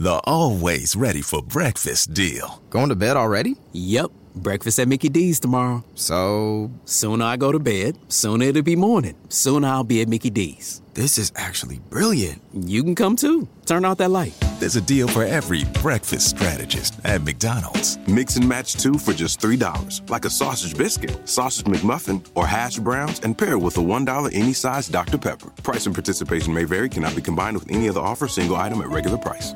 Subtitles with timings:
[0.00, 2.62] The always ready for breakfast deal.
[2.70, 3.56] Going to bed already?
[3.72, 4.12] Yep.
[4.36, 5.82] Breakfast at Mickey D's tomorrow.
[5.96, 6.70] So.
[6.84, 9.16] Sooner I go to bed, sooner it'll be morning.
[9.28, 10.82] Sooner I'll be at Mickey D's.
[10.94, 12.40] This is actually brilliant.
[12.54, 13.48] You can come too.
[13.66, 14.34] Turn out that light.
[14.60, 17.98] There's a deal for every breakfast strategist at McDonald's.
[18.06, 20.08] Mix and match two for just $3.
[20.08, 24.52] Like a sausage biscuit, sausage McMuffin, or hash browns, and pair with a $1 any
[24.52, 25.18] size Dr.
[25.18, 25.50] Pepper.
[25.64, 28.90] Price and participation may vary, cannot be combined with any other offer, single item at
[28.90, 29.54] regular price.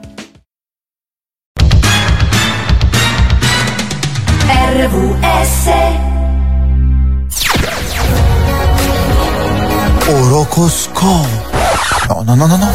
[4.72, 5.68] RVS
[10.08, 11.26] Orocoscopo.
[12.08, 12.72] No, no, no, no, no.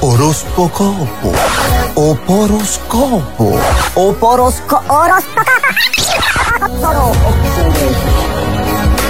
[0.00, 1.32] Orospocopo.
[1.94, 3.58] Oporoscopo.
[3.94, 4.82] Oporosco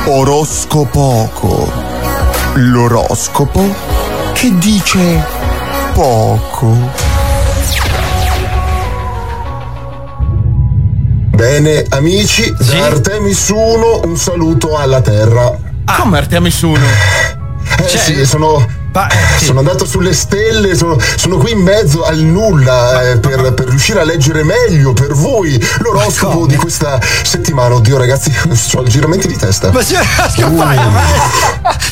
[0.06, 1.72] Oroscopoco.
[2.54, 3.74] L'oroscopo
[4.34, 5.26] che dice
[5.94, 7.09] poco.
[11.40, 15.58] Bene, amici, da Artemis 1 un saluto alla Terra.
[15.86, 16.76] Come Artemis 1?
[17.78, 18.79] Eh sì, sono.
[19.40, 24.00] Sono andato sulle stelle, sono, sono qui in mezzo al nulla eh, per, per riuscire
[24.00, 27.74] a leggere meglio per voi l'oroscopo di questa settimana.
[27.76, 28.32] Oddio, ragazzi,
[28.74, 29.70] ho giramenti di testa.
[29.70, 30.00] Ma cioè,
[30.34, 30.78] che fai?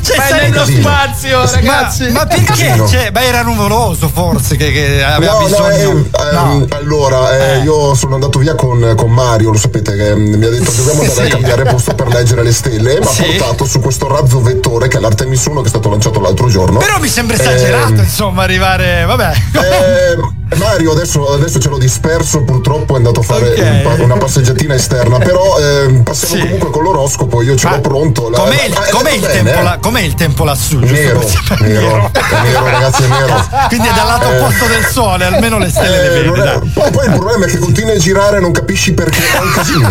[0.03, 2.11] Cioè, Ma è sei nello spazio, Ma- ragazzi.
[2.11, 2.45] Ma perché?
[2.45, 2.89] Casino.
[2.89, 5.91] Cioè, ma era nuvoloso forse che, che aveva No, no, bisogno.
[5.91, 10.35] eh, ehm, allora, eh, io sono andato via con, con Mario, lo sapete che mm,
[10.35, 11.21] mi ha detto che dobbiamo andare Sì.
[11.27, 13.23] a cambiare posto per leggere le stelle e mi ha Sì.
[13.25, 16.81] portato su questo razzo vettore che è l'Artemis 1 che è stato lanciato l'altro giorno.
[16.89, 19.05] Però mi sembra esagerato, Ehm, insomma, arrivare.
[19.05, 19.33] Vabbè.
[19.53, 20.17] Eh,
[20.57, 23.99] Mario adesso, adesso ce l'ho disperso, purtroppo è andato a fare Ok.
[23.99, 26.41] un una passeggiatina esterna, però ehm, passiamo Sì.
[26.41, 28.29] comunque con l'oroscopo, io ce l'ho pronto.
[28.31, 29.63] La- Com'è il, ma- eh, com'è il bene, tempo, eh?
[29.63, 30.79] là- com'è il tempo lassù?
[30.89, 31.21] Nero,
[31.61, 33.47] nero, è nero ragazzi, è nero.
[33.69, 34.39] Quindi è dal lato Eh.
[34.39, 36.41] opposto del sole, almeno le stelle le Eh, vedi.
[36.41, 39.41] è- poi, poi il problema è che continui a girare e non capisci perché è
[39.41, 39.89] un casino.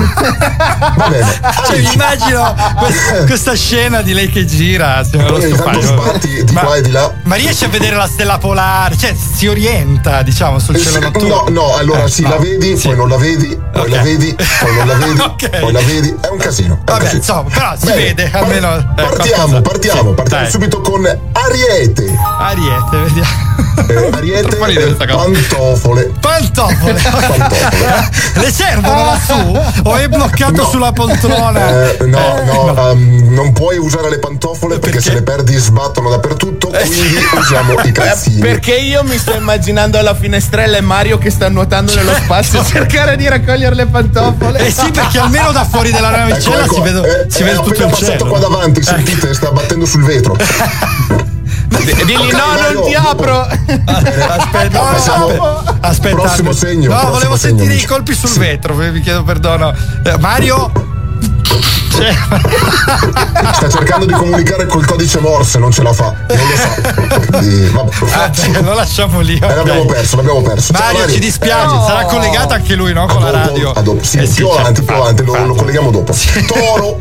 [0.95, 1.25] Va bene.
[1.67, 5.03] Cioè, mi immagino questa, questa scena di lei che gira.
[5.03, 7.13] se non lo sbatti di qua e di là.
[7.23, 8.95] Ma riesce a vedere la stella polare?
[8.97, 11.27] Cioè, si orienta, diciamo, sul Eh, cielo notturno.
[11.27, 12.29] No, no, allora Eh, sì, no.
[12.29, 12.87] la vedi, Sì.
[12.87, 14.03] poi non la vedi, poi la Ok.
[14.03, 15.59] vedi, poi non la vedi, Ok.
[15.59, 16.73] poi la vedi, è un casino.
[16.73, 17.17] è un Vabbè, casino.
[17.19, 18.75] insomma, però si Bene, vede par- almeno.
[18.77, 20.51] eh, partiamo, partiamo, Sì, partiamo dai.
[20.51, 22.15] subito con Ariete.
[22.39, 23.45] Ariete, vediamo.
[23.89, 25.23] Eh, Ariete, eh, sta cosa.
[25.23, 26.11] pantofole.
[26.19, 27.01] Pantofole.
[28.35, 29.59] Le servono lassù?
[29.83, 30.69] O è bloccato No.
[30.69, 31.91] sulla poltrona?
[31.97, 36.67] Eh, no, no, ehm, non puoi usare le pantofole perché, se le perdi sbattono dappertutto,
[36.69, 38.39] quindi usiamo i calzini.
[38.39, 42.63] Perché io mi sto immaginando alla finestrella e Mario che sta nuotando nello spazio a
[42.63, 44.59] cercare di raccogliere le pantofole.
[44.59, 47.61] Eh sì, perché almeno da fuori della navicella Ecco, si vede, eh, si è vede
[47.63, 48.25] tutto il cielo.
[48.27, 50.35] qua davanti, sentite, sta battendo sul vetro.
[51.67, 53.39] Digli Ok, no, Mario, non ti apro.
[53.41, 56.15] Aspetta, no, Passiamo- no, aspetta.
[56.15, 58.39] prossimo segno, No, prossimo volevo segno, sentire i colpi sul Sì.
[58.39, 59.73] vetro, vi chiedo perdono.
[60.03, 60.71] Eh, Mario?
[61.47, 62.13] Cioè,
[63.53, 67.27] Sta cercando di comunicare col codice Morse, non ce la fa, non lo sa.
[67.37, 67.91] Quindi, vabbè.
[68.05, 69.35] vabbè, lo lasciamo lì.
[69.37, 70.73] Eh, l'abbiamo perso, l'abbiamo perso.
[70.73, 73.05] Ciao, Mario, ci dispiace, sarà collegato anche lui, no?
[73.07, 73.71] Con A la dopo, radio.
[73.71, 74.03] a dopo.
[74.03, 76.13] Sì, Eh più certo, avanti, più avanti, lo, lo colleghiamo dopo.
[76.47, 76.99] Toro.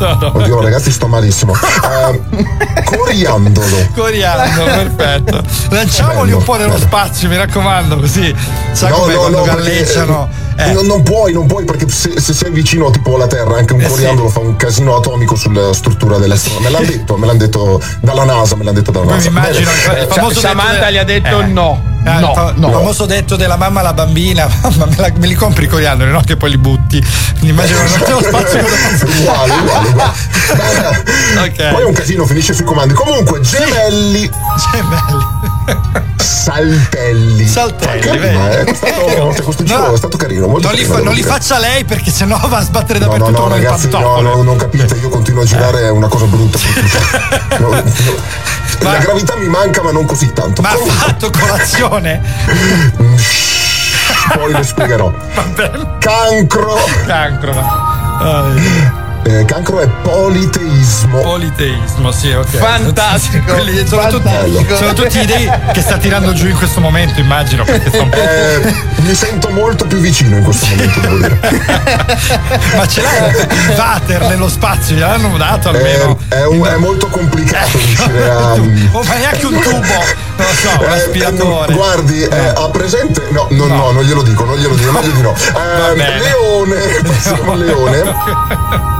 [0.00, 1.54] Oddio, ragazzi, sto malissimo.
[1.54, 3.88] Eh, coriandolo.
[3.94, 4.64] Coriandolo,
[4.96, 5.42] perfetto.
[5.70, 6.80] Lanciamoli Bello, un po' nello bello.
[6.84, 8.34] spazio, mi raccomando, così.
[8.72, 10.28] Sa No, com'è no, quando no, perché, galleggiano.
[10.30, 10.72] eh, Eh.
[10.72, 13.80] non, non puoi, non puoi, perché se, se sei vicino tipo alla Terra, anche un
[13.80, 16.60] Eh, coriandolo fa un casino atomico sulla struttura delle strade.
[16.64, 19.28] Me l'hanno detto, me l'hanno detto dalla NASA, me l'hanno detto dalla Poi mi NASA.
[19.28, 20.00] immagino Bene.
[20.02, 21.46] il famoso detto Samantha de- gli ha detto eh.
[21.46, 21.82] no.
[22.02, 22.66] Eh, il No, fa- no.
[22.68, 26.10] Il famoso detto della mamma alla bambina, mamma me, la- me li compri i coriandoli,
[26.10, 26.20] no?
[26.24, 27.02] Che poi li butti.
[27.40, 30.12] Mi immagino non c'è lo spazio per uguale, uguale, uguale.
[31.46, 31.70] Ok.
[31.72, 32.94] Poi un casino finisce sui comandi.
[32.94, 34.30] Comunque, gemelli,
[34.72, 35.39] Gemelli.
[36.16, 37.46] Saltelli.
[37.46, 38.64] Saltelli, Carino, eh?
[38.64, 39.32] È stato,
[39.64, 39.92] No.
[39.92, 40.46] è stato carino.
[40.46, 43.06] Molto Non li, carino, fa- non li faccia lei perché sennò va a sbattere No,
[43.06, 46.08] no, dappertutto no, il ragazzi, no, no, non capite, io continuo a girare, è una
[46.08, 46.58] cosa brutta.
[47.58, 47.82] No, no,
[48.80, 50.62] La gravità mi manca, ma non così tanto.
[50.62, 52.20] Ma ha fatto colazione?
[54.34, 55.12] poi le spiegherò.
[55.98, 56.76] Cancro.
[57.06, 57.52] Cancro.
[58.20, 58.99] Ai.
[59.22, 61.20] Eh, cancro è politeismo.
[61.20, 62.56] Politeismo, sì, ok.
[62.56, 64.76] Fantastico, Quelli sono, tutti, fantastico.
[64.76, 67.64] sono tutti idee che sta tirando giù in questo momento, immagino.
[67.66, 71.38] Eh, mi sento molto più vicino in questo momento, devo dire.
[72.76, 74.96] Ma ce l'hai il water nello spazio?
[74.96, 76.18] Gliel'hanno dato almeno?
[76.30, 78.52] Eh, è, un- è molto complicato riuscire a.
[78.92, 79.86] Oh, ma neanche un tubo, non
[80.38, 81.72] lo so, un Eh, aspiratore.
[81.72, 83.22] eh, guardi, eh, ha presente?
[83.30, 85.34] No, no, no, non glielo dico, non glielo dico, meglio di no.
[85.36, 88.98] Eh, leone, passiamo al leone.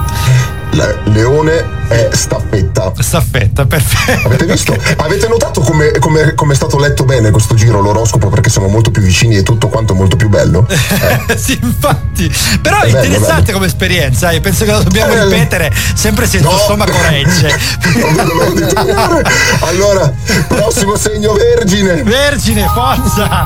[0.71, 2.93] le- leone è staffetta.
[2.97, 4.27] Staffetta, perfetto.
[4.27, 4.75] Avete visto?
[4.97, 8.91] Avete notato come, come- come è stato letto bene questo giro l'oroscopo perché siamo molto
[8.91, 10.65] più vicini e tutto quanto molto più bello?
[11.35, 12.31] sì, infatti.
[12.61, 13.53] Però è, È bello, interessante bello.
[13.57, 14.39] come esperienza, eh.
[14.39, 16.57] penso che la dobbiamo Eh, ripetere sempre se il tuo no.
[16.57, 17.49] stomaco regge.
[19.61, 20.11] Allora,
[20.47, 22.03] prossimo segno vergine.
[22.03, 23.43] Vergine, forza!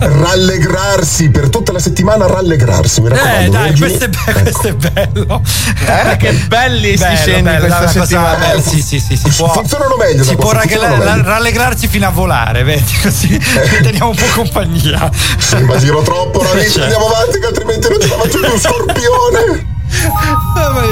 [0.00, 3.00] Rallegrarsi per tutta la settimana, rallegrarsi.
[3.00, 3.46] Mi raccomando.
[3.46, 5.42] Eh, dai, questo è, be- questo è bello.
[5.84, 8.52] Guarda che belli sti Bello, segni bello, questa cosa- settimana.
[8.52, 11.28] eh, sì, sì, sì, si può, Funzionano meglio si può ragla- funzionano meglio.
[11.28, 13.38] rallegrarsi fino a volare, vedi, così
[13.82, 15.10] teniamo un po' compagnia.
[15.38, 16.82] Sì, ma giro troppo, ragazzi, Cioè.
[16.84, 19.74] andiamo avanti che altrimenti non ce la faccio più un scorpione.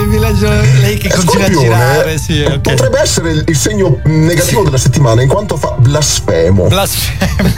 [0.06, 0.48] Mi leggo
[0.80, 2.58] lei che continua a Scorpione girare, sì, ok.
[2.60, 6.64] potrebbe essere il, il segno negativo della settimana in quanto fa blasfemo.
[6.66, 7.32] Blasfemo.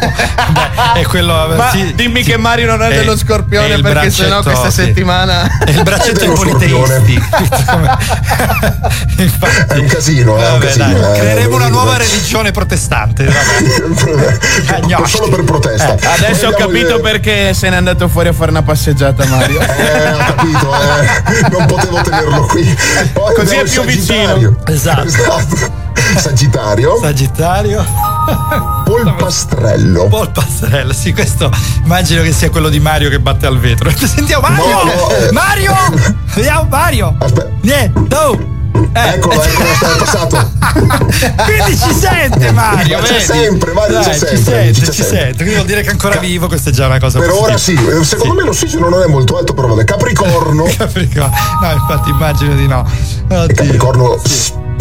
[0.95, 1.53] Beh, è quello.
[1.57, 2.31] Ma sì, dimmi sì.
[2.31, 4.85] che Mario non è È- dello è scorpione il perché sennò questa sì.
[4.85, 5.59] settimana.
[5.67, 7.21] È il braccetto È politeisti.
[9.69, 10.99] È un casino, eh, è un Vabbè, casino.
[11.01, 13.25] dai, eh, creeremo una nuova religione protestante.
[13.25, 14.95] vabbè.
[14.97, 15.95] Per- solo per protesta.
[15.97, 19.25] Eh, Adesso ho Vogliamo capito dire- perché se n'è andato fuori a fare una passeggiata
[19.27, 19.61] Mario.
[19.61, 21.36] Eh, ho capito, eh.
[21.51, 22.77] non potevo tenerlo qui.
[23.13, 24.57] Poi Così è più Sagittario.
[24.67, 25.07] Esatto.
[25.07, 25.85] Esatto.
[26.17, 27.85] Sagittario, Sagittario.
[28.85, 30.07] polpastrello.
[30.09, 31.51] Paul Pastrello, sì, questo
[31.83, 33.91] immagino che sia quello di Mario che batte al vetro.
[33.97, 34.67] Sentiamo Mario!
[34.67, 35.33] No, no, eh.
[35.33, 35.75] Mario!
[36.35, 37.17] Vediamo Mario!
[37.19, 37.51] Aspetta.
[37.63, 38.55] Niente, oh!
[38.93, 39.09] Eh.
[39.15, 40.51] Eccolo, eccolo, è passato.
[41.45, 44.87] Quindi ci sente Mario, Ma c'è sempre, Mario c'è Dai, sempre, Ci sente, ci ci
[44.87, 45.17] c'è sempre.
[45.19, 45.37] sente.
[45.37, 47.91] Quindi vuol dire che è ancora vivo, questa è già una cosa Per ora positiva.
[47.93, 49.85] sì, eh, secondo me l'ossigeno non è molto alto, però vabbè.
[49.97, 50.65] Capricorno.
[50.77, 51.33] Capricorno.
[51.61, 52.89] No, infatti immagino di no.
[53.29, 53.55] Oddio.
[53.55, 54.21] Capricorno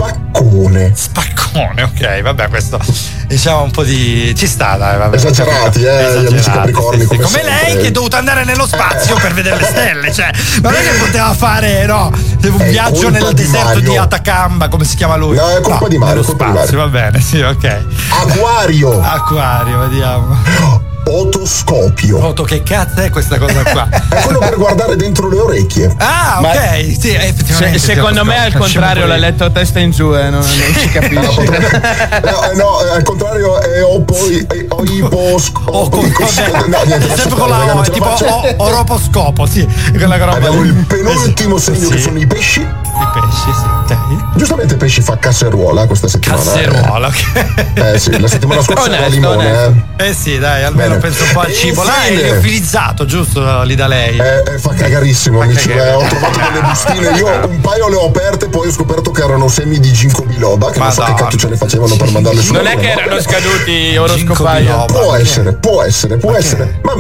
[0.08, 0.92] spaccone.
[0.94, 2.80] Spaccone, ok, vabbè, questo
[3.28, 4.34] diciamo un po' di.
[4.36, 5.16] ci sta, dai, vabbè.
[5.16, 9.34] Esagerati, eh, gli amici capricorni, come Come lei che è dovuta andare nello spazio per
[9.34, 10.30] vedere le stelle, cioè,
[10.62, 13.90] non è che poteva fare, no, un È viaggio nel di deserto Mario.
[13.90, 15.36] di Atacamba, come si chiama lui?
[15.36, 17.86] No, è colpa di Mario, Nello colpa di spazio, va bene, sì, ok.
[18.10, 19.02] Acquario.
[19.02, 20.75] Acquario, vediamo.
[21.08, 22.20] Otoscopio.
[22.20, 23.88] Foto, che cazzo è questa cosa qua?
[24.16, 25.94] È quello per guardare dentro le orecchie.
[25.98, 27.80] Ah, Ma- ok, sì, effettivamente.
[27.80, 30.86] Se- secondo me al contrario l'ha letto a testa in giù, eh, non, non ci
[30.86, 31.36] No, capisci.
[31.36, 36.26] potrebbe- no, eh, no, eh, al contrario è opoi, è oiposco- Oh, con, con,
[36.68, 38.16] No, niente, sempre con la O, tipo
[38.58, 42.66] oroposcopo, sì, è quella roba Abbiamo il penultimo segno che sono i pesci.
[42.98, 44.36] I pesci, sì, ok.
[44.38, 46.42] Giustamente pesci fa casseruola questa settimana.
[46.42, 47.44] Casseruola, ok.
[47.94, 49.48] Eh sì, la settimana scorsa era Onesto, limone.
[49.52, 49.74] onesto.
[49.98, 50.08] Eh.
[50.10, 51.02] Eh sì, dai, almeno Bene.
[51.02, 51.84] penso un po' al E cibo.
[51.84, 53.62] Là è infine- liofilizzato, giusto?
[53.64, 54.18] Lì da lei.
[54.18, 55.68] Eh, eh, fa cagarissimo, amici.
[55.68, 55.90] cagare.
[55.90, 57.10] eh, ho trovato delle bustine.
[57.18, 60.70] Io un paio le ho aperte, poi ho scoperto che erano semi di ginkgo biloba.
[60.72, 61.26] Che non so che Madonna.
[61.30, 62.54] cazzo ce ne facevano per mandarle su.
[62.54, 64.64] Non è che erano scaduti oroscopaio.
[64.66, 64.86] biloba.
[64.94, 66.80] Può essere, può essere, può essere.
[66.84, 66.94] Ma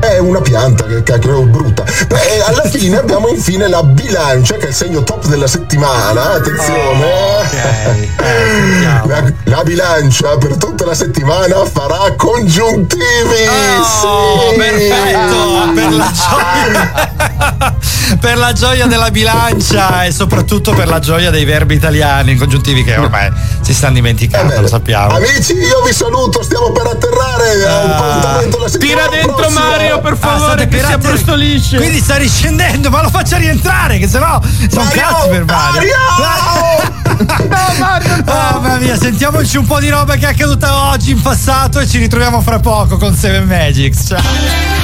[0.00, 1.84] è una pianta che cacchio brutta.
[2.08, 6.32] E alla fine abbiamo infine la bilancia, che è il segno top della settimana.
[6.32, 7.04] Attenzione.
[7.40, 7.54] ok.
[7.54, 9.06] Eh, sentiamo.
[9.06, 13.02] La, la bilancia per tutta la settimana farà congiuntivi.
[13.46, 14.56] Oh, sì.
[14.56, 15.72] perfetto!
[15.74, 17.78] Per la, gioia,
[18.18, 22.96] per la gioia della bilancia e soprattutto per la gioia dei verbi italiani congiuntivi che
[22.96, 23.30] ormai
[23.60, 24.62] si stanno dimenticando, Bene.
[24.62, 25.14] lo sappiamo.
[25.14, 27.66] Amici, io vi saluto, stiamo per atterrare.
[27.66, 29.60] a un appuntamento la settimana Tira dentro prossima.
[29.60, 31.76] Mario, per Ah, favore, state che si abbrustollisce.
[31.78, 34.40] Quindi sta riscendendo, ma lo faccia rientrare, che sennò
[34.70, 35.00] sono Mario!
[35.02, 35.92] cazzi per Mario.
[36.18, 36.98] Mario!
[38.24, 41.98] Mamma mia, sentiamoci un po' di roba che è accaduta oggi in passato e ci
[41.98, 44.06] ritroviamo fra poco con Seven Magics.
[44.08, 44.79] Ciao.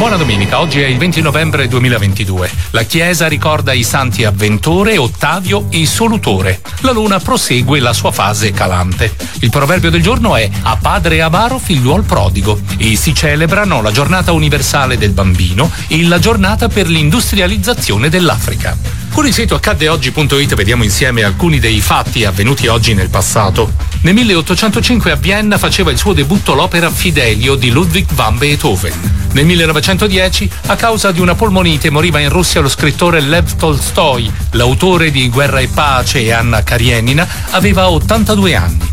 [0.00, 2.50] Buona domenica, oggi è il 20 novembre 2022.
[2.70, 6.62] La Chiesa ricorda i santi Avventore, Ottavio e Solutore.
[6.80, 9.14] La luna prosegue la sua fase calante.
[9.40, 14.32] Il proverbio del giorno è a padre avaro figliuol prodigo e si celebrano la giornata
[14.32, 18.74] universale del bambino e la giornata per l'industrializzazione dell'Africa.
[19.12, 23.70] Con il sito accaddeoggi.it vediamo insieme alcuni dei fatti avvenuti oggi nel passato.
[24.02, 29.18] Nel 1805 a Vienna faceva il suo debutto l'opera Fidelio di Ludwig van Beethoven.
[29.32, 29.44] Nel
[29.90, 34.30] 1910, a causa di una polmonite, moriva in Russia lo scrittore Lev Tolstoi.
[34.52, 38.88] L'autore di Guerra e Pace e Anna Karenina aveva 82 anni.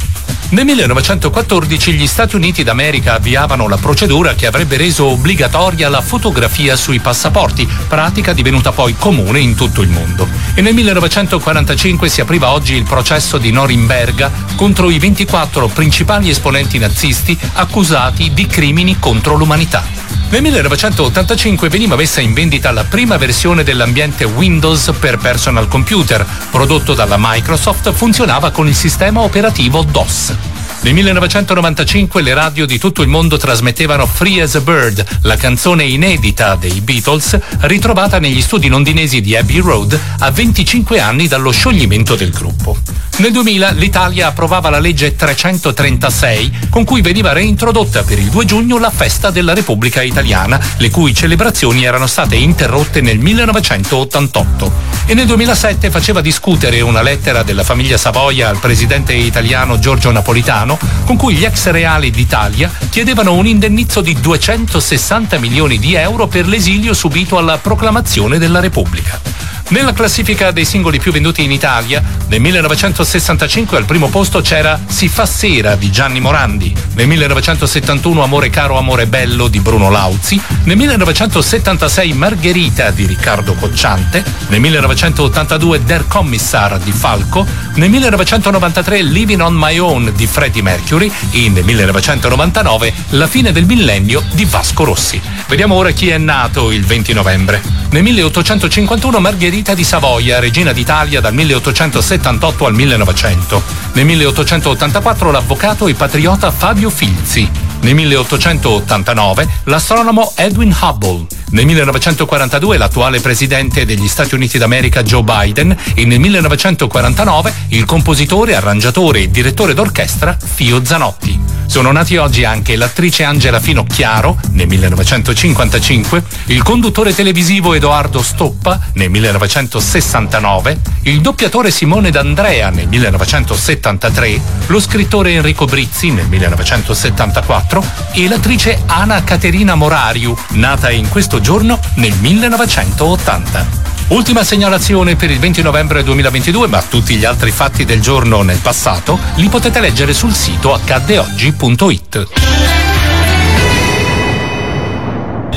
[0.49, 6.77] Nel 1914 gli Stati Uniti d'America avviavano la procedura che avrebbe reso obbligatoria la fotografia
[6.77, 10.25] sui passaporti, pratica divenuta poi comune in tutto il mondo.
[10.53, 16.77] E nel 1945 si apriva oggi il processo di Norimberga contro i 24 principali esponenti
[16.77, 20.07] nazisti accusati di crimini contro l'umanità.
[20.29, 26.93] Nel 1985 veniva messa in vendita la prima versione dell'ambiente Windows per personal computer, prodotto
[26.93, 30.35] dalla Microsoft, funzionava con il sistema operativo DOS.
[30.79, 35.83] Nel 1995 le radio di tutto il mondo trasmettevano Free as a Bird, la canzone
[35.83, 42.15] inedita dei Beatles, ritrovata negli studi londinesi di Abbey Road a 25 anni dallo scioglimento
[42.15, 42.77] del gruppo.
[43.17, 48.77] Nel 2000 l'Italia approvava la legge 336 con cui veniva reintrodotta per il 2 giugno
[48.77, 54.71] la festa della Repubblica Italiana, le cui celebrazioni erano state interrotte nel 1988.
[55.07, 60.66] E nel 2007 faceva discutere una lettera della famiglia Savoia al presidente italiano Giorgio Napolitano
[61.05, 66.47] con cui gli ex reali d'Italia chiedevano un indennizzo di 260 milioni di euro per
[66.47, 69.21] l'esilio subito alla proclamazione della Repubblica.
[69.69, 75.09] Nella classifica dei singoli più venduti in Italia, nel 1965 al primo posto c'era Si
[75.09, 80.77] fa sera di Gianni Morandi, nel 1971 Amore caro, amore bello di Bruno Lauzi, nel
[80.77, 87.45] 1976 Margherita di Riccardo Cocciante, nel 1982 Der Commissar di Falco,
[87.75, 93.65] nel 1993 Living on My Own di Freddie Mercury e nel 1999 La fine del
[93.65, 95.21] millennio di Vasco Rossi.
[95.49, 97.61] Vediamo ora chi è nato il 20 novembre.
[97.89, 103.63] Nel 1851 Margherita di Savoia, regina d'Italia dal 1878 al 1900.
[103.93, 107.66] Nel 1884 l'avvocato e patriota Fabio Filzi.
[107.87, 111.25] Nel 1889 l'astronomo Edwin Hubble.
[111.51, 118.55] Nel 1942 l'attuale presidente degli Stati Uniti d'America Joe Biden e nel 1949 il compositore,
[118.57, 121.57] arrangiatore e direttore d'orchestra Fio Zanotti.
[121.67, 129.09] Sono nati oggi anche l'attrice Angela Finocchiaro nel 1955, il conduttore televisivo Edoardo Stoppa nel
[129.09, 137.76] 1969, il doppiatore Simone D'Andrea nel 1973, lo scrittore Enrico Brizzi nel 1974
[138.13, 143.85] e l'attrice Ana Caterina Morariu, nata in questo giorno nel 1980.
[144.09, 148.59] Ultima segnalazione per il 20 novembre 2022, ma tutti gli altri fatti del giorno nel
[148.59, 152.27] passato li potete leggere sul sito accaddeoggi.it.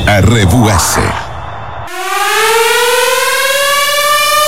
[0.04, 0.98] RVS.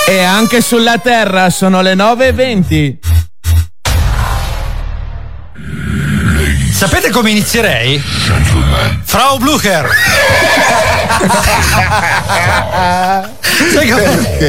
[0.08, 3.11] E anche sulla Terra sono le 9.20.
[6.82, 8.02] Sapete come inizierei?
[9.04, 9.88] Frau Blucher.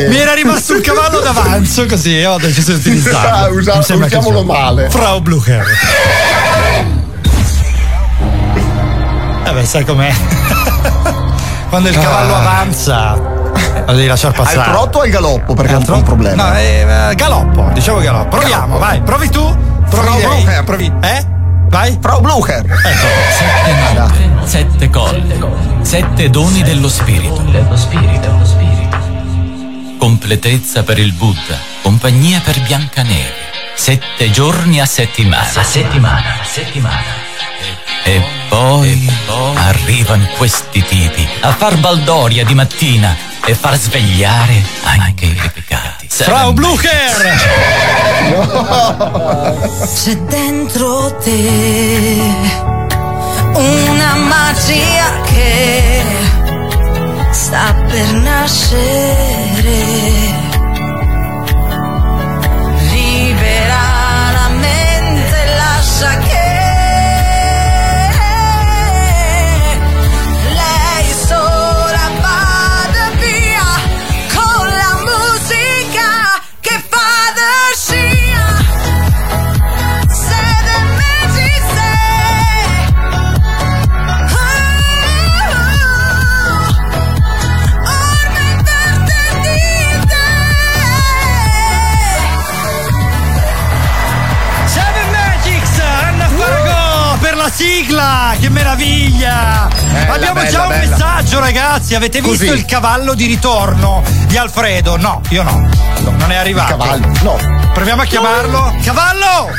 [0.10, 3.30] Mi era rimasto un cavallo d'avanzo così e ho deciso di utilizzarlo.
[3.30, 4.90] Ah, usa- usiamolo sia- male.
[4.90, 5.64] Frau Blucher.
[9.44, 10.12] Vabbè, sai com'è?
[11.70, 14.72] Quando il cavallo avanza, lo devi lasciare Al passare.
[14.72, 15.54] trotto o al galoppo?
[15.54, 16.58] Perché è un po' un No, problema.
[16.58, 18.38] è eh, galoppo, diciamo galoppo.
[18.38, 19.56] Proviamo, vai, provi tu.
[19.88, 20.22] Provi.
[20.24, 20.92] Blucher, provi.
[21.04, 21.33] Eh?
[21.74, 21.98] Vai.
[22.00, 22.64] Frau Blucher.
[23.34, 25.44] Sette note, sette colli,
[25.82, 27.44] sette doni dello spirito.
[29.98, 33.34] Completezza per il Buddha, compagnia per Biancaneve.
[33.74, 35.50] Sette giorni a settimana.
[35.52, 37.02] A settimana, a settimana.
[38.04, 39.10] E poi,
[39.56, 46.08] arrivano questi tipi a far baldoria di mattina e far svegliare anche i peccati.
[46.08, 47.36] Frau Blucher!
[49.94, 52.32] C'è dentro te
[53.54, 56.04] una magia che
[57.32, 59.72] sta per nascere.
[62.92, 64.13] Libera
[98.04, 99.68] la sigla, che meraviglia!
[100.10, 100.90] Abbiamo bella, già un bella.
[100.90, 102.58] messaggio ragazzi, avete visto Così.
[102.58, 104.98] il cavallo di ritorno di Alfredo?
[104.98, 105.68] No, io no,
[106.18, 106.76] non è arrivato.
[106.78, 107.08] Cavallo.
[107.22, 107.38] No.
[107.74, 108.76] Proviamo a chiamarlo.
[108.84, 109.50] Cavallo!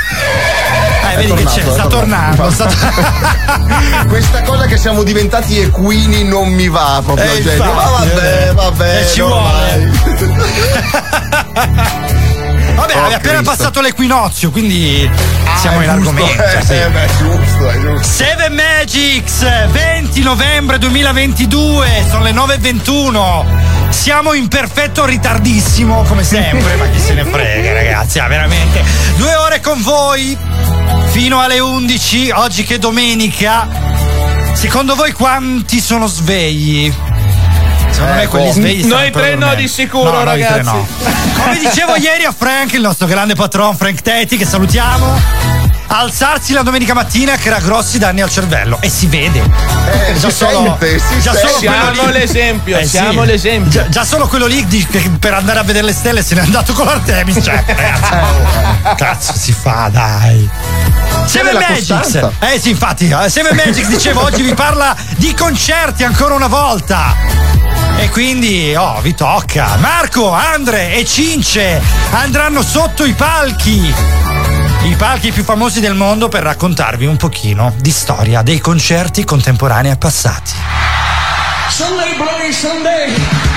[1.10, 2.50] Eh, vedi che tornato, c'è, è sta tornando.
[2.50, 2.68] sta-
[4.08, 7.30] Questa cosa che siamo diventati equini non mi va proprio.
[7.32, 7.64] Eh, gente.
[7.64, 9.00] Ma vabbè, vabbè.
[9.00, 9.92] Eh, ci ormai.
[12.74, 13.50] Vabbè, Oh, hai appena Cristo.
[13.56, 15.08] passato l'equinozio, quindi
[15.60, 16.42] siamo Ah, in giusto, argomento.
[16.44, 16.72] eh, sì.
[16.72, 18.02] eh, beh, giusto, è giusto.
[18.02, 23.44] Seven Magics, 20 novembre 2022, sono le 9.21.
[23.90, 28.82] Siamo in perfetto ritardissimo, come sempre, ma chi se ne frega, ragazzi, ah, veramente.
[29.16, 30.36] Due ore con voi,
[31.10, 33.66] fino alle 11, oggi che è domenica.
[34.52, 36.92] Secondo voi quanti sono svegli?
[37.94, 40.62] Secondo me quelli svegli Noi tre no di sicuro, No, ragazzi.
[40.62, 40.86] no.
[41.42, 45.62] Come dicevo ieri a Frank, il nostro grande patron Frank Tetti, che salutiamo.
[45.86, 49.38] alzarsi la domenica mattina che era grossi danni al cervello e si vede.
[50.08, 51.46] Eh, si sente, si già sente.
[51.46, 52.88] solo quello Siamo lì- l'esempio, Eh, sì.
[52.88, 53.70] siamo l'esempio.
[53.70, 56.40] Già, già solo quello lì di- che per andare a vedere le stelle se n'è
[56.40, 57.38] andato con l'Artemis.
[57.44, 60.48] Cioè, ragazzi, cazzo si fa, dai.
[61.26, 62.32] Seven Magics, costanza.
[62.40, 67.14] eh sì, infatti, eh, Seven Magics dicevo oggi vi parla di concerti ancora una volta.
[67.96, 69.76] E quindi, oh, vi tocca.
[69.76, 73.92] Marco, Andre e Cince andranno sotto i palchi.
[74.84, 79.92] I palchi più famosi del mondo per raccontarvi un pochino di storia dei concerti contemporanei
[79.92, 80.52] e passati.
[82.16, 83.53] Bloody Sunday.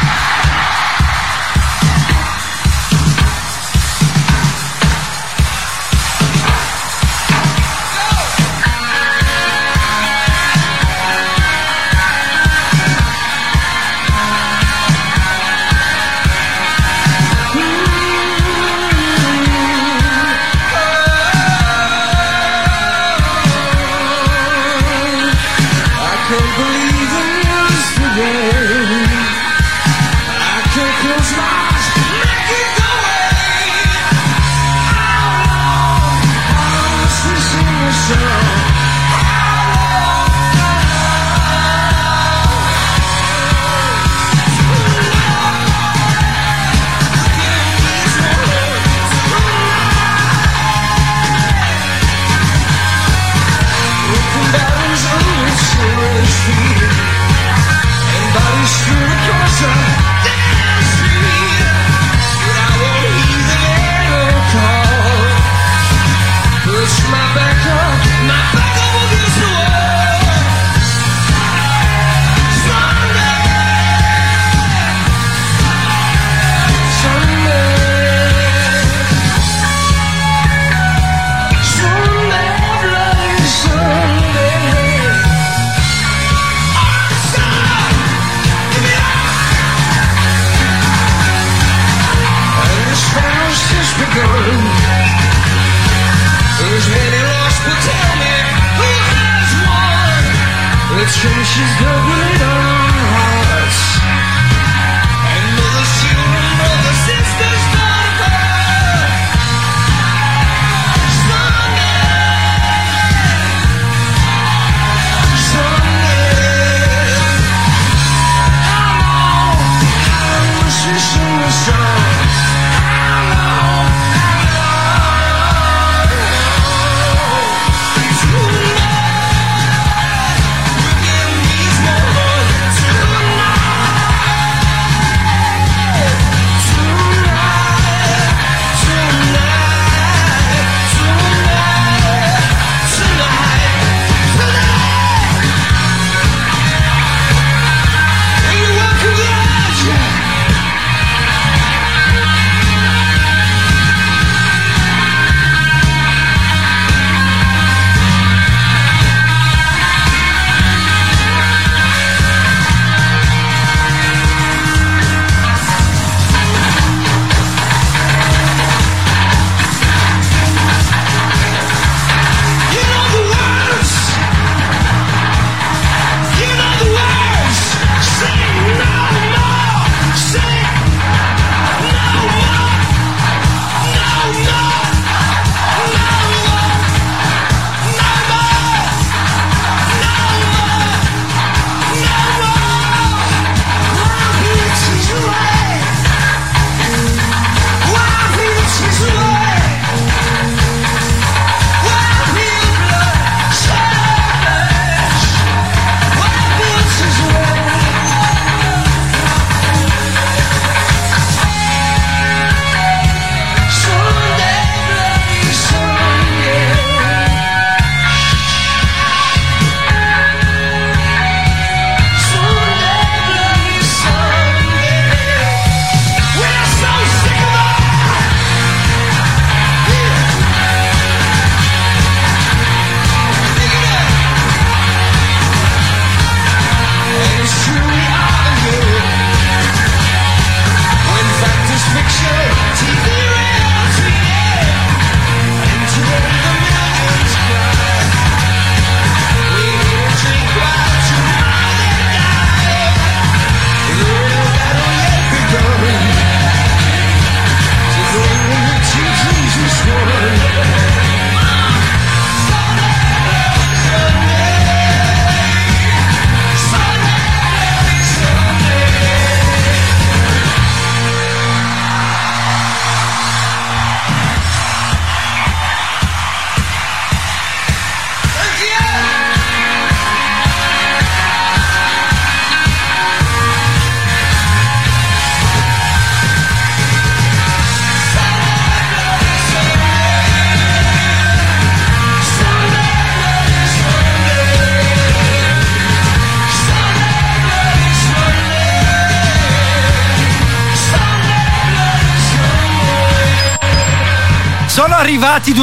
[101.57, 101.86] She's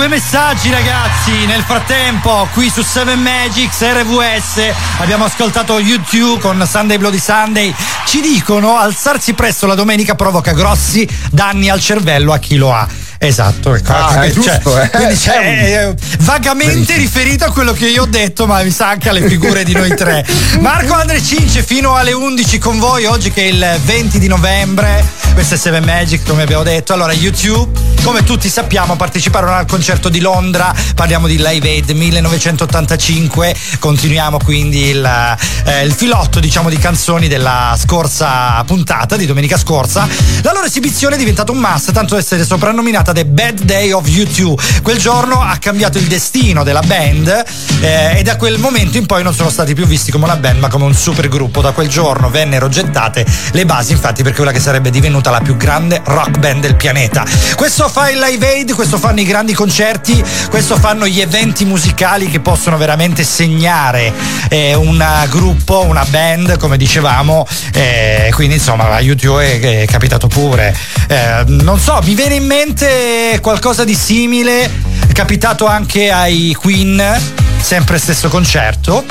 [0.05, 6.99] due messaggi ragazzi nel frattempo qui su 7 Magics RVS abbiamo ascoltato YouTube con Sunday
[6.99, 7.75] Bloody Sunday.
[8.07, 12.87] Ci dicono alzarsi presto la domenica provoca grossi danni al cervello a chi lo ha.
[13.17, 14.91] Esatto, ecco, Ah, è cioè, giusto, eh.
[14.91, 18.71] quindi c'è, È un- eh, vagamente riferito a quello che io ho detto, ma mi
[18.71, 20.27] sa anche alle figure di noi tre.
[20.61, 25.03] Marco Andre Cince fino alle 11 con voi, oggi che è il 20 di novembre,
[25.35, 26.93] questo è Seven Magic come abbiamo detto.
[26.93, 33.55] Allora, YouTube, come tutti sappiamo, parteciparono al concerto di Londra, parliamo di Live Aid 1985,
[33.81, 40.07] continuiamo quindi il, eh, il filotto diciamo di canzoni della scorsa puntata, di domenica scorsa.
[40.43, 44.07] La loro esibizione è diventata un must, tanto da essere soprannominata The Bad Day of
[44.07, 44.83] U2.
[44.83, 47.45] Quel giorno ha cambiato il destino della band
[47.85, 50.59] eh, e da quel momento in poi non sono stati più visti come una band
[50.59, 51.61] ma come un supergruppo.
[51.61, 55.57] Da quel giorno vennero gettate le basi infatti per quella che sarebbe divenuta la più
[55.57, 57.25] grande rock band del pianeta.
[57.55, 62.31] Questo fa il Live Aid, questo fanno i grandi concerti, questo fanno gli eventi musicali
[62.31, 64.13] che possono veramente segnare
[64.49, 70.27] eh, un gruppo, una band, come dicevamo, eh, quindi insomma a YouTube è, è capitato
[70.27, 70.75] pure.
[71.09, 74.71] Eh, non so, mi viene in mente qualcosa di simile,
[75.07, 79.07] è capitato anche ai Queen, sempre stesso concerto.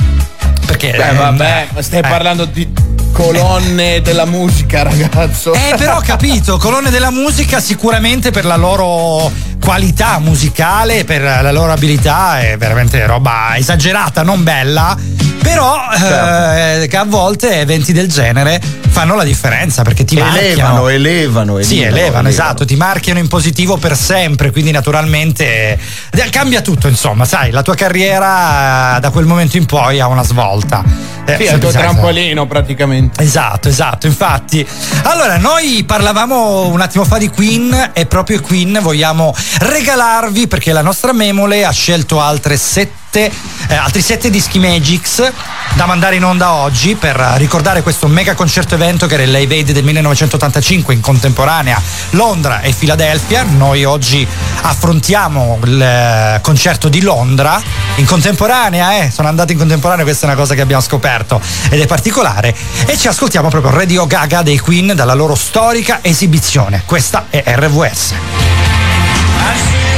[0.68, 2.08] Perché Beh, eh, vabbè, ma stai eh.
[2.08, 2.72] parlando di
[3.12, 5.54] colonne della musica, ragazzo.
[5.54, 11.52] Eh, però ho capito, colonne della musica sicuramente per la loro qualità musicale, per la
[11.52, 14.96] loro abilità è veramente roba esagerata, non bella.
[15.44, 20.88] Però eh, che a volte eventi del genere fanno la differenza perché ti Elevano, marchiano.
[20.90, 25.78] elevano, Sì, elevano, elevano, esatto, ti marchiano in positivo per sempre, quindi naturalmente
[26.12, 30.08] eh, cambia tutto, insomma, sai, la tua carriera eh, da quel momento in poi ha
[30.08, 30.84] una svolta.
[31.26, 33.22] Eh, Sì, è il tuo trampolino praticamente.
[33.24, 34.66] Esatto, esatto, infatti.
[35.04, 40.82] Allora, noi parlavamo un attimo fa di Queen e proprio Queen vogliamo regalarvi perché la
[40.82, 45.32] nostra memole ha scelto altre sette eh, altri sette dischi Magix
[45.76, 49.54] da mandare in onda oggi per ricordare questo mega concerto evento che era il Live
[49.54, 53.44] Aid del 1985 in contemporanea Londra e Filadelfia.
[53.44, 54.28] Noi oggi
[54.62, 57.62] affrontiamo il eh, concerto di Londra
[57.96, 61.80] in contemporanea, eh, sono andati in contemporanea, questa è una cosa che abbiamo scoperto ed
[61.80, 62.56] è particolare.
[62.86, 66.84] E ci ascoltiamo proprio Radio Gaga dei Queen dalla loro storica esibizione.
[66.86, 68.14] Questa è RVS.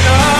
[0.06, 0.35] Those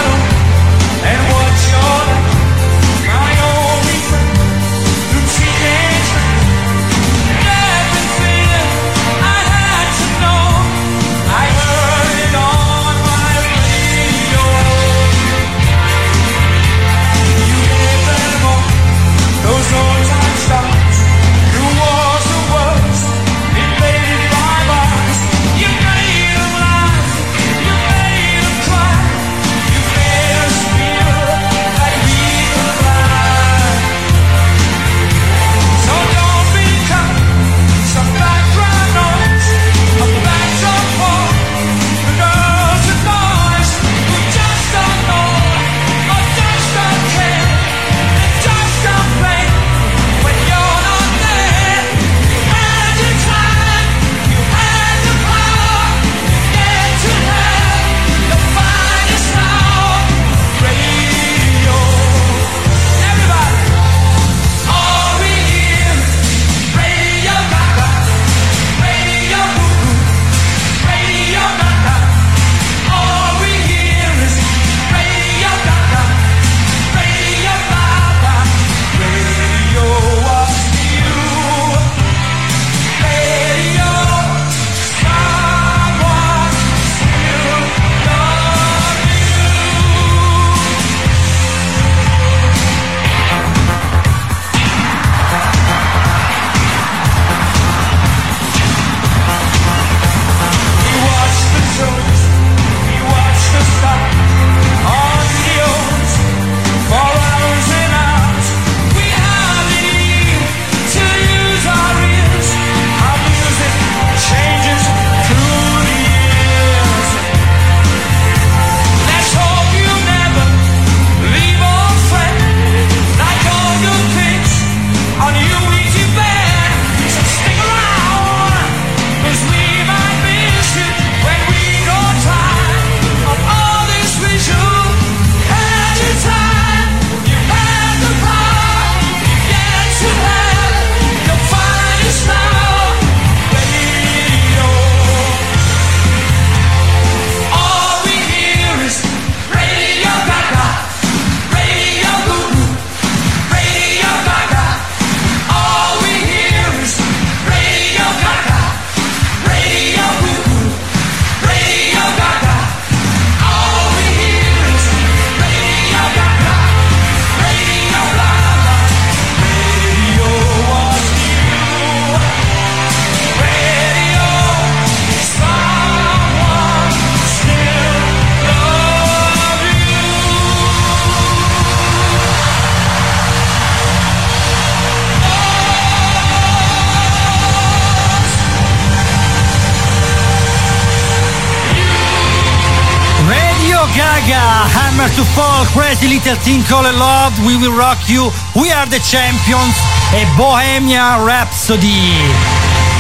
[196.07, 199.75] Crazy Little Thing Called Love, We Will Rock You, We Are the Champions
[200.13, 202.15] e Bohemia Rhapsody.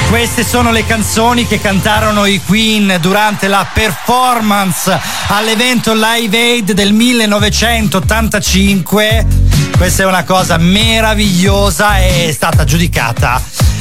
[0.09, 6.93] Queste sono le canzoni che cantarono i Queen durante la performance all'evento Live Aid del
[6.93, 9.25] 1985.
[9.77, 13.41] Questa è una cosa meravigliosa e è stata giudicata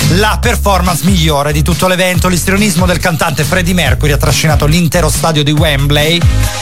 [0.09, 2.27] la performance migliore di tutto l'evento.
[2.27, 6.19] L'istrionismo del cantante Freddie Mercury ha trascinato l'intero stadio di Wembley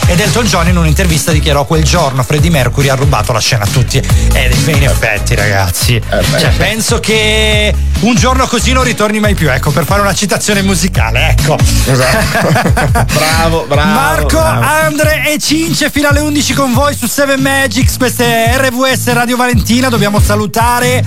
[0.07, 3.67] ed Elton John in un'intervista dichiarò quel giorno Freddie Mercury ha rubato la scena a
[3.67, 3.97] tutti.
[3.97, 6.01] Ed in effetti ragazzi,
[6.37, 10.61] cioè, penso che un giorno così non ritorni mai più, ecco, per fare una citazione
[10.61, 11.57] musicale, ecco.
[13.13, 13.89] bravo, bravo.
[13.89, 14.65] Marco, bravo.
[14.65, 19.35] Andre e Cince fino alle 11 con voi su 7 Magics, questa è RVS Radio
[19.35, 21.03] Valentina, dobbiamo salutare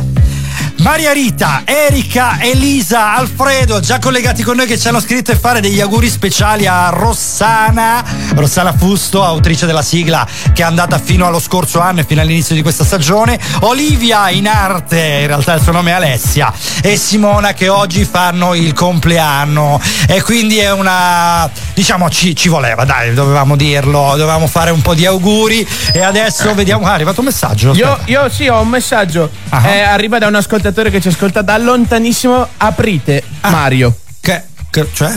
[0.86, 5.60] Maria Rita, Erika, Elisa, Alfredo, già collegati con noi che ci hanno scritto e fare
[5.60, 8.04] degli auguri speciali a Rossana,
[8.36, 12.54] Rossana Fusto, autrice della sigla che è andata fino allo scorso anno e fino all'inizio
[12.54, 17.52] di questa stagione, Olivia in arte, in realtà il suo nome è Alessia, e Simona
[17.52, 23.56] che oggi fanno il compleanno e quindi è una, diciamo ci, ci voleva, dai, dovevamo
[23.56, 27.74] dirlo, dovevamo fare un po' di auguri e adesso vediamo, ah, è arrivato un messaggio.
[27.74, 29.28] Io, io sì, ho un messaggio.
[29.48, 29.68] Ah.
[29.68, 32.46] Eh, arriva da un ascoltatore che ci ascolta da lontanissimo.
[32.58, 34.05] Aprite Mario.
[34.76, 35.08] Che, cioè?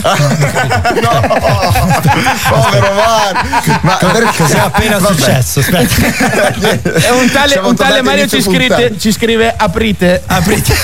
[2.48, 3.78] Povero Mario.
[3.82, 4.36] Ma perché?
[4.42, 5.14] Cos'è appena Vabbè.
[5.14, 5.60] successo?
[5.60, 6.88] Aspetta.
[7.00, 8.98] E un tale, un tale Mario ci, scrive- puntata.
[8.98, 10.22] ci scrive aprite.
[10.26, 10.74] Aprite.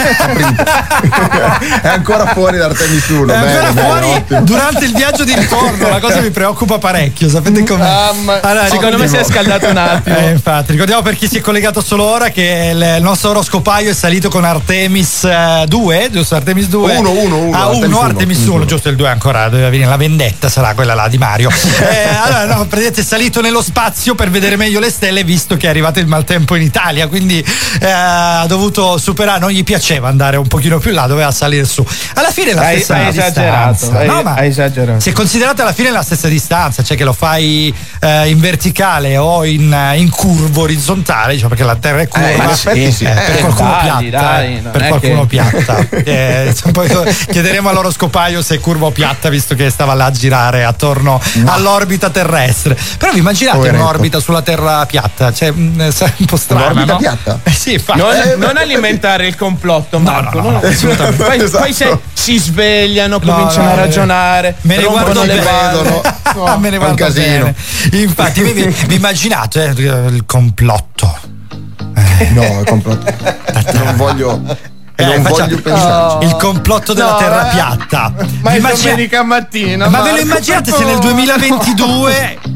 [1.83, 3.23] È ancora fuori da Artemis 1.
[3.23, 4.41] È bene, ancora bene, fuori ottimo.
[4.43, 7.79] durante il viaggio di ritorno, la cosa mi preoccupa parecchio, sapete com'è?
[7.83, 10.17] Mamma- Allora, secondo me si è scaldato un attimo.
[10.17, 13.95] Eh, infatti, ricordiamo per chi si è collegato solo ora che il nostro oroscopaio è
[13.95, 15.27] salito con Artemis
[15.67, 16.35] 2, giusto?
[16.35, 16.97] Artemis 2?
[16.97, 18.07] Uno, uno, uno, Ah, Artemis 1, uno.
[18.07, 21.51] Artemis 1, giusto, il 2 ancora doveva venire la vendetta, sarà quella là di Mario.
[21.97, 25.67] Eh, allora, no, praticamente è salito nello spazio per vedere meglio le stelle, visto che
[25.67, 27.39] è arrivato il maltempo in Italia, quindi
[27.81, 31.85] eh, ha dovuto superare, non gli piaceva andare un pochino più là, doveva salire su.
[32.15, 33.99] Alla fine è la Hai- stessa hai esagerato, distanza.
[33.99, 35.01] hai- No, ma hai esagerato.
[35.01, 39.45] Se considerate alla fine la stessa distanza, cioè che lo fai eh, in verticale o
[39.45, 43.05] in, eh, in curvo orizzontale, diciamo perché la terra è curva, Eh, sì.
[43.05, 45.87] eh, per Eh, qualcuno dai, piatta, dai, per qualcuno che- piatta.
[46.07, 46.89] Eh, poi
[47.31, 52.11] chiederemo all'oroscopaio se è curva o piatta, visto che stava là a girare attorno all'orbita
[52.11, 52.77] terrestre.
[52.99, 53.83] Però vi immaginate Poveretto.
[53.83, 55.33] un'orbita sulla terra piatta?
[55.33, 56.65] Cioè, mh, sarebbe un po' strano.
[56.65, 56.99] Un'orbita no?
[56.99, 57.41] piatta?
[57.43, 57.99] Eh sì, infatti.
[57.99, 60.41] Non, Eh, non alimentare il complotto, Marco.
[60.41, 60.67] no, no, no.
[60.67, 61.23] assolutamente.
[61.25, 61.63] Poi, Esatto.
[61.63, 66.15] poi se si svegliano, No, cominciano no, a eh, ragionare, Me ne guardo le balle.
[66.37, 67.45] Ah, me ne è un guardo casino.
[67.45, 67.55] bene.
[68.03, 68.53] Infatti, vi,
[68.87, 71.17] vi- immaginate eh, il complotto?
[72.33, 73.13] No, è complotto.
[73.73, 74.43] Non voglio.
[74.99, 76.27] Eh, non faccia- voglio pensarci.
[76.27, 77.53] Il complotto della No, terra eh.
[77.55, 78.13] piatta.
[78.41, 79.89] Ma è immagina- domenica mattina.
[79.89, 81.13] ma ve lo Marco, immaginate se nel favore?
[81.15, 82.39] 2022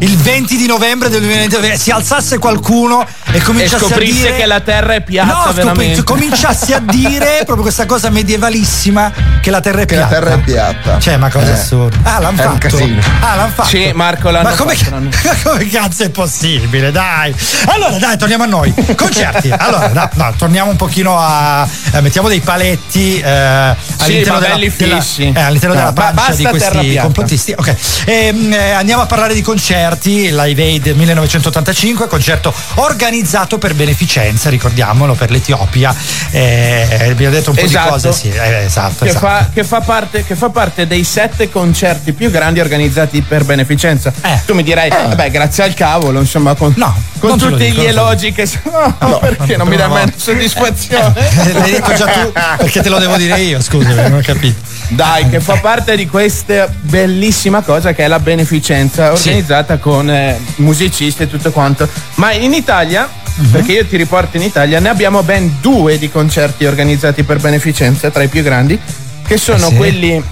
[0.00, 4.36] il 20 di novembre del 2022 si alzasse qualcuno e E cominciasse a scoprisse dire
[4.36, 6.04] che la terra è piatta, No, veramente.
[6.04, 10.14] cominciasse a dire proprio questa cosa medievalissima che la terra è Che piatta.
[10.14, 10.98] la terra è piatta.
[11.00, 11.52] Cioè, ma cosa Eh.
[11.52, 11.96] assurda.
[12.14, 12.76] Ah, l'hanno È un fatto.
[12.76, 13.00] casino.
[13.20, 13.68] Ah, l'hanno fatto.
[13.68, 15.08] Sì, Marco, l'hanno ma come, fatto, ma
[15.42, 16.90] come cazzo è possibile?
[16.92, 17.34] Dai.
[17.66, 18.72] Allora, dai, torniamo a noi.
[18.94, 19.50] Concerti.
[19.56, 21.66] Allora, no, no, torniamo un pochino a.
[21.92, 25.32] eh, mettiamo dei paletti eh, all'interno ma della, belli della- fissi.
[25.34, 27.54] eh, all'interno No, della pancia di questi complottisti.
[27.56, 27.74] Ok.
[28.06, 29.86] Ehm, eh, andiamo a parlare di concerti.
[29.96, 35.94] Live Aid 1985, concerto organizzato per beneficenza, ricordiamolo, per l'Etiopia.
[36.30, 37.84] Eh, abbiamo detto un po' Esatto.
[37.96, 39.04] di cose, sì, eh, esatto.
[39.04, 39.26] Che esatto.
[39.26, 44.12] fa, che fa parte, che fa parte dei sette concerti più grandi organizzati per beneficenza.
[44.22, 44.40] Eh.
[44.44, 48.32] Tu mi dirai, vabbè, grazie al cavolo, insomma, con, No, con tutti dico, gli elogi
[48.32, 48.94] che sono.
[49.00, 51.14] No, perché non mi dai mai una soddisfazione?
[51.16, 54.60] Eh, L'hai detto già tu, perché te lo devo dire io, scusami, non ho capito.
[54.88, 59.44] Dai, che fa parte di questa bellissima cosa che è la beneficenza Sì.
[59.78, 61.88] Con eh, musicisti e tutto quanto.
[62.16, 63.50] Ma in Italia, Mhm.
[63.50, 68.10] perché io ti riporto in Italia, ne abbiamo ben due di concerti organizzati per beneficenza,
[68.10, 68.78] tra i più grandi,
[69.26, 69.76] che sono Ah, sì?
[69.76, 70.22] quelli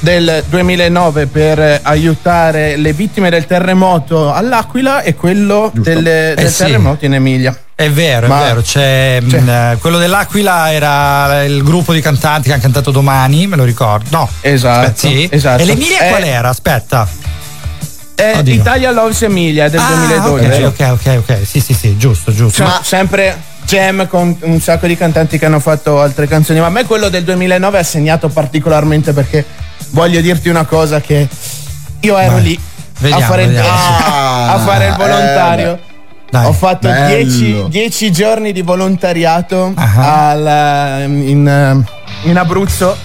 [0.00, 6.64] del 2009 per eh, aiutare le vittime del terremoto all'Aquila e quello del, del sì.
[6.64, 7.54] terremoto in Emilia.
[7.74, 8.60] È vero, Ma- è vero.
[8.62, 13.46] C'è, Cioè- mh, eh, quello dell'Aquila era il gruppo di cantanti che hanno cantato domani,
[13.46, 14.06] me lo ricordo.
[14.10, 14.28] No.
[14.40, 15.28] Esatto, Aspetta, sì.
[15.30, 15.62] esatto.
[15.62, 16.48] E l'Emilia Eh, qual era?
[16.48, 17.06] Aspetta.
[18.20, 18.54] È Oddio.
[18.54, 20.62] Italia Loves Emilia del Ah, 2012.
[20.62, 21.46] ok, ok, ok, ok.
[21.46, 22.62] Sì, sì, sì, giusto, giusto.
[22.64, 26.70] Cioè, sempre jam con un sacco di cantanti che hanno fatto altre canzoni, ma a
[26.70, 29.44] me quello del 2009 ha segnato particolarmente perché
[29.90, 31.26] voglio dirti una cosa che
[32.00, 32.42] io ero Vai.
[32.42, 32.60] lì
[32.98, 33.58] Vediamo, a, fare il.
[33.58, 35.72] Ah, a fare il volontario.
[35.74, 35.78] eh,
[36.30, 36.46] Dai.
[36.46, 37.68] Ho fatto Bello.
[37.68, 40.30] 10 giorni di volontariato Ah.
[40.30, 42.96] al, in, eh, in Abruzzo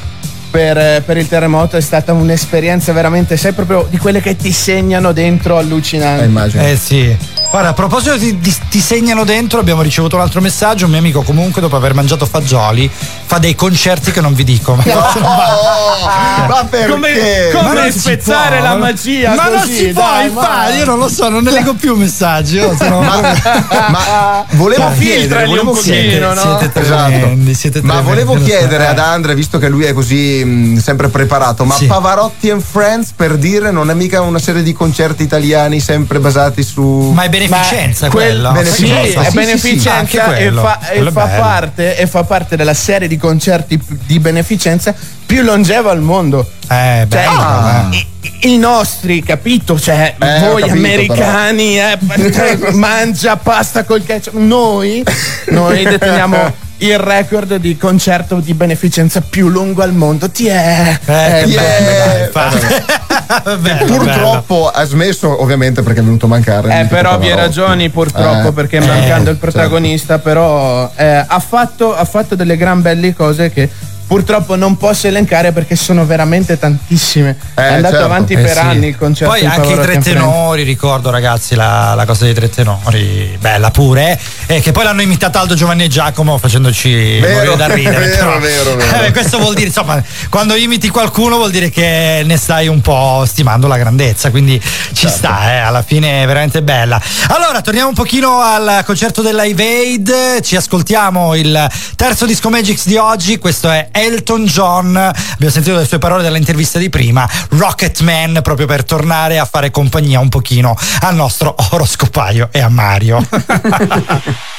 [0.56, 1.76] per, eh, per il terremoto.
[1.76, 6.24] È stata un'esperienza veramente, sai, proprio di quelle che ti segnano dentro eh, allucinante.
[6.24, 6.64] immagino.
[6.64, 7.16] Eh sì.
[7.52, 10.86] Guarda, a proposito di, di- ti segnano dentro, abbiamo ricevuto un altro messaggio.
[10.86, 12.90] Un mio amico, comunque, dopo aver mangiato fagioli,
[13.26, 14.76] fa dei concerti che non vi dico.
[15.26, 16.90] Ma, ma perché?
[16.92, 17.14] Come,
[17.54, 18.80] come Ma non spezzare può, la no?
[18.80, 21.52] magia Ma non così, si può, dai, infatti, ma- io non lo so, non ne
[21.52, 22.56] leggo più messaggi.
[22.56, 26.42] io sono- Ma volevo Ma chiedere, volevo un pochino, chiedere, no?
[26.60, 28.46] Siete tremendi, siete Ma tremendi, volevo lo so.
[28.46, 31.86] chiedere ad Andrea, visto che lui è così mh, sempre preparato, ma Sì.
[31.88, 36.64] Pavarotti and Friends per dire non è mica una serie di concerti italiani sempre basati
[36.64, 37.12] su.
[37.14, 38.52] Ma è beneficenza quel- quello.
[38.52, 42.24] Beneficenza, Sì, sì, è sì, sì, beneficenza anche e, fa, e fa parte, e fa
[42.24, 44.94] parte della serie di concerti di beneficenza
[45.26, 46.48] più longeva al mondo.
[46.68, 48.08] Eh, Cioè, bello, eh.
[48.42, 49.80] i, i nostri, capito?
[49.80, 51.98] Cioè, Eh, voi capito, americani, eh,
[52.74, 54.34] mangia pasta col ketchup.
[54.36, 55.04] Noi,
[55.48, 56.54] noi deteniamo
[56.88, 60.30] il record di concerto di beneficenza più lungo al mondo.
[60.30, 61.00] Ti è.
[61.06, 62.30] Eh, Yeah.
[62.34, 63.58] bello.
[63.60, 66.70] Bello, Purtroppo ha smesso, ovviamente, perché è venuto a mancare.
[66.70, 67.60] Eh, il mitico per ovvie Pavarotti.
[67.60, 69.52] ragioni, purtroppo, Eh, perché eh, mancando il certo.
[69.52, 73.70] protagonista, però eh, ha, fatto, ha fatto delle gran belle cose che
[74.08, 77.36] purtroppo non posso elencare perché sono veramente tantissime.
[77.54, 78.06] è andato certo.
[78.06, 78.60] avanti Eh, per sì.
[78.60, 79.34] anni il concerto.
[79.34, 84.20] Poi anche i tre tenori, ricordo ragazzi la, la cosa dei tre tenori, bella pure,
[84.48, 87.98] eh, che poi l'hanno imitata Aldo Giovanni e Giacomo facendoci Vero, morire da ridere.
[88.08, 88.40] vero, però.
[88.40, 89.06] vero, vero.
[89.06, 93.24] Eh, questo vuol dire, insomma, quando imiti qualcuno vuol dire che ne stai un po'
[93.26, 95.18] stimando la grandezza, quindi ci Certo.
[95.18, 97.02] sta, eh, alla fine è veramente bella.
[97.30, 102.98] Allora, torniamo un pochino al concerto della Aid, ci ascoltiamo il terzo disco Magix di
[102.98, 108.40] oggi, questo è Elton John, abbiamo sentito le sue parole dall'intervista di prima, Rocket Man,
[108.44, 113.26] proprio per tornare a fare compagnia un pochino al nostro oroscopaio e a Mario.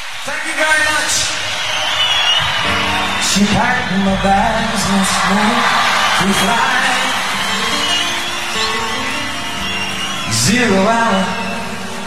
[10.30, 11.24] Zero hour,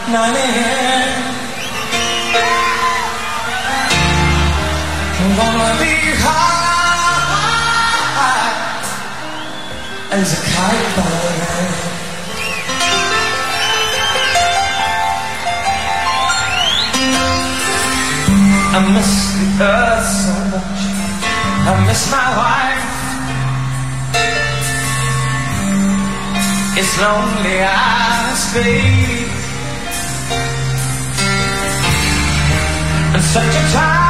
[0.06, 1.38] 9 a.m.
[5.22, 5.99] I'm gonna be
[10.10, 11.02] high as a kite by
[11.40, 11.90] then.
[18.72, 20.80] I miss the earth so much.
[21.66, 22.88] I miss my wife.
[26.78, 28.80] It's lonely I stay.
[33.12, 34.09] And such a timeless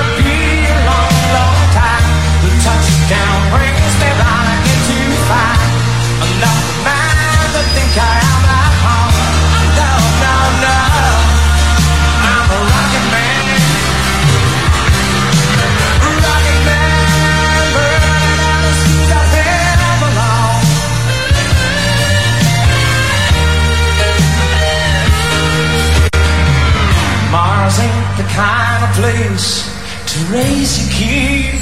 [29.01, 29.65] place
[30.11, 31.55] to raise your kid.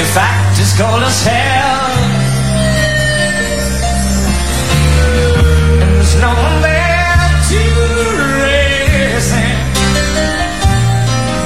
[0.00, 1.90] In fact, it's cold as hell.
[5.82, 7.60] And there's no one there to
[8.44, 9.58] raise him.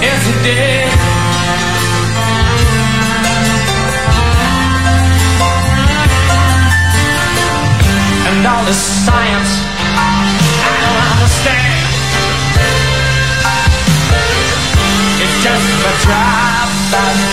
[0.05, 0.89] He did.
[8.29, 9.74] And all this science
[15.87, 17.24] a job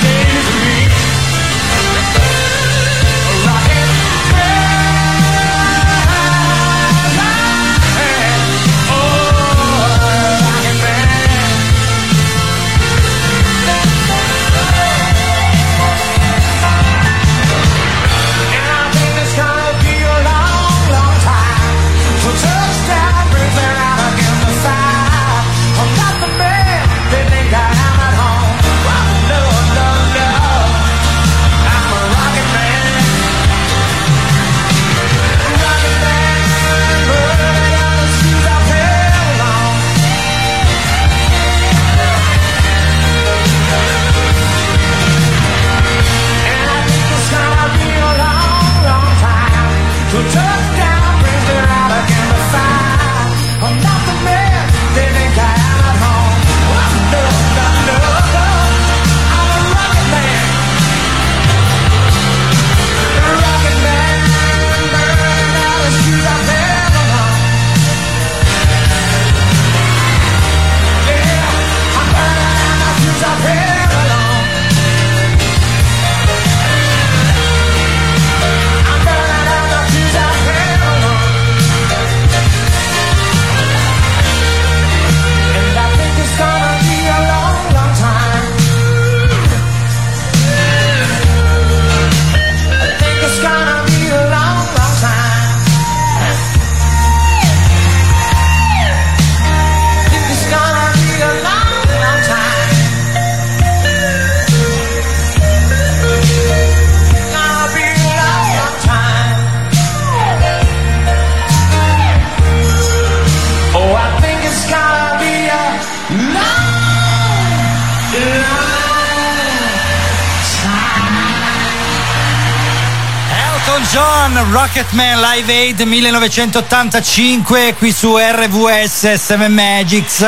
[125.34, 130.28] Live Aid 1985 qui su RVS 7 Magics.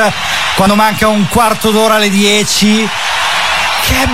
[0.54, 2.88] Quando manca un quarto d'ora alle 10
[3.82, 4.06] che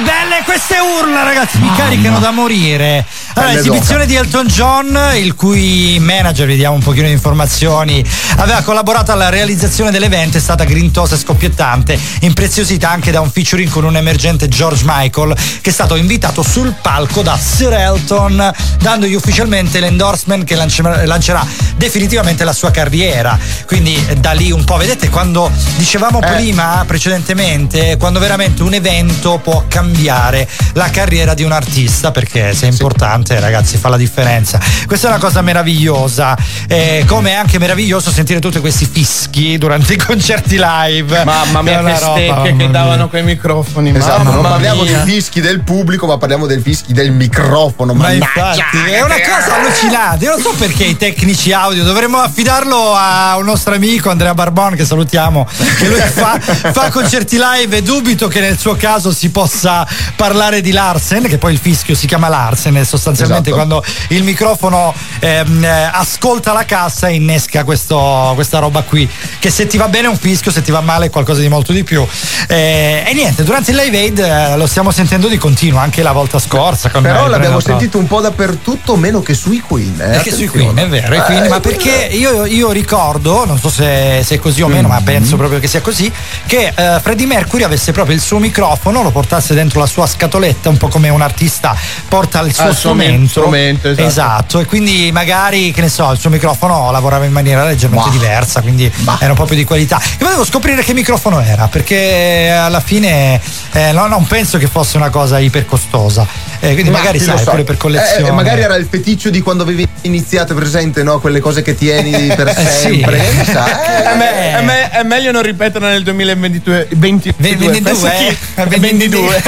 [0.45, 3.05] queste urla ragazzi mi caricano da morire.
[3.35, 8.05] Allora, esibizione di Elton John il cui manager vediamo un pochino di informazioni
[8.37, 13.71] aveva collaborato alla realizzazione dell'evento è stata grintosa e scoppiettante impreziosita anche da un featuring
[13.71, 19.15] con un emergente George Michael che è stato invitato sul palco da Sir Elton dandogli
[19.15, 21.47] ufficialmente l'endorsement che lance- lancerà
[21.81, 27.97] definitivamente la sua carriera quindi eh, da lì un po' vedete quando dicevamo prima precedentemente
[27.99, 33.39] quando veramente un evento può cambiare la carriera di un artista perché se è importante
[33.41, 36.37] ragazzi fa la differenza questa è una cosa meravigliosa
[36.69, 41.83] Eh, come è anche meraviglioso sentire tutti questi fischi durante i concerti live Mamma mia,
[41.83, 43.91] che stecche che davano quei microfoni.
[43.91, 45.03] Esatto, mamma non parliamo mia.
[45.03, 47.95] dei fischi del pubblico, ma parliamo dei fischi del microfono.
[47.95, 48.51] Ma mannaggia.
[48.55, 50.25] infatti è una cosa allucinante.
[50.25, 54.75] Io non so perché i tecnici audio dovremmo affidarlo a un nostro amico Andrea Barbon,
[54.75, 55.47] che salutiamo,
[55.79, 56.39] che lui fa,
[56.73, 61.39] fa concerti live e dubito che nel suo caso si possa parlare di Larsen, che
[61.39, 63.67] poi il fischio si chiama Larsen, sostanzialmente Esatto.
[63.67, 69.09] quando il microfono ehm, eh, ascolta la cassa e innesca questo- questa roba qui.
[69.39, 71.49] Che se ti va bene è un fischio, se ti va male è qualcosa di
[71.49, 72.07] molto di più.
[72.49, 76.13] Eh, e niente, durante il live aid eh, lo stiamo sentendo di continuo, anche la
[76.13, 76.89] volta scorsa.
[76.89, 79.95] Però l'abbiamo sentito un po' dappertutto, meno che sui Queen.
[80.01, 80.09] Eh?
[80.11, 80.49] Perché sui.
[80.49, 84.63] Queen, è vero, Eh, ma perché io, io ricordo, non so se, se è così
[84.63, 86.11] o meno, ma penso proprio che sia così,
[86.47, 90.69] che eh, Freddie Mercury avesse proprio il suo microfono, lo portasse dentro la sua scatoletta,
[90.69, 91.77] un po' come un artista
[92.09, 93.41] porta il suo Ah, strumento.
[93.41, 94.61] strumento, esatto.
[94.61, 98.91] e quindi magari, che ne so, il suo microfono lavorava in maniera leggermente diversa, quindi
[99.19, 100.01] era un po' più di qualità.
[100.01, 103.41] E volevo scoprire che microfono era, perché alla fine
[103.73, 106.27] eh, no, non penso che fosse una cosa iper costosa.
[106.63, 107.51] Eh, quindi Ma magari sai, sa.
[107.53, 108.29] pure per collezione.
[108.29, 111.19] Eh, magari era il feticcio di quando avevi iniziato presente, no?
[111.19, 112.79] Quelle cose che tieni per Eh, sì.
[112.81, 113.19] sempre.
[113.19, 114.03] Che ne sa, eh?
[114.05, 118.37] È, me- è me- è meglio non ripeterlo nel 2022 22, 22, pensa eh.
[118.65, 119.43] chi- 22 Eh,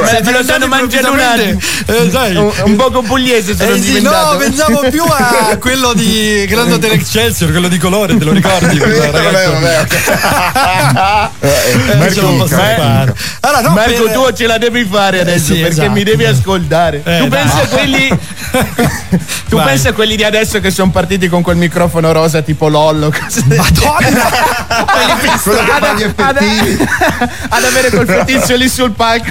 [0.00, 2.36] me me lo sono mangiato un attimo Eh, sai.
[2.36, 6.92] un, un poco pugliese sono Eh sì, no, pensavo più a quello di Grande Hotel
[6.92, 8.78] Excelsior, quello di colore, te lo ricordi?
[8.78, 9.86] Vabbè, vabbè,
[11.40, 13.14] Eh, Marco, fare.
[13.40, 15.90] Allora, no, Marco per- tu ce la devi fare adesso sì, perché esatto.
[15.90, 17.42] mi devi ascoltare Eh, tu dai.
[17.42, 18.18] pensi a quelli
[19.48, 23.10] tu pensi a quelli di adesso che sono partiti con quel microfono rosa tipo Lollo
[23.44, 24.28] Madonna!
[24.84, 26.86] Quello che fa gli ad, effettini.
[27.48, 29.30] ad avere quel fettizio lì sul palco.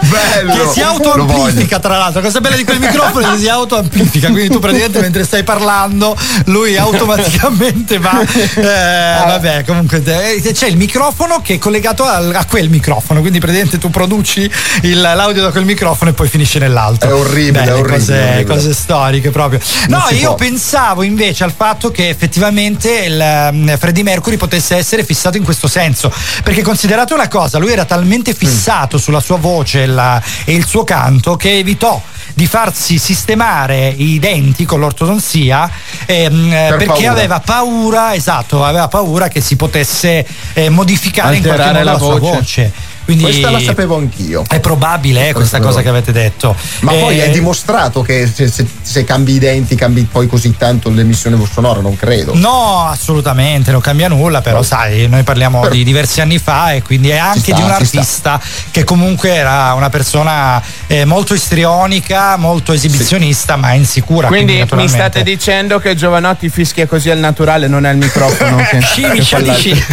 [0.00, 0.52] Bello.
[0.52, 2.20] che si autoamplifica tra l'altro.
[2.20, 4.28] La cosa bella di quel microfono è che si autoamplifica.
[4.28, 6.16] Quindi tu praticamente mentre stai parlando
[6.46, 12.44] lui automaticamente va eh, vabbè comunque eh, c'è il microfono che è collegato al- a
[12.44, 13.20] quel microfono.
[13.20, 14.50] Quindi praticamente tu produci
[14.82, 17.08] il- l'audio da quel microfono e poi finisce nell'altro.
[17.10, 18.44] È orribile, Belle è orribile, cose, orribile.
[18.44, 19.60] cose storiche proprio.
[19.88, 25.04] No si io pensavo invece al fatto che effettivamente il mm, Freddie Mercury potesse essere
[25.04, 26.12] fissato in questo senso
[26.42, 28.34] perché considerate una cosa lui era talmente Mm.
[28.36, 32.00] fissato sulla sua voce e la- e il suo canto che evitò
[32.34, 35.70] di farsi sistemare i denti con l'ortodonzia
[36.04, 37.10] ehm, eh, perché paura.
[37.10, 42.14] aveva paura esatto aveva paura che si potesse eh, modificare in qualche Alterare modo la,
[42.14, 42.72] la sua voce.
[43.06, 44.42] Quindi Questa la sapevo anch'io.
[44.48, 48.48] è probabile eh, questa cosa che avete detto Ma poi Eh, è dimostrato che se,
[48.50, 52.32] se- se cambi i denti cambi poi così tanto l'emissione sonora, non credo.
[52.34, 56.82] No, assolutamente, non cambia nulla, però sai, noi parliamo Però- di diversi anni fa e
[56.82, 58.40] quindi è anche sta, di un artista
[58.70, 64.26] che comunque era una persona eh, molto istrionica, molto esibizionista, ma insicura.
[64.28, 68.56] quindi mi naturalmente- state dicendo che Giovanotti fischia così al naturale non è il microfono
[68.68, 69.70] che, Sì, mi che di sì.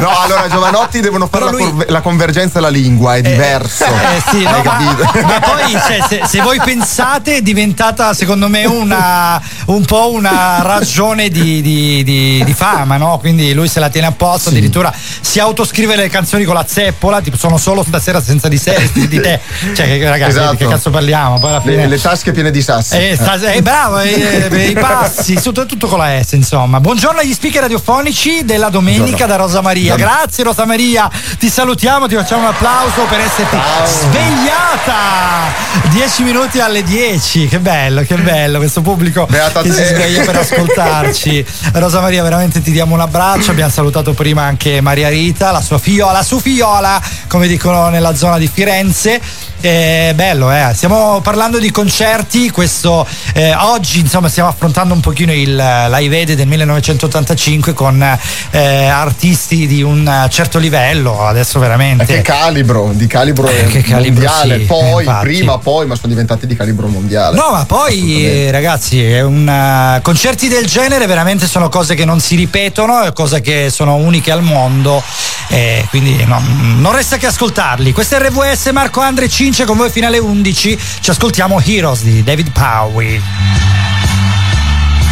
[0.00, 3.84] No, allora Giovanotti devono fare lui- la convergenza della lingua, è diverso.
[3.84, 4.78] Eh sì, no, ma,
[5.22, 10.60] ma poi cioè, se, se voi pensate è diventata secondo me una, un po' una
[10.62, 13.18] ragione di, di- di- di fama, no?
[13.18, 17.20] Quindi lui se la tiene a posto, addirittura si autoscrive le canzoni con la zeppola,
[17.20, 19.40] tipo sono solo stasera senza di, sé, di te.
[19.74, 20.56] Cioè, che, ragazzi, Esatto.
[20.56, 21.38] che cazzo parliamo?
[21.38, 21.86] Poi alla Le, fine.
[21.86, 22.96] le tasche piene di sassi.
[22.96, 26.80] Eh, sta- eh, bravo, eh, eh, i passi, tutto, tutto con la S, insomma.
[26.80, 29.26] Buongiorno agli speaker radiofonici della domenica Buongiorno.
[29.26, 29.94] da Rosa Maria.
[29.94, 30.16] Buongiorno.
[30.22, 35.52] Grazie Rosa Maria, ti salutiamo, ti facciamo un applauso per esserti svegliata.
[35.90, 39.74] 10 minuti alle 10, che bello, che bello questo pubblico Beata che te.
[39.74, 41.44] si sveglia per ascoltarci.
[41.72, 43.50] Rosa Maria, veramente ti diamo un abbraccio.
[43.50, 48.14] Abbiamo salutato prima anche Maria Rita, la sua fiola, la sua fiola, come dicono nella
[48.14, 49.20] zona di Firenze.
[49.62, 50.72] Eh, bello, eh.
[50.74, 52.50] Stiamo parlando di concerti.
[52.50, 58.18] Questo eh, oggi, insomma, stiamo affrontando un pochino il Live Aid del 1985 con
[58.50, 61.26] eh, artisti di un certo livello.
[61.26, 62.04] Adesso veramente.
[62.04, 64.58] Che calibro, di calibro, Eh, che calibro, mondiale.
[64.58, 65.26] sì, poi, infatti.
[65.26, 67.36] prima, poi, ma sono diventati di calibro mondiale.
[67.36, 72.20] No, ma poi eh, ragazzi, un, eh, concerti del genere veramente sono cose che non
[72.20, 75.02] si ripetono, è cose che sono uniche al mondo.
[75.48, 76.40] eh, quindi no,
[76.78, 77.92] non resta che ascoltarli.
[77.92, 80.78] Questo è RVS Marco Andre Cince con voi fino alle 11.
[81.02, 83.20] Ci ascoltiamo Heroes di David Bowie.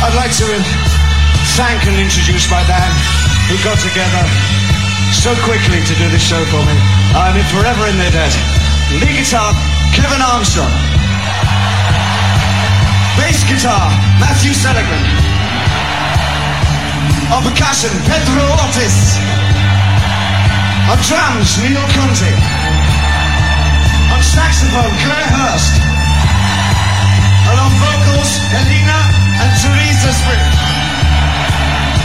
[0.00, 0.46] I'd like to
[1.56, 2.96] thank and introduce my band
[3.50, 4.24] who got together
[5.12, 6.72] so quickly to do this show for me.
[7.12, 8.32] I mean, forever in their debt.
[8.96, 9.52] Lead guitar,
[9.92, 10.72] Kevin Armstrong.
[13.20, 13.92] Bass guitar,
[14.24, 15.04] Matthew Seligman.
[17.28, 19.20] On percussion, Pedro Ortiz.
[20.88, 22.59] On drums, Neil Conte.
[24.20, 25.80] On saxophone, Claire Hurst.
[25.80, 29.00] And on vocals, Helena
[29.40, 30.44] and Teresa Spring.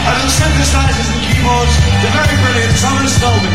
[0.00, 3.52] And on synthesizers and keyboards, the very brilliant Thomas Dolby.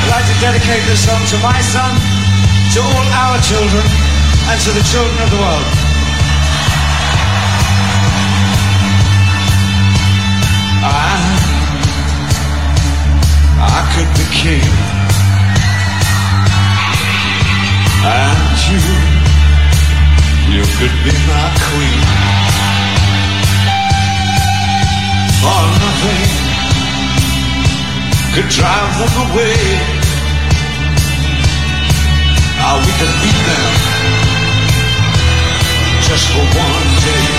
[0.00, 1.92] I'd like to dedicate this song to my son,
[2.72, 3.84] to all our children,
[4.48, 5.68] and to the children of the world.
[10.88, 11.35] I,
[13.58, 14.72] I could be king.
[18.04, 18.80] And you,
[20.54, 22.02] you could be my queen.
[25.40, 26.46] For nothing
[28.36, 29.56] could drive them away.
[32.60, 33.96] Ah, we could beat them
[36.02, 37.35] just for one day.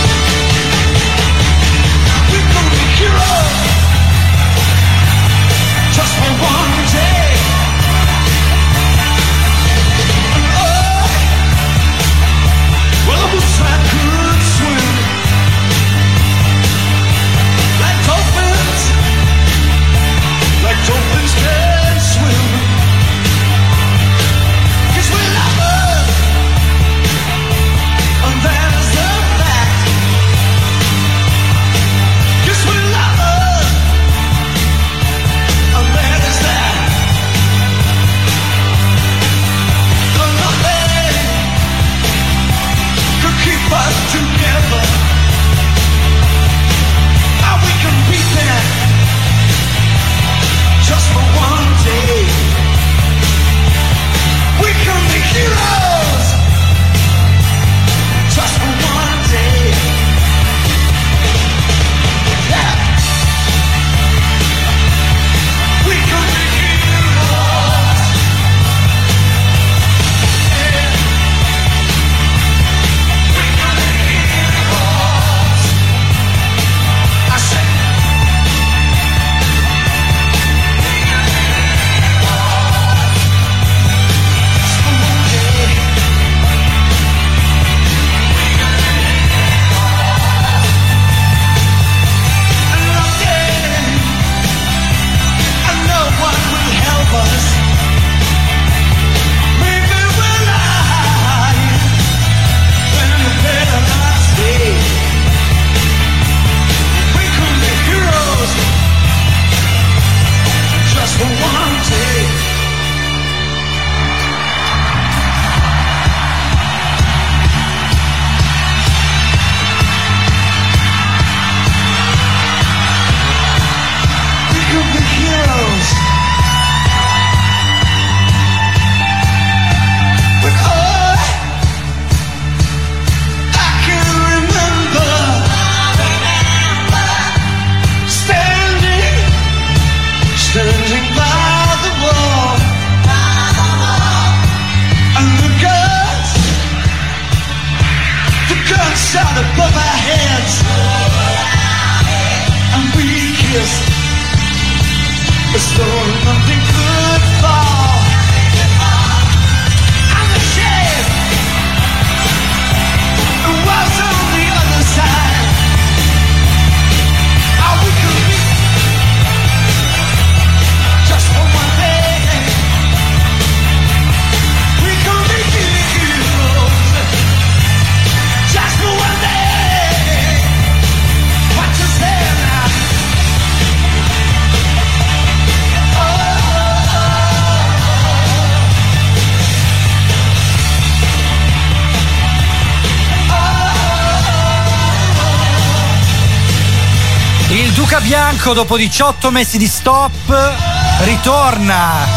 [198.38, 200.54] Bianco, dopo 18 mesi di stop,
[201.00, 202.08] ritorna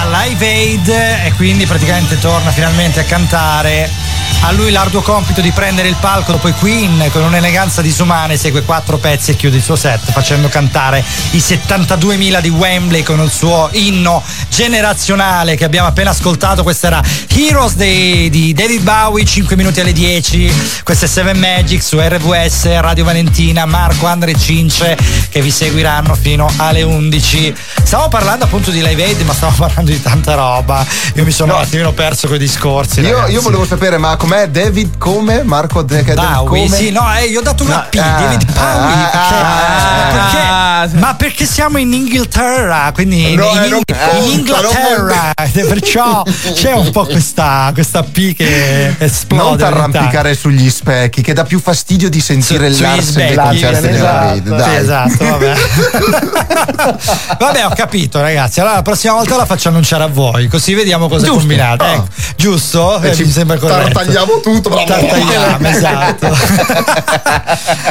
[0.00, 4.09] al Live Aid e quindi praticamente torna finalmente a cantare.
[4.42, 8.62] A lui l'arduo compito di prendere il palco dopo i Queen con un'eleganza disumana segue
[8.62, 13.30] quattro pezzi e chiude il suo set facendo cantare i 72.000 di Wembley con il
[13.30, 16.62] suo inno generazionale che abbiamo appena ascoltato.
[16.62, 20.52] Questa era Heroes Day di David Bowie, 5 minuti alle 10.
[20.84, 24.96] Questa è Seven Magic su RVS, Radio Valentina, Marco, Andre Cince
[25.28, 27.54] che vi seguiranno fino alle 11.
[27.82, 30.84] Stavo parlando appunto di Live Aid, ma stavo parlando di tanta roba.
[31.14, 33.00] Io mi sono un attimino perso con i discorsi.
[33.00, 35.42] Io, io volevo sapere, ma com'è David come?
[35.42, 36.68] Marco De- Bowie, come?
[36.76, 39.10] sì, no, eh, io ho dato una No, P, ah, David Bowie.
[39.12, 43.84] ah, perché, ah, perché- ma perché siamo in Inghilterra, quindi No, in, eh, non in
[43.84, 46.22] conta, Inghilterra, perciò
[46.54, 49.42] c'è un po' questa, questa P che esplode.
[49.42, 53.96] Non t'arrampicare sugli specchi, che dà più fastidio di sentire Sugli l'Ars dei concerti della
[53.96, 54.44] esatto, Raid.
[54.44, 54.76] sì, Dai.
[54.76, 55.54] esatto, vabbè.
[57.38, 58.60] Vabbè, ho capito, ragazzi.
[58.60, 61.38] Allora la prossima volta la faccio annunciare a voi, così vediamo cosa Giusto.
[61.40, 61.84] combinate.
[61.84, 61.92] Ah.
[61.92, 62.06] Ecco,
[62.36, 63.00] giusto?
[63.00, 63.98] Eh, mi sembra corretto.
[64.20, 64.68] Tartagliamo tutto.
[64.84, 66.26] Tartagliamo, esatto.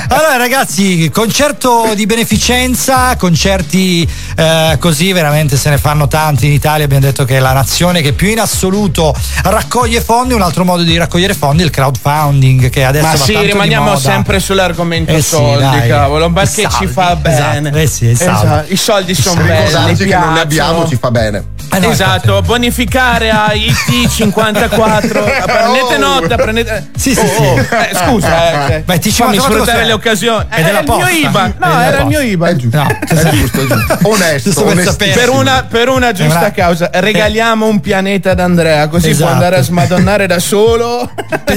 [0.10, 6.86] allora, ragazzi, concerto di beneficenza, concerti eh, così veramente se ne fanno tanti in Italia.
[6.86, 10.34] Abbiamo detto che è la nazione che più in assoluto raccoglie fondi.
[10.34, 13.42] Un altro modo di raccogliere fondi è il crowdfunding, che adesso Ma va sì, tanto
[13.48, 13.98] di rimaniamo moda.
[14.00, 15.88] sempre sull'argomento Eh sì, soldi, dai.
[15.90, 17.70] cavolo, perché ci fa bene.
[17.70, 18.46] esatto, eh sì, i saldi.
[18.46, 19.66] Esatto, I soldi sono belli.
[19.66, 21.44] Ricordarci che non ne abbiamo ci fa bene.
[21.72, 25.10] Eh no, esatto, bonificare a IT54.
[25.46, 26.90] prendete nota, prendete.
[26.98, 27.42] Sì, sì, Oh, sì.
[27.44, 29.50] oh, eh, scusa, eh, Beh, ti fammi cos'è?
[29.52, 30.46] sfruttare le occasioni.
[30.50, 31.08] È della il mio.
[31.08, 31.54] IBAN.
[31.60, 32.20] No, era il mio.
[32.22, 32.50] IBAN.
[32.50, 32.78] È giusto,
[33.12, 33.98] è giusto.
[34.04, 39.26] Onesto, per una, per una giusta causa, regaliamo un pianeta ad Andrea, così Esatto.
[39.26, 41.10] può andare a smadonnare da solo.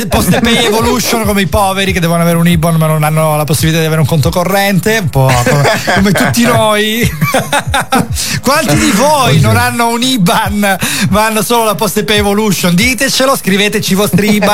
[0.08, 3.44] Poste Pay Evolution come i poveri che devono avere un IBAN ma non hanno la
[3.44, 5.62] possibilità di avere un conto corrente, un po' come,
[5.94, 7.08] come tutti noi.
[8.42, 10.76] Quanti di voi non hanno un IBAN
[11.10, 12.74] ma hanno solo la Poste Pay Evolution?
[12.74, 14.51] Ditecelo, scriveteci i vostri IBAN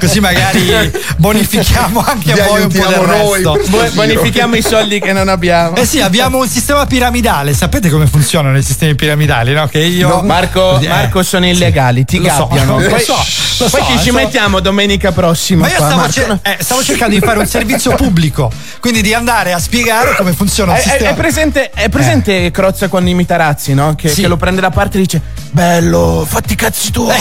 [0.00, 3.60] così magari bonifichiamo anche Vi a voi un po' del noi resto.
[3.68, 5.76] Bo- bonifichiamo i soldi che non abbiamo.
[5.76, 7.52] Eh sì, abbiamo un sistema piramidale.
[7.54, 9.66] Sapete come funzionano i sistemi piramidali, no?
[9.66, 10.22] Che io.
[10.22, 12.78] Marco, Eh, Marco sono illegali, ti Lo so, gabbiano.
[12.80, 13.14] lo poi so,
[13.58, 14.12] lo poi so, ci so.
[14.12, 15.66] mettiamo domenica prossima?
[15.66, 19.14] Ma io qua, stavo, cer- eh, stavo cercando di fare un servizio pubblico, quindi di
[19.14, 21.10] andare a spiegare come funziona il È, è- sistema.
[21.10, 23.94] è presente, è presente Crozza con i Mitarazzi, no?
[23.94, 24.22] Che, Sì.
[24.22, 25.20] che lo prende da parte e dice:
[25.50, 27.16] Bello, fatti i cazzi tuoi.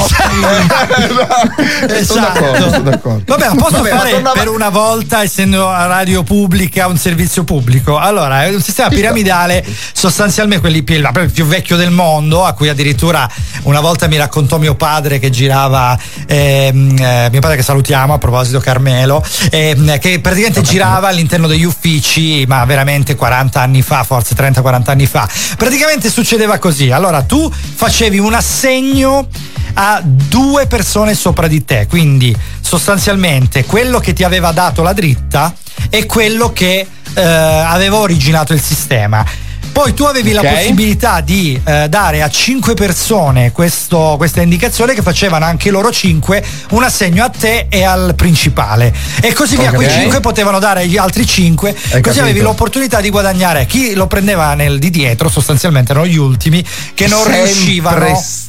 [1.88, 3.23] Eh, Sono d'accordo, sono d'accordo.
[3.25, 7.43] Vabbè, ma posso Vabbè, fare tornava- per una volta, essendo a radio pubblica, un servizio
[7.43, 7.97] pubblico?
[7.97, 11.01] Allora, è un sistema piramidale, sostanzialmente quelli più,
[11.34, 13.28] più vecchio del mondo, a cui addirittura
[13.63, 15.97] una volta mi raccontò mio padre che girava,
[16.28, 21.63] ehm, eh, mio padre che salutiamo a proposito Carmelo, ehm, che praticamente girava all'interno degli
[21.63, 25.28] uffici, ma veramente 40 anni fa, forse 30-40 anni fa.
[25.57, 26.91] Praticamente succedeva così.
[26.91, 29.28] Allora, tu facevi un assegno
[29.74, 35.53] a due persone sopra di te, quindi sostanzialmente quello che ti aveva dato la dritta
[35.89, 39.26] e quello che eh, aveva originato il sistema.
[39.78, 40.53] Poi tu avevi la Ok.
[40.55, 46.43] possibilità di eh, dare a cinque persone questo- questa indicazione che facevano anche loro cinque
[46.71, 48.91] un assegno a te e al principale.
[49.21, 49.93] E così via, quei Ok.
[49.93, 52.21] cinque potevano dare agli altri cinque, così capito.
[52.21, 53.67] avevi l'opportunità di guadagnare.
[53.67, 56.65] Chi lo prendeva nel di dietro, sostanzialmente erano gli ultimi,
[56.95, 58.05] che non Sempre riuscivano.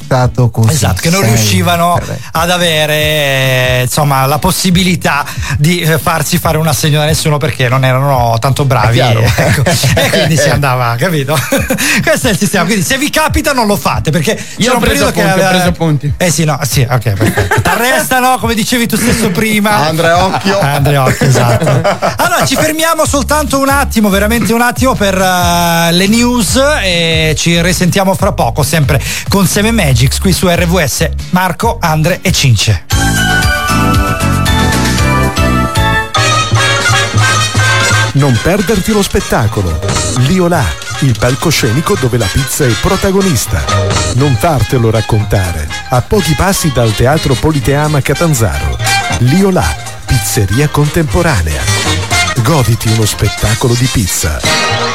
[0.09, 0.73] Stato così.
[0.73, 1.37] Esatto, che non sempre.
[1.37, 1.99] riuscivano
[2.31, 5.23] ad avere eh, insomma la possibilità
[5.57, 8.95] di eh, farsi fare un assegno da nessuno perché non erano tanto bravi.
[8.95, 9.21] Chiaro.
[9.21, 9.61] ecco.
[9.69, 11.37] e quindi si andava, capito?
[12.01, 12.65] Questo è il sistema.
[12.65, 15.49] Quindi se vi capita non lo fate perché c'era ho preso che appunti, ho aveva-
[15.49, 16.13] preso appunti.
[16.17, 17.61] Eh sì, no, sì, ok, perfetto.
[17.61, 19.85] T'arrestano, come dicevi tu stesso prima.
[19.87, 20.57] Andrea Occhio.
[20.59, 21.69] Andrea Occhio, esatto.
[22.17, 27.61] Allora, ci fermiamo soltanto un attimo, veramente un attimo per eh, le news e ci
[27.61, 31.09] risentiamo fra poco, sempre con Seven Magics qui su RVS.
[31.31, 32.85] Marco, Andre e Cince.
[38.13, 39.77] Non perderti lo spettacolo.
[40.19, 40.63] Liolà,
[40.99, 43.61] il palcoscenico dove la pizza è protagonista.
[44.13, 45.67] Non fartelo raccontare.
[45.89, 48.77] A pochi passi dal Teatro Politeama Catanzaro.
[49.17, 49.67] Liolà,
[50.05, 51.61] pizzeria contemporanea.
[52.41, 54.88] Goditi uno spettacolo di pizza.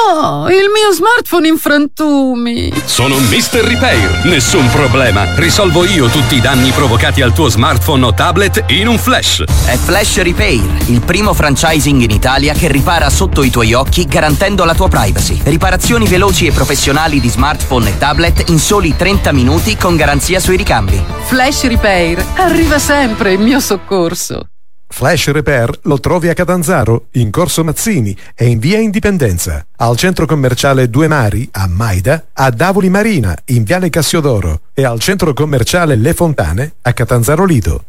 [0.00, 2.72] No, il mio smartphone in frantumi.
[2.86, 3.60] Sono Mr.
[3.62, 4.24] Repair.
[4.24, 5.34] Nessun problema.
[5.34, 9.44] Risolvo io tutti i danni provocati al tuo smartphone o tablet in un flash.
[9.66, 14.64] È Flash Repair, il primo franchising in Italia che ripara sotto i tuoi occhi garantendo
[14.64, 15.38] la tua privacy.
[15.44, 20.56] Riparazioni veloci e professionali di smartphone e tablet in soli 30 minuti con garanzia sui
[20.56, 21.02] ricambi.
[21.24, 22.24] Flash Repair.
[22.36, 24.46] Arriva sempre in mio soccorso.
[24.92, 29.64] Flash Repair lo trovi a Catanzaro, in Corso Mazzini e in Via Indipendenza.
[29.76, 34.98] Al centro commerciale Due Mari, a Maida, a Davoli Marina, in Viale Cassiodoro e al
[34.98, 37.84] centro commerciale Le Fontane, a Catanzaro Lido.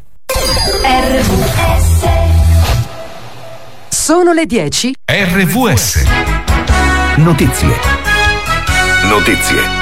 [0.83, 2.07] RVS
[3.89, 4.93] Sono le 10.
[5.05, 6.03] RVS.
[7.17, 7.75] Notizie.
[9.03, 9.80] Notizie.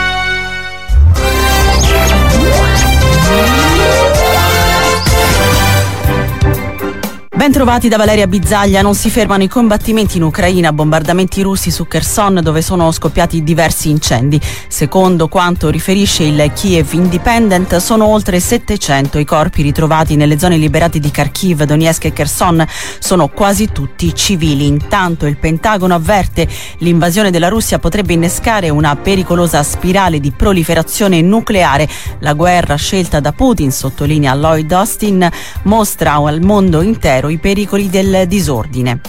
[7.39, 11.87] Ben trovati da Valeria Bizzaglia, non si fermano i combattimenti in Ucraina, bombardamenti russi su
[11.87, 14.37] Kherson dove sono scoppiati diversi incendi.
[14.67, 20.99] Secondo quanto riferisce il Kiev Independent sono oltre 700 i corpi ritrovati nelle zone liberate
[20.99, 22.67] di Kharkiv, Donetsk e Kherson,
[22.99, 24.67] sono quasi tutti civili.
[24.67, 26.45] Intanto il Pentagono avverte
[26.79, 31.87] l'invasione della Russia potrebbe innescare una pericolosa spirale di proliferazione nucleare.
[32.19, 35.25] La guerra scelta da Putin, sottolinea Lloyd Austin,
[35.63, 39.01] mostra al mondo intero i pericoli del disordine.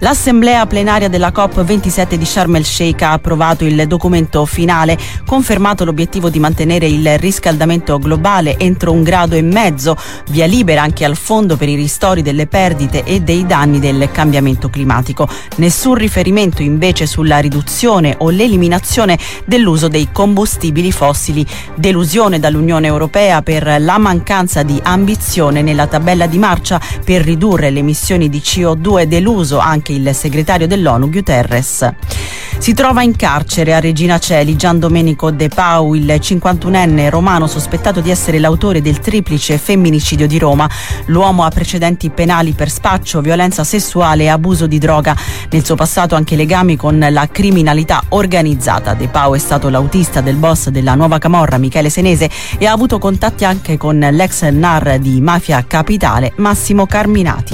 [0.00, 6.28] L'assemblea plenaria della COP27 di Sharm el Sheikh ha approvato il documento finale, confermato l'obiettivo
[6.28, 9.96] di mantenere il riscaldamento globale entro un grado e mezzo,
[10.28, 14.68] via libera anche al fondo per i ristori delle perdite e dei danni del cambiamento
[14.68, 15.26] climatico.
[15.56, 21.46] Nessun riferimento invece sulla riduzione o l'eliminazione dell'uso dei combustibili fossili.
[21.74, 27.80] Delusione dall'Unione Europea per la mancanza di ambizione nella tabella di marcia per ridurre le
[27.80, 31.94] emissioni di CO2 deluso anche il segretario dell'ONU Guterres.
[32.58, 38.00] Si trova in carcere a Regina Celi Gian Domenico De Pau, il 51enne romano sospettato
[38.00, 40.68] di essere l'autore del triplice femminicidio di Roma.
[41.06, 45.14] L'uomo ha precedenti penali per spaccio, violenza sessuale e abuso di droga.
[45.50, 48.94] Nel suo passato anche legami con la criminalità organizzata.
[48.94, 52.98] De Pau è stato l'autista del boss della nuova camorra Michele Senese e ha avuto
[52.98, 57.45] contatti anche con l'ex NAR di Mafia Capitale Massimo Carminati.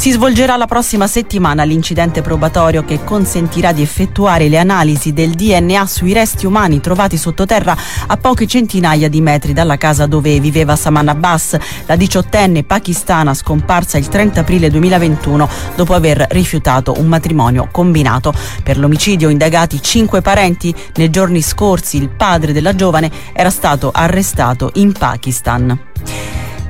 [0.00, 5.86] Si svolgerà la prossima settimana l'incidente probatorio che consentirà di effettuare le analisi del DNA
[5.86, 7.76] sui resti umani trovati sottoterra
[8.06, 13.98] a poche centinaia di metri dalla casa dove viveva Saman Abbas, la diciottenne pakistana scomparsa
[13.98, 18.32] il 30 aprile 2021 dopo aver rifiutato un matrimonio combinato.
[18.62, 24.70] Per l'omicidio indagati cinque parenti, nei giorni scorsi il padre della giovane era stato arrestato
[24.76, 25.78] in Pakistan.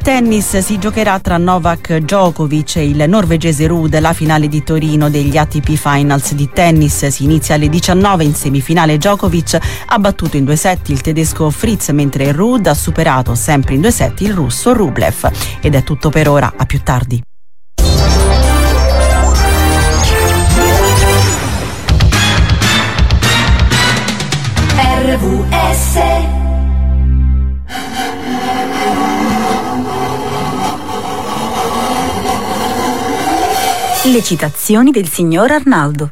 [0.03, 3.98] Tennis si giocherà tra Novak Djokovic e il norvegese Ruud.
[3.98, 8.96] La finale di Torino degli ATP Finals di tennis si inizia alle 19 in semifinale.
[8.96, 13.82] Djokovic ha battuto in due set il tedesco Fritz, mentre Ruud ha superato sempre in
[13.82, 15.30] due set il russo Rublev.
[15.61, 17.22] Ed è tutto per ora, a più tardi.
[25.03, 26.49] RVS
[34.03, 36.09] Le citazioni del signor Arnaldo.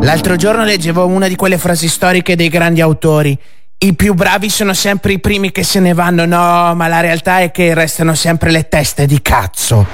[0.00, 3.38] L'altro giorno leggevo una di quelle frasi storiche dei grandi autori.
[3.78, 7.38] I più bravi sono sempre i primi che se ne vanno, no, ma la realtà
[7.38, 9.86] è che restano sempre le teste di cazzo.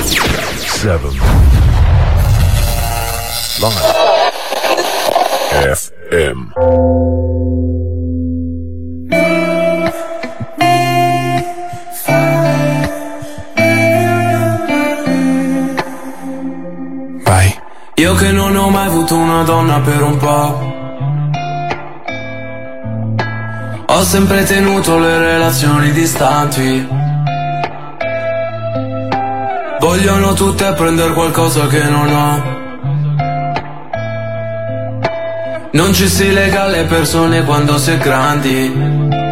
[0.00, 0.98] 7
[5.74, 6.52] FM
[18.02, 20.70] Io che non ho mai avuto una donna per un po'.
[23.86, 26.84] Ho sempre tenuto le relazioni distanti.
[29.78, 32.42] Vogliono tutte prendere qualcosa che non ho.
[35.70, 39.31] Non ci si lega alle persone quando si è grandi.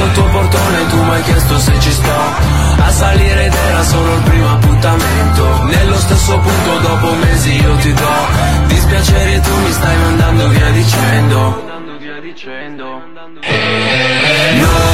[0.00, 2.14] Sotto il tuo portone tu mi hai chiesto se ci sto
[2.78, 5.64] a salire ed era solo il primo appuntamento.
[5.64, 8.08] Nello stesso punto dopo mesi io ti do
[8.66, 11.68] dispiacere e tu mi stai mandando via dicendo.
[14.54, 14.89] Non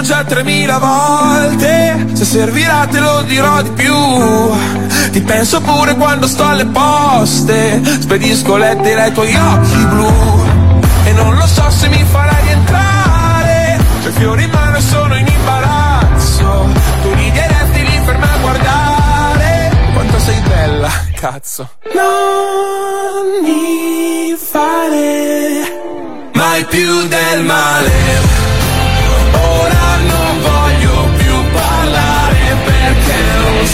[0.00, 2.06] detto già 3000 volte.
[2.14, 3.94] Se servirà te lo dirò di più.
[5.12, 7.82] Ti penso pure quando sto alle poste.
[8.00, 10.12] Spedisco lettere ai tuoi occhi blu.
[11.04, 15.26] E non lo so se mi farai rientrare C'è fiori in mano e sono in
[15.26, 16.68] imbarazzo.
[17.02, 19.70] Tu rideresti lì ferma a guardare.
[19.92, 21.68] Quanto sei bella, cazzo.
[21.94, 28.39] Non mi fare mai più del male.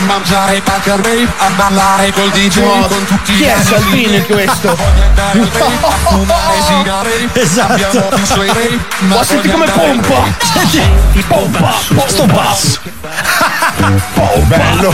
[0.00, 3.56] a mangiare pacca al rave, a ballare col DJ con tutti Chi è.
[3.62, 4.76] Salvini questo?
[7.34, 8.08] Esatto.
[9.00, 10.22] ma Ma senti come pompa?
[10.42, 11.74] Senti, pompa,
[12.06, 12.80] sto basso.
[14.16, 14.92] Oh, bello.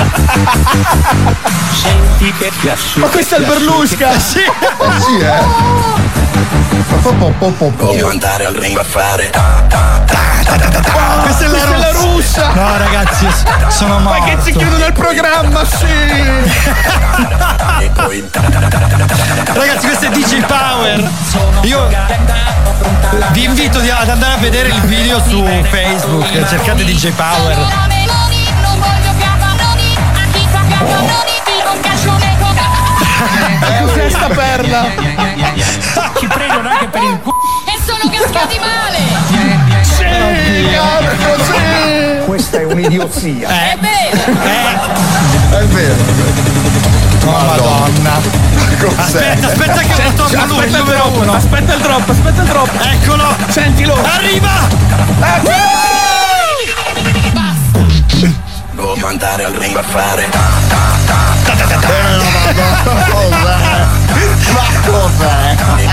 [1.73, 2.99] Senti che piace.
[3.01, 4.11] Ma questo è il Berlusca.
[4.19, 4.41] Sì.
[4.41, 6.05] sì, eh.
[7.77, 9.31] Voglio andare al ring a fare
[11.23, 12.53] Questa è la, russa.
[12.55, 13.27] No, ragazzi,
[13.69, 14.25] sono Ma morto.
[14.25, 15.87] che ci chiudono il programma, sì.
[19.53, 21.11] Ragazzi, questo è DJ Power.
[21.63, 21.89] Io
[23.33, 26.49] vi invito ad andare a vedere il video su Facebook.
[26.49, 28.06] Cercate DJ Power.
[33.81, 34.85] Cos'è sta perla?
[36.19, 37.35] Ci prendono anche per il culo.
[37.65, 38.99] E sono cascati male!
[39.83, 40.05] Sì,
[40.77, 42.25] Marco, sì.
[42.25, 43.49] Questa è un'idiozia.
[43.49, 44.23] È vero!
[45.59, 45.95] È vero.
[47.25, 48.21] Madonna.
[48.99, 51.33] Aspetta, aspetta che lo tocca lui, Aspetta il numero drop, uno.
[51.33, 52.71] aspetta il drop, aspetta il drop.
[52.83, 53.37] Eccolo.
[53.49, 53.95] Sentilo.
[54.05, 54.69] Arriva.
[55.43, 55.86] Voglio
[59.05, 60.29] andare al ring a fare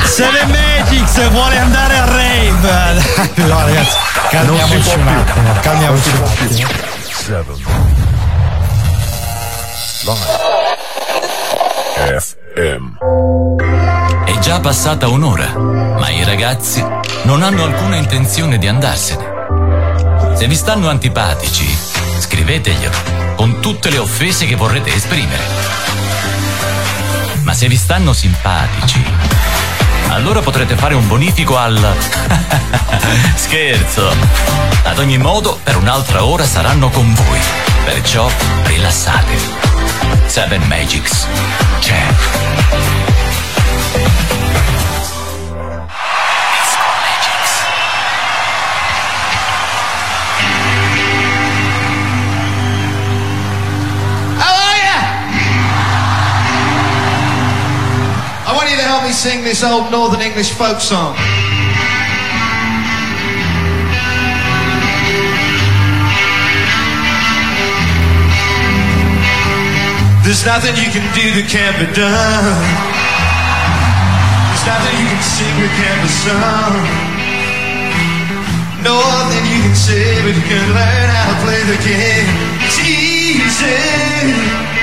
[0.05, 3.31] Seven Magics vuole andare a rave.
[3.47, 3.97] No, ragazzi,
[4.29, 5.53] calmiamoci un attimo.
[5.61, 6.67] Calmiamoci un attimo.
[11.95, 12.97] FM.
[14.25, 16.85] È già passata un'ora, ma i ragazzi
[17.23, 19.32] non hanno alcuna intenzione di andarsene.
[20.43, 21.65] Se vi stanno antipatici,
[22.19, 25.41] scriveteglielo con tutte le offese che vorrete esprimere.
[27.43, 29.01] Ma se vi stanno simpatici,
[30.09, 31.79] allora potrete fare un bonifico al...
[33.35, 34.13] Scherzo!
[34.83, 37.39] Ad ogni modo, per un'altra ora saranno con voi.
[37.85, 38.29] Perciò
[38.63, 39.49] rilassatevi.
[40.25, 41.25] Seven Magics
[41.79, 42.92] c'è.
[59.03, 61.15] Help me sing this old Northern English folk song.
[70.23, 72.47] There's nothing you can do that can't be done.
[74.47, 76.75] There's nothing you can sing that can't be sung.
[78.87, 82.27] Nothing you can say, but you can learn how to play the game.
[82.63, 84.82] It's easy.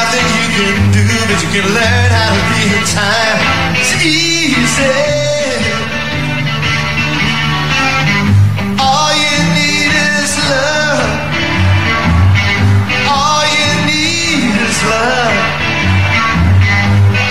[0.00, 3.38] Nothing you can do, but you can learn how to be in time.
[3.76, 4.96] It's easy.
[8.80, 11.04] All you need is love.
[13.12, 15.36] All you need is love.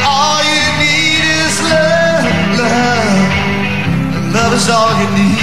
[0.06, 2.26] All you need is love,
[2.62, 4.34] love.
[4.36, 5.39] Love is all you need.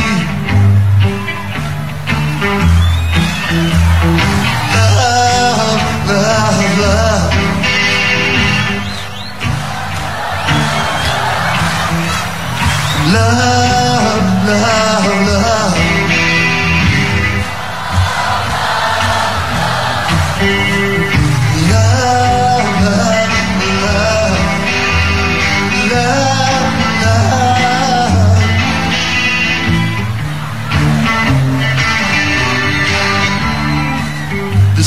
[13.16, 15.86] Love, love, love.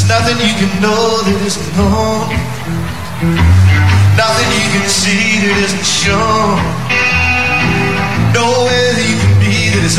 [0.09, 2.30] Nothing you can know that isn't known.
[4.17, 6.78] Nothing you can see that isn't shown.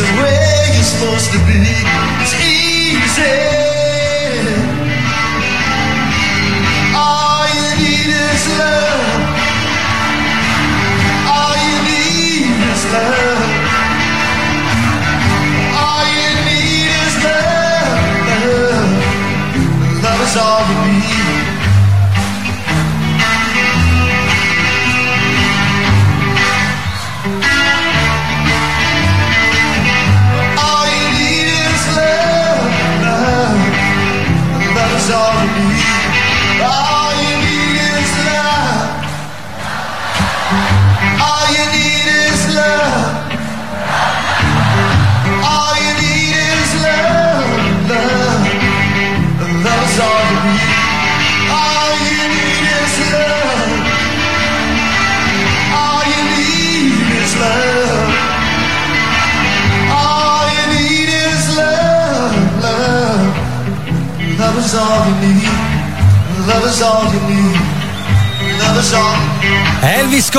[0.00, 2.09] Isn't where you're supposed to be.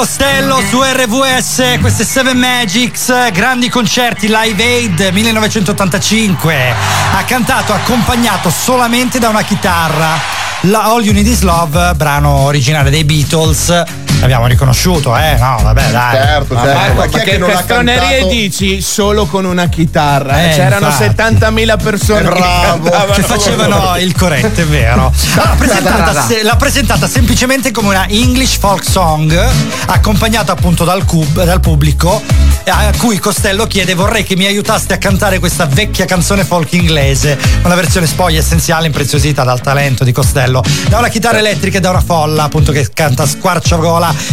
[0.02, 6.74] Costello su RVS, queste Seven Magics, grandi concerti Live Aid 1985.
[7.14, 10.18] Ha cantato accompagnato solamente da una chitarra.
[10.62, 13.84] La All You Need Is Love, brano originale dei Beatles.
[14.22, 15.36] L'abbiamo riconosciuto, eh?
[15.38, 16.16] No, vabbè, dai.
[16.16, 16.78] Certo, Ma certo.
[16.80, 18.28] Marco, Ma chi è ma che che non ha cantato?
[18.30, 20.44] dici solo con una chitarra?
[20.52, 21.22] Eh, C'erano infatti.
[21.44, 23.12] 70.000 persone che cantavano.
[23.14, 25.12] che facevano il corretto, è vero.
[25.36, 29.36] L'ha presentata, se- l'ha presentata semplicemente come una English folk song,
[29.88, 32.22] accompagnata appunto dal, cub- dal pubblico,
[32.66, 37.38] a cui Costello chiede: Vorrei che mi aiutaste a cantare questa vecchia canzone folk inglese.
[37.64, 40.64] Una versione spoglia essenziale, impreziosita dal talento di Costello.
[40.88, 43.28] Da una chitarra elettrica e da una folla, appunto, che canta a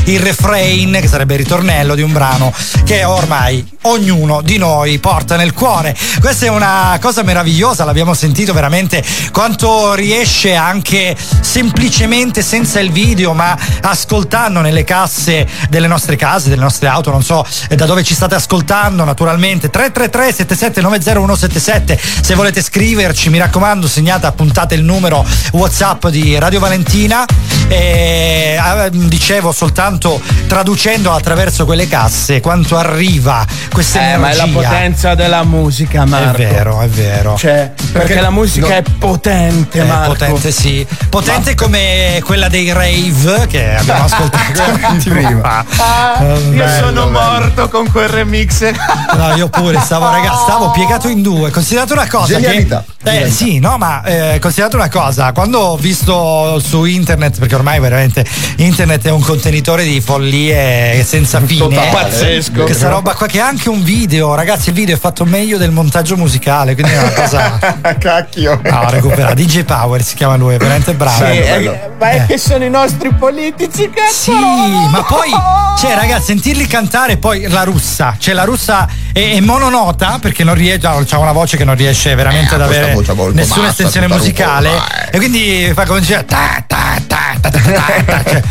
[0.05, 2.53] il refrain, che sarebbe il ritornello di un brano
[2.85, 5.97] che ormai ognuno di noi porta nel cuore.
[6.21, 13.33] Questa è una cosa meravigliosa, l'abbiamo sentito veramente quanto riesce anche semplicemente senza il video,
[13.33, 18.03] ma ascoltando nelle casse delle nostre case, delle nostre auto, non so eh, da dove
[18.03, 25.25] ci state ascoltando, naturalmente 333 7790177 se volete scriverci, mi raccomando, segnate, appuntate il numero
[25.53, 27.25] WhatsApp di Radio Valentina
[27.69, 34.45] e eh, dicevo soltanto traducendo attraverso quelle casse quanto arriva questa Eh, ma è la
[34.45, 34.69] energia.
[34.69, 36.43] potenza della musica, Marco.
[36.43, 37.37] È vero, è vero.
[37.37, 38.75] Cioè, perché, la musica no.
[38.75, 40.13] è potente, Marco.
[40.13, 40.87] potente, sì.
[41.09, 45.65] Potente come quella dei rave che abbiamo ascoltato attimo fa.
[45.77, 47.11] Ah, io bello, sono bello.
[47.11, 48.71] morto con quel remix.
[49.17, 51.51] No, io pure stavo, raga, stavo piegato in due.
[51.51, 52.39] Considerate una cosa.
[52.39, 52.85] Genialità.
[53.03, 55.33] Che, eh, sì, no, ma eh, considerate una cosa.
[55.33, 58.25] Quando ho visto su internet, perché ormai veramente
[58.57, 61.61] internet è un contenitore di follie senza fine.
[61.61, 61.91] Totale.
[61.91, 62.63] Pazzesco.
[62.65, 64.69] Questa roba qua che è anche un video, ragazzi.
[64.71, 66.75] Il video è fatto meglio del montaggio musicale.
[66.75, 67.59] Quindi è una cosa.
[67.99, 68.61] Cacchio.
[68.63, 69.35] No, recupera.
[69.35, 71.25] DJ Power si chiama lui, è veramente bravo.
[71.25, 74.13] Sì, eh, ma è che sono i nostri politici, cazzo.
[74.13, 75.31] Sì, ma poi,
[75.79, 80.55] cioè, ragazzi, sentirli cantare poi la russa, cioè la russa è, è mononota perché non
[80.55, 84.69] riesce, ha una voce che non riesce veramente Eh, ad avere voce nessuna estensione musicale
[84.69, 88.43] rugosa, e quindi fa come dice ta ta ta ta ta ta ta, ta, cioè,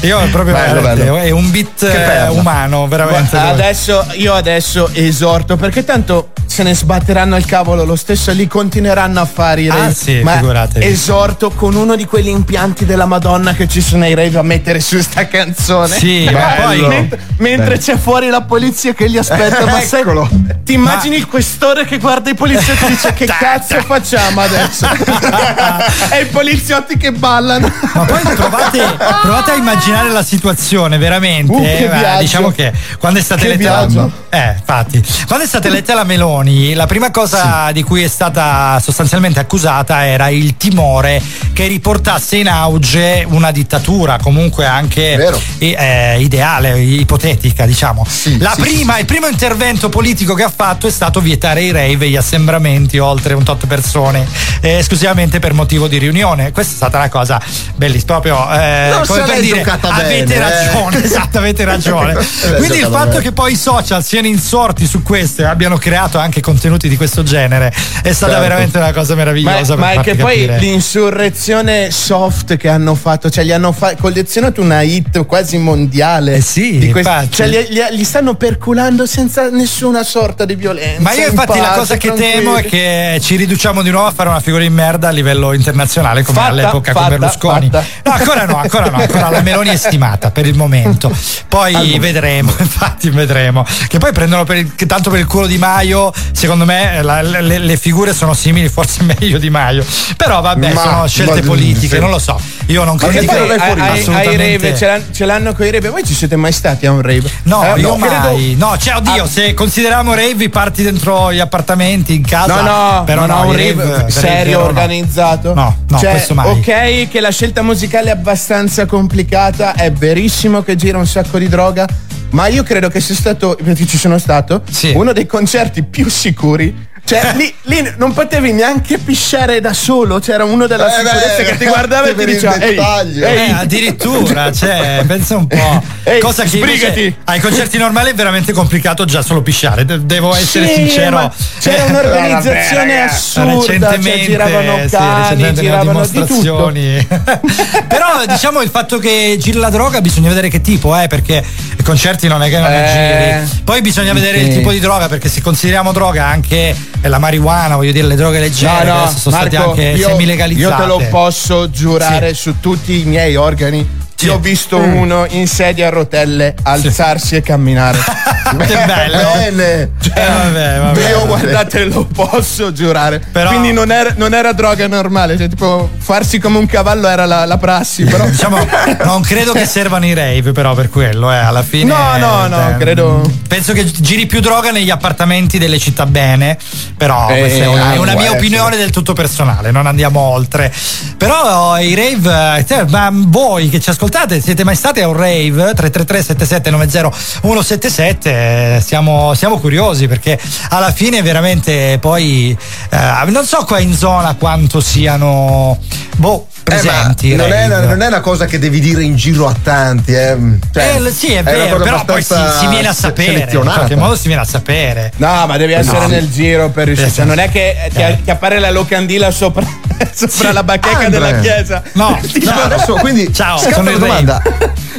[0.00, 1.16] Io proprio Bello, bello.
[1.16, 3.30] è un beat eh, umano, veramente.
[3.30, 8.34] Guarda, adesso io adesso esorto perché tanto se ne sbatteranno il cavolo lo stesso e
[8.34, 9.94] li continueranno a fare i Ah, rave.
[9.94, 10.86] sì, ma figuratevi.
[10.86, 14.80] esorto con uno di quegli impianti della Madonna che ci sono ai rave a mettere
[14.80, 19.66] su sta canzone Sì, ma poi- mentre, mentre c'è fuori la polizia che li aspetta
[19.66, 20.28] ma sai, Eccolo.
[20.62, 24.86] ti immagini il questore che guarda i poliziotti e dice che cazzo facciamo adesso
[26.10, 28.82] e i poliziotti che ballano Ma poi provate,
[29.20, 31.52] provate a immaginare la situazione, veramente.
[31.52, 32.20] Uh, che eh, ma viaggio.
[32.20, 36.04] diciamo che quando è stata Che eletta la, eh, infatti, quando è stata eletta la
[36.04, 41.22] Meloni, la prima cosa di cui è stata sostanzialmente accusata era il timore
[41.52, 48.06] che riportasse in auge una dittatura, comunque anche eh, ideale, ipotetica, diciamo.
[48.38, 52.06] la sì, prima, il primo intervento politico che ha fatto è stato vietare i rave
[52.06, 54.26] e gli assembramenti oltre un tot persone,
[54.60, 56.52] eh, esclusivamente per motivo di riunione.
[56.52, 57.40] Questa è stata una cosa
[57.74, 60.38] bellissima, proprio eh, come per dire giocata avete bene, eh."
[60.70, 62.12] ragione, esatto, avete ragione.
[62.14, 63.22] Quindi il giocata fatto bene.
[63.22, 67.22] che poi i social siano insorti su questo e abbiano creato anche contenuti di questo
[67.22, 67.72] genere
[68.02, 68.48] è stata Certo.
[68.48, 69.74] veramente una cosa Ma, meravigliosa.
[69.74, 70.58] per ma è che poi capire.
[70.58, 76.34] l'insurrezione soft che hanno fatto, cioè gli hanno fa- collezionato una hit quasi mondiale.
[76.36, 77.30] Eh sì, di questi- infatti.
[77.32, 81.00] cioè li, li- li stanno perculando senza nessuna sorta di violenza.
[81.02, 82.32] Ma io in infatti la pace, cosa che tranquilli.
[82.32, 85.52] temo è che ci riduciamo di nuovo a fare una figura in merda a livello
[85.52, 87.70] internazionale come Fatta, all'epoca con fatta, Berlusconi.
[87.70, 87.84] fatta.
[88.04, 91.10] No, ancora no, ancora no, ancora la Meloni è stimata per il momento.
[91.48, 93.64] Poi vedremo, infatti vedremo.
[93.88, 97.22] Che poi prendono per il, che tanto per il culo di Maio, secondo me la-
[97.22, 99.84] le, le figure sono simili, forse meglio di Maio.
[100.16, 102.00] Però vabbè, Ma- sono scelte ma- politiche, sì.
[102.00, 102.38] non lo so.
[102.66, 105.54] Io non Ma credo che poi che ai, ai- ai rave ce l'hanno, ce l'hanno
[105.54, 105.88] con i rave.
[105.88, 107.30] Voi ci siete mai stati a un rave?
[107.44, 108.54] No, Eh, io credo- mai.
[108.58, 109.28] No, cioè, oddio, Ah.
[109.28, 112.60] se consideriamo rave parti dentro gli appartamenti, in casa.
[112.60, 112.62] No,
[112.96, 114.64] no, però no, no, un rave rave serio, no.
[114.64, 115.54] organizzato.
[115.54, 116.50] No, no, Cioè, questo mai.
[116.50, 121.48] Ok, che la scelta musicale è abbastanza complicata, è verissimo che gira un sacco di
[121.48, 121.86] droga,
[122.30, 124.62] ma io credo che sia stato, perché ci sono stato,
[124.94, 126.88] uno dei concerti più sicuri.
[127.06, 131.44] Cioè, lì, lì non potevi neanche pisciare da solo, c'era uno della Eh, sicurezza beh,
[131.44, 135.82] che ti guardava e ti diceva: Ehi, dettaglio." ehi, Eh, addirittura, cioè, pensa un po'.
[136.02, 137.16] Ehi, Cosa che invece sbrigati.
[137.26, 139.84] ai concerti normali è veramente complicato già solo pisciare.
[139.84, 141.32] De- devo essere Sì, sincero.
[141.60, 146.72] c'era Eh, un'organizzazione vabbè, assurda, recentemente, cioè, giravano sì, cani, ho giravano di tutto.
[147.86, 151.42] Però diciamo il fatto che giri la droga bisogna vedere che tipo, eh, perché
[151.78, 153.62] i concerti non è che non Eh, giri.
[153.64, 154.58] Poi bisogna vedere il sì.
[154.58, 156.74] tipo di droga, perché se consideriamo droga anche
[157.08, 160.74] la marijuana, voglio dire le droghe leggere, No, no, sono state Marco, anche io, semi-legalizzate.
[160.74, 164.04] io te lo posso giurare su tutti i miei organi.
[164.20, 164.96] Io ho visto Mm.
[164.96, 167.98] uno in sedia a rotelle alzarsi e camminare.
[168.46, 169.32] Che bello.
[169.34, 169.90] Bene.
[170.00, 171.26] Cioè, Eh, vabbè, vabbè, io vabbè.
[171.26, 173.20] guardate, lo posso giurare.
[173.32, 175.36] Però- Quindi non era, non era droga normale.
[175.36, 178.04] Cioè, tipo, farsi come un cavallo era la, la prassi.
[178.04, 178.24] Però.
[178.30, 178.56] Diciamo,
[179.04, 181.92] non credo che servano i rave, però per quello, eh, alla fine.
[181.92, 186.56] No, no, no, eh, credo- Penso che giri più droga negli appartamenti delle città bene.
[186.96, 190.72] Però Eh, questa è una, è una mia opinione del tutto personale, non andiamo oltre.
[191.16, 194.04] Però i rave, eh, ma voi che ci ascoltate,
[194.40, 195.74] siete mai stati a un rave?
[195.74, 197.10] 333 7790
[197.40, 198.30] 177
[198.76, 200.38] eh, siamo, siamo curiosi perché
[200.70, 202.56] alla fine veramente poi
[202.90, 205.78] eh, non so qua in zona quanto siano
[206.16, 207.32] boh, presenti.
[207.32, 207.86] Eh, non, è, rave.
[207.86, 210.36] non è una cosa che devi dire in giro a tanti, eh.
[210.72, 213.30] Cioè, Eh, sì, è una vero, però poi si, si viene a sapere.
[213.32, 213.76] In selezionata.
[213.78, 215.12] qualche modo si viene a sapere.
[215.16, 216.06] No, ma devi essere No.
[216.08, 217.08] nel giro per riuscire.
[217.08, 218.18] Eh, Cioè, non è che ti, eh.
[218.24, 219.64] ti appare la locandina sopra,
[220.12, 221.10] sopra la bacheca Andre.
[221.10, 221.82] della chiesa.
[221.92, 224.42] No, Tipo- No, adesso quindi Ciao, sono una domanda.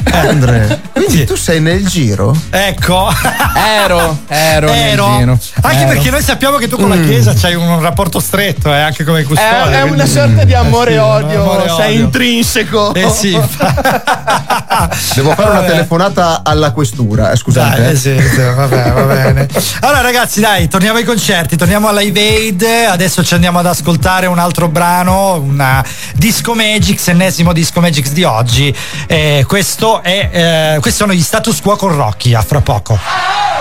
[0.10, 1.24] Andre, quindi Sì.
[1.26, 2.36] tu sei nel giro?
[2.50, 3.10] Ecco.
[3.56, 5.16] Ero, ero, nel Ero.
[5.18, 5.38] giro.
[5.62, 5.88] Anche Ero.
[5.90, 9.20] perché noi sappiamo che tu con la chiesa c'hai un rapporto stretto, eh, anche come
[9.22, 9.76] È, custode.
[9.76, 11.84] è quindi- una sorta di Eh sì, amore-odio, amore-odio.
[11.84, 12.94] sei intrinseco.
[12.94, 13.32] Eh sì,
[15.16, 15.68] Devo fare una Vabbè.
[15.68, 17.82] telefonata alla questura, eh, scusate.
[17.82, 17.96] Dai, eh.
[17.96, 19.48] sì, sì, vabbè, va bene.
[19.82, 22.64] Allora, ragazzi, dai, torniamo ai concerti, torniamo alla Aid.
[22.90, 25.84] Adesso ci andiamo ad ascoltare un altro brano, una
[26.16, 28.76] Disco Magics, ennesimo Disco Magics di oggi.
[29.08, 30.30] Eh, questo è,
[30.76, 33.57] eh, questi sono gli status quo con Rocky, a fra poco.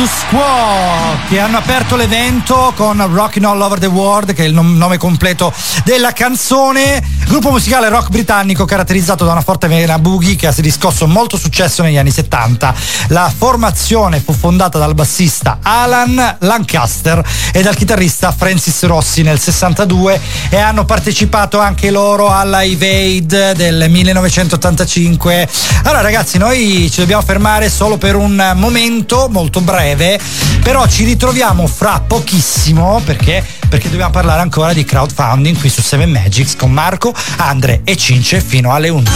[0.00, 0.89] Status Quo
[1.30, 4.96] che hanno aperto l'evento con Rockin' All Over the World che è il nom- nome
[4.98, 5.52] completo
[5.84, 7.00] della canzone.
[7.28, 11.84] Gruppo musicale rock britannico caratterizzato da una forte vena boogie che ha riscosso molto successo
[11.84, 12.74] negli anni 70
[13.08, 20.20] la formazione fu fondata dal bassista Alan Lancaster e dal chitarrista Francis Rossi nel 62
[20.48, 25.48] e hanno partecipato anche loro alla Evade del 1985
[25.84, 30.18] allora ragazzi noi ci dobbiamo fermare solo per un momento molto breve
[30.62, 31.18] però ci ritroviamo
[31.66, 37.12] fra pochissimo perché perché dobbiamo parlare ancora di crowdfunding qui su 7 Magics con Marco,
[37.36, 39.12] Andre e Cince fino alle 11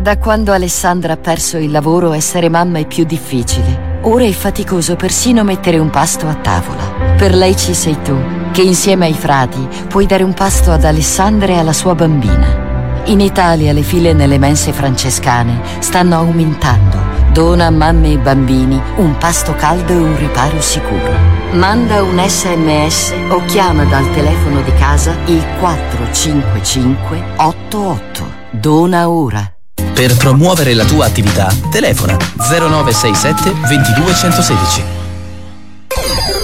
[0.00, 3.98] Da quando Alessandra ha perso il lavoro, essere mamma è più difficile.
[4.02, 7.14] Ora è faticoso persino mettere un pasto a tavola.
[7.16, 8.16] Per lei ci sei tu,
[8.52, 12.67] che insieme ai frati puoi dare un pasto ad Alessandra e alla sua bambina.
[13.08, 16.98] In Italia le file nelle mense francescane stanno aumentando.
[17.32, 21.16] Dona a mamme e bambini un pasto caldo e un riparo sicuro.
[21.52, 28.32] Manda un sms o chiama dal telefono di casa il 45588.
[28.50, 29.50] Dona ora.
[29.94, 34.82] Per promuovere la tua attività, telefona 0967 22 116.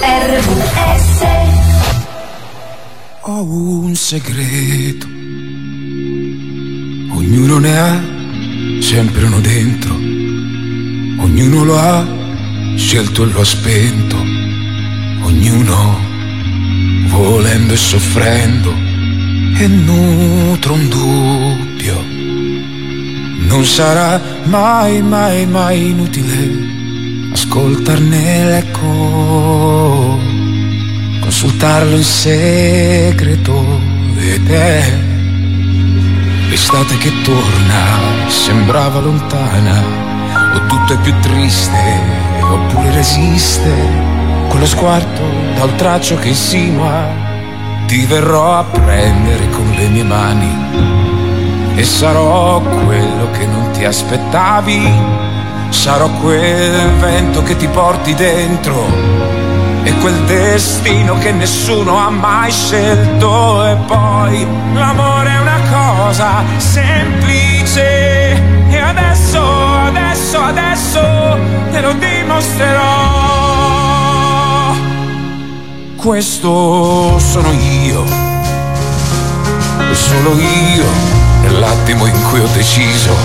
[0.01, 1.21] RVS
[3.21, 5.07] Ho un segreto,
[7.25, 8.01] ognuno ne ha
[8.81, 12.05] sempre uno dentro, ognuno lo ha
[12.75, 14.15] scelto e lo ha spento,
[15.23, 15.99] ognuno
[17.07, 18.71] volendo e soffrendo
[19.57, 22.03] e nutre un dubbio.
[23.47, 26.73] Non sarà mai, mai, mai inutile
[27.31, 30.19] ascoltarne l'eco
[31.21, 33.81] consultarlo in segreto
[34.15, 35.14] ed è
[36.55, 39.83] l'estate che torna sembrava lontana
[40.53, 41.99] o tutto è più triste
[42.39, 43.69] oppure resiste.
[44.47, 45.21] Quello sguardo
[45.57, 47.09] dal traccio che insinua
[47.87, 54.93] ti verrò a prendere con le mie mani e sarò quello che non ti aspettavi.
[55.67, 59.34] Sarò quel vento che ti porti dentro
[59.85, 63.65] e quel destino che nessuno ha mai scelto.
[63.65, 68.33] E poi l'amore è una cosa semplice.
[68.67, 69.41] E adesso,
[69.85, 70.99] adesso, adesso
[71.71, 72.83] te lo dimostrerò.
[75.95, 78.03] Questo sono io.
[79.91, 80.85] Solo io
[81.41, 83.15] nell'attimo in cui ho deciso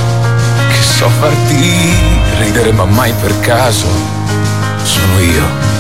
[0.68, 1.96] che so farti
[2.38, 3.86] ridere ma mai per caso.
[4.82, 5.79] Sono io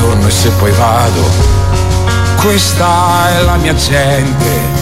[0.00, 1.28] ritorno e se poi vado,
[2.40, 4.78] questa è la mia gente.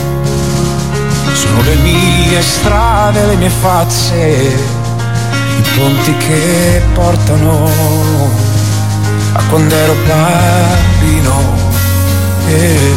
[1.33, 7.69] Sono le mie strade, le mie facce, i ponti che portano
[9.33, 11.67] a quando ero bambino.
[12.47, 12.95] Eh,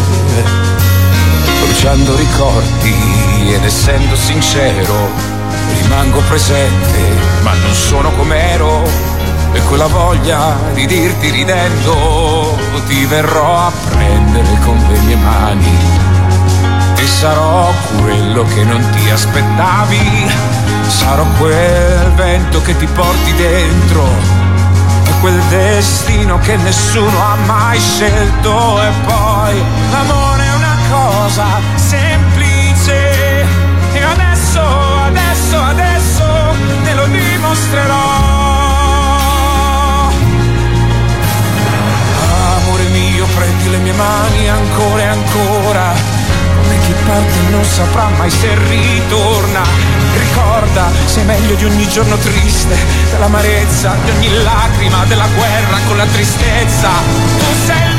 [1.59, 5.09] bruciando ricordi ed essendo sincero,
[5.81, 6.99] rimango presente,
[7.41, 9.10] ma non sono com'ero
[9.53, 12.57] e quella voglia di dirti ridendo
[12.87, 15.77] ti verrò a prendere con le mie mani.
[16.95, 20.59] E sarò quello che non ti aspettavi
[20.91, 24.07] sarò quel vento che ti porti dentro
[25.05, 28.81] e quel destino che nessuno ha mai scelto.
[28.81, 31.45] E poi l'amore è una cosa
[31.75, 33.45] semplice
[33.93, 34.61] e adesso,
[35.05, 36.23] adesso, adesso
[36.83, 38.50] te lo dimostrerò
[42.91, 45.93] mio, prendi le mie mani ancora e ancora.
[46.55, 49.63] Come chi parte non saprà mai se ritorna.
[50.17, 52.75] Ricorda, sei meglio di ogni giorno triste,
[53.09, 56.89] dell'amarezza, di ogni lacrima, della guerra con la tristezza.
[57.39, 57.90] Tu sei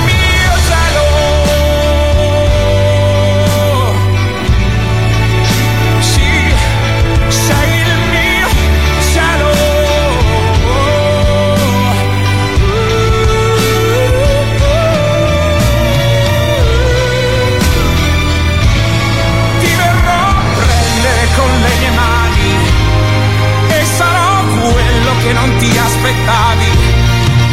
[25.32, 26.70] non ti aspettavi.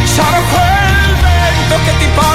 [0.04, 2.29] Sarò quel vento che ti porta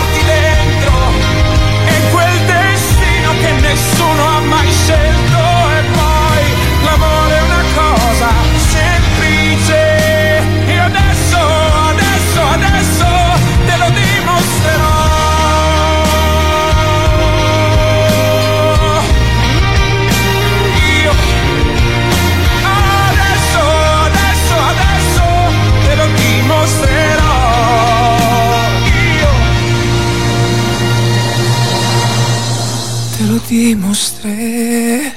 [33.54, 35.12] ti mostrerò.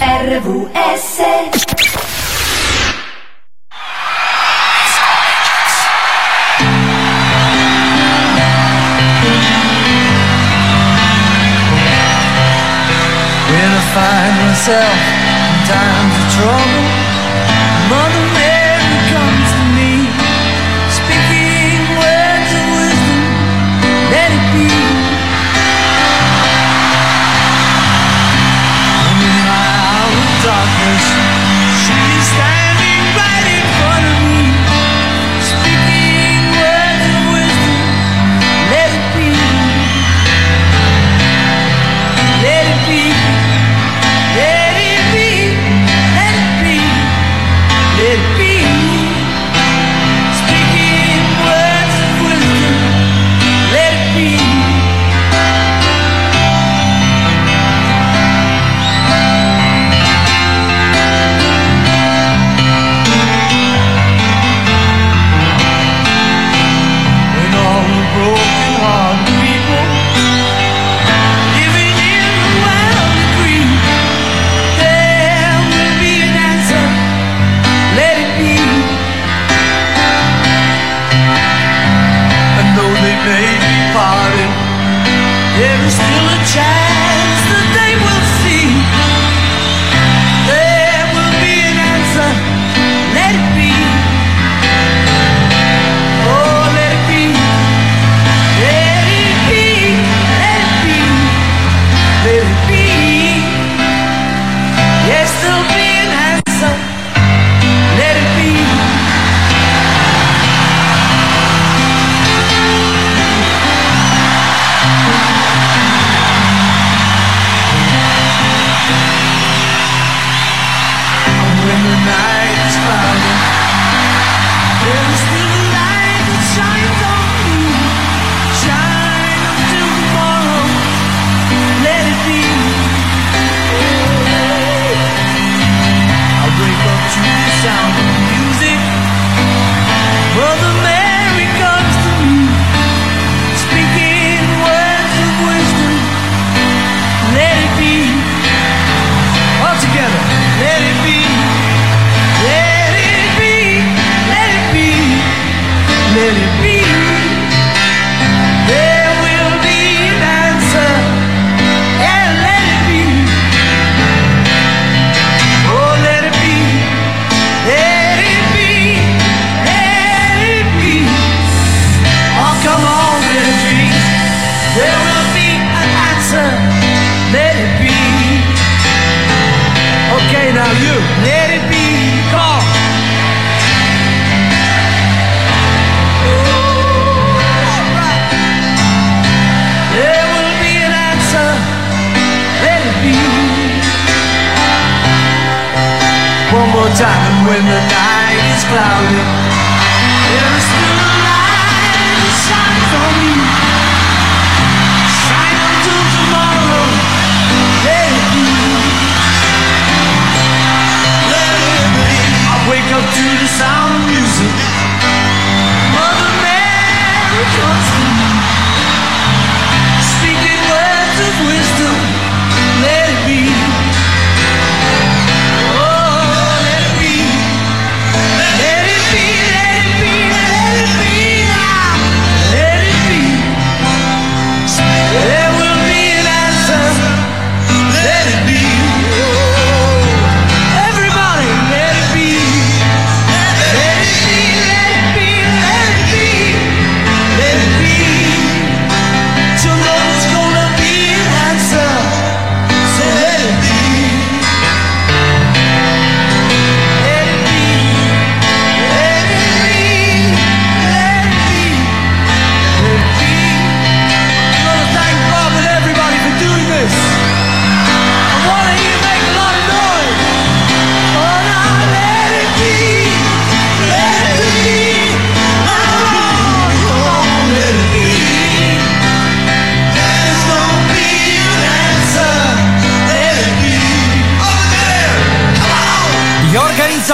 [0.00, 1.18] RVS
[13.50, 14.98] When I find myself
[15.28, 16.73] in times of trouble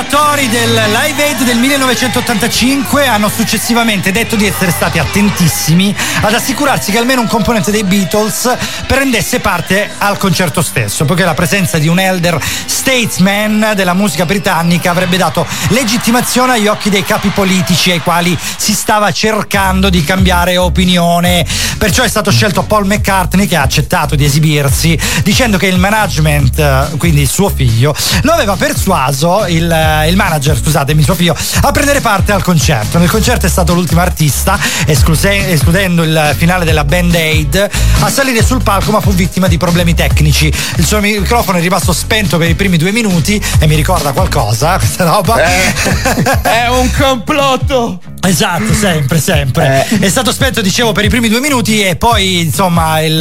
[0.00, 6.90] organizzatori del Live Aid del 1985 hanno successivamente detto di essere stati attentissimi ad assicurarsi
[6.90, 8.56] che almeno un componente dei Beatles
[8.86, 14.90] prendesse parte al concerto stesso, poiché la presenza di un elder statesman della musica britannica
[14.90, 20.56] avrebbe dato legittimazione agli occhi dei capi politici ai quali si stava cercando di cambiare
[20.56, 21.44] opinione.
[21.76, 26.58] Perciò è stato scelto Paul McCartney che ha accettato di esibirsi dicendo che il management,
[26.58, 31.70] eh, quindi suo figlio, lo aveva persuaso, il, eh, il manager, scusatemi, suo figlio, a
[31.70, 32.98] prendere parte al concerto.
[32.98, 37.68] Nel concerto è stato l'ultimo artista, escluse- escludendo il finale della Band Aid,
[38.00, 40.52] a salire sul palco ma fu vittima di problemi tecnici.
[40.76, 44.76] Il suo microfono è rimasto spento per i primi due minuti e mi ricorda qualcosa
[44.78, 45.38] questa roba.
[46.42, 48.00] È un complotto!
[48.22, 49.86] Esatto, sempre, sempre.
[49.98, 53.18] È stato spento, dicevo, per i primi due minuti e poi, insomma, il,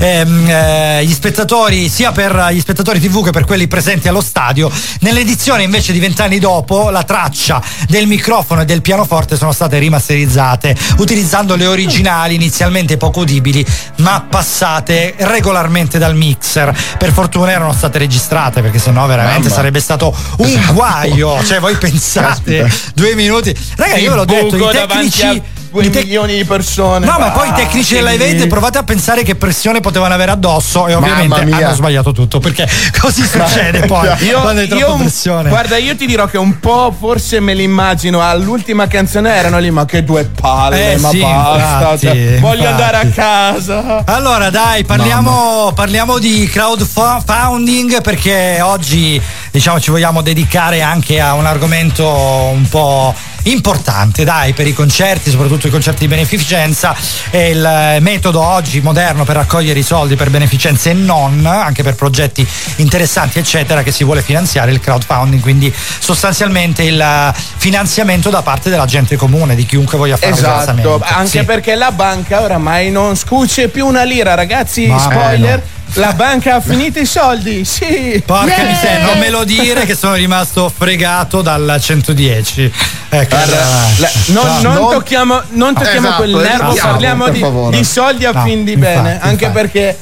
[0.00, 4.70] ehm, eh, gli spettatori, sia per gli spettatori TV che per quelli presenti allo stadio,
[5.00, 10.76] nell'edizione invece di vent'anni dopo, la traccia del microfono e del pianoforte sono state rimasterizzate,
[10.98, 13.64] utilizzando le originali, inizialmente poco udibili,
[13.98, 16.76] ma passate regolarmente dal mixer.
[16.98, 19.54] Per fortuna erano state registrate, perché sennò veramente Mamma.
[19.54, 20.72] sarebbe stato un Esatto.
[20.72, 21.44] guaio.
[21.44, 22.90] Cioè, voi pensate, Caspita.
[22.94, 23.56] due minuti.
[23.76, 25.22] Raga, io ve l'ho detto, i tecnici.
[25.22, 25.40] a
[25.80, 27.04] due i tec- milioni di persone.
[27.06, 28.46] No, ma poi i tecnici che della Event lì.
[28.46, 32.68] provate a pensare che pressione potevano avere addosso e ovviamente hanno sbagliato tutto perché
[33.00, 35.48] così succede poi Io, quando hai troppa io- pressione.
[35.48, 38.20] guarda, io ti dirò che un po' forse me l'immagino.
[38.22, 41.54] All'ultima canzone erano lì, ma che due palle, Eh ma sì, basta.
[41.56, 42.82] infatti, cioè, voglio infatti.
[42.82, 44.02] andare a casa.
[44.06, 49.20] Allora dai, parliamo, parliamo di crowdfunding perché oggi
[49.50, 53.14] diciamo ci vogliamo dedicare anche a un argomento un po'
[53.44, 56.94] importante, dai, per i concerti, soprattutto i concerti di beneficenza.
[57.30, 61.82] È il eh, metodo oggi moderno per raccogliere i soldi per beneficenza e non, anche
[61.82, 62.46] per progetti
[62.76, 68.70] interessanti, eccetera, che si vuole finanziare il crowdfunding, quindi sostanzialmente il eh, finanziamento da parte
[68.70, 71.00] della gente comune, di chiunque voglia fare un Esatto, versamento.
[71.04, 71.44] anche Sì.
[71.44, 74.86] perché la banca oramai non scuce più una lira, ragazzi.
[74.86, 75.58] Ma spoiler.
[75.58, 75.73] no.
[75.96, 78.20] La banca ha finito i soldi, sì.
[78.26, 78.66] Porca Yeah!
[78.68, 82.72] miseria, non me lo dire che sono rimasto fregato dal 110.
[83.10, 84.72] Ecco, eh, la- non, no.
[84.72, 88.64] non tocchiamo, non tocchiamo Esatto, quel nervo, evitiamo, parliamo di, di soldi a No, fin
[88.64, 89.20] di infatti, bene.
[89.20, 89.52] Anche infatti.
[89.52, 89.98] perché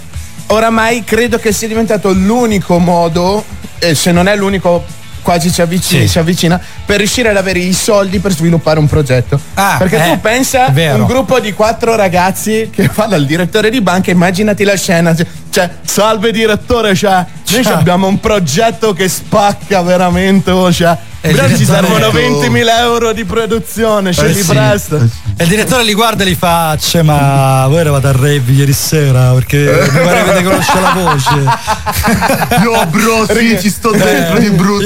[0.47, 3.45] oramai credo che sia diventato l'unico modo,
[3.79, 4.85] e se non è l'unico,
[5.21, 6.09] quasi ci avvicina, Sì.
[6.09, 9.39] si avvicina, per riuscire ad avere i soldi per sviluppare un progetto.
[9.55, 10.97] Ah, perché eh, tu pensa vero.
[10.97, 15.15] un gruppo di quattro ragazzi che fa dal direttore di banca, immaginati la scena.
[15.53, 17.73] Cioè, salve direttore, cioè, noi Cioè.
[17.75, 20.97] abbiamo un progetto che spacca veramente, oh, cioè.
[21.25, 24.47] E Però ci servono 20.000 euro di produzione, ce Eh li sì.
[24.49, 24.97] presta.
[25.37, 28.73] E il direttore li guarda e li fa, "Cioè, ma voi eravate a rave ieri
[28.73, 32.59] sera perché mi pare che ne conosce la voce.
[32.65, 34.83] Io bro, sì, ci sto dentro di brutto,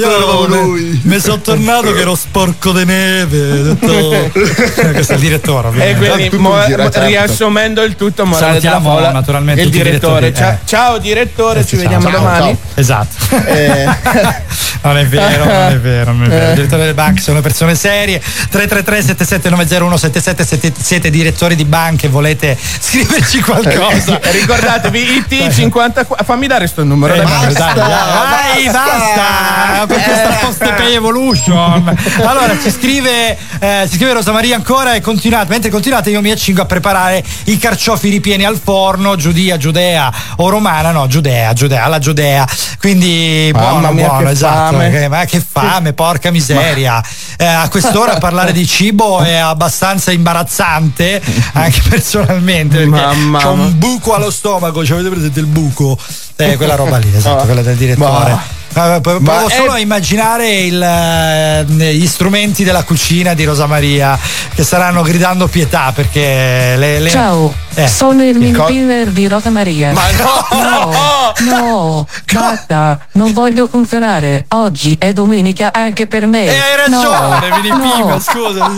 [0.47, 0.73] Io.
[1.01, 3.49] Mi sono tornato che ero sporco di neve.
[3.59, 6.09] ho Detto, Eh, questo è il direttore, E ovviamente.
[6.11, 7.03] quindi, tutto mo- certo.
[7.03, 10.19] riassumendo il tutto, morale della favola, naturalmente il direttore.
[10.19, 10.33] direttori, eh.
[10.35, 10.57] Ciao,
[10.91, 12.56] ciao, direttore, ci Ciao, vediamo ciao, domani.
[12.75, 13.35] Esatto.
[13.45, 13.85] Eh,
[14.87, 16.49] Non è vero, non è vero, non è vero.
[16.49, 18.19] Il direttore delle banche sono persone serie.
[18.19, 24.19] 333 7790 77 siete, direttori di banche, volete scriverci qualcosa.
[24.19, 26.23] Eh, Ricordatevi, IT54.
[26.23, 27.13] Fammi dare sto numero.
[27.13, 27.53] Eh, dai.
[27.53, 31.97] dai, dai, dai, basta per questa post pay evolution.
[32.23, 35.49] Allora ci scrive, eh, ci scrive Rosa Maria ancora e continuate.
[35.49, 40.49] Mentre continuate, io mi accingo a preparare i carciofi ripieni al forno, Giudia, Giudea o
[40.49, 42.46] Romana, no, Giudea, Giudea, alla Giudea.
[42.79, 44.71] Quindi Mamma buono, mia, buono, che esatto.
[44.77, 44.89] fame.
[44.91, 47.03] Che, ma che fame, porca miseria.
[47.37, 51.21] Eh, a quest'ora parlare di cibo è abbastanza imbarazzante,
[51.53, 53.49] anche personalmente, perché mia.
[53.49, 55.97] un buco allo stomaco, ci avete presente il buco?
[56.35, 57.45] Eh, quella roba lì, esatto, Ah.
[57.45, 58.29] quella del direttore.
[58.31, 58.43] Ma-
[58.77, 64.17] Ma Provo è- solo a immaginare il, eh, gli strumenti della cucina di Rosa Maria
[64.53, 67.87] che staranno gridando pietà perché le, le- Ciao, Eh.
[67.87, 69.91] sono il mini Co- pinner di Rosa Maria.
[69.93, 70.45] Ma no!
[70.59, 74.45] No, no, basta, non voglio funzionare.
[74.49, 76.45] Oggi è domenica anche per me.
[76.45, 78.19] Eh, hai ragione, no, Mini no.
[78.19, 78.71] Scusa.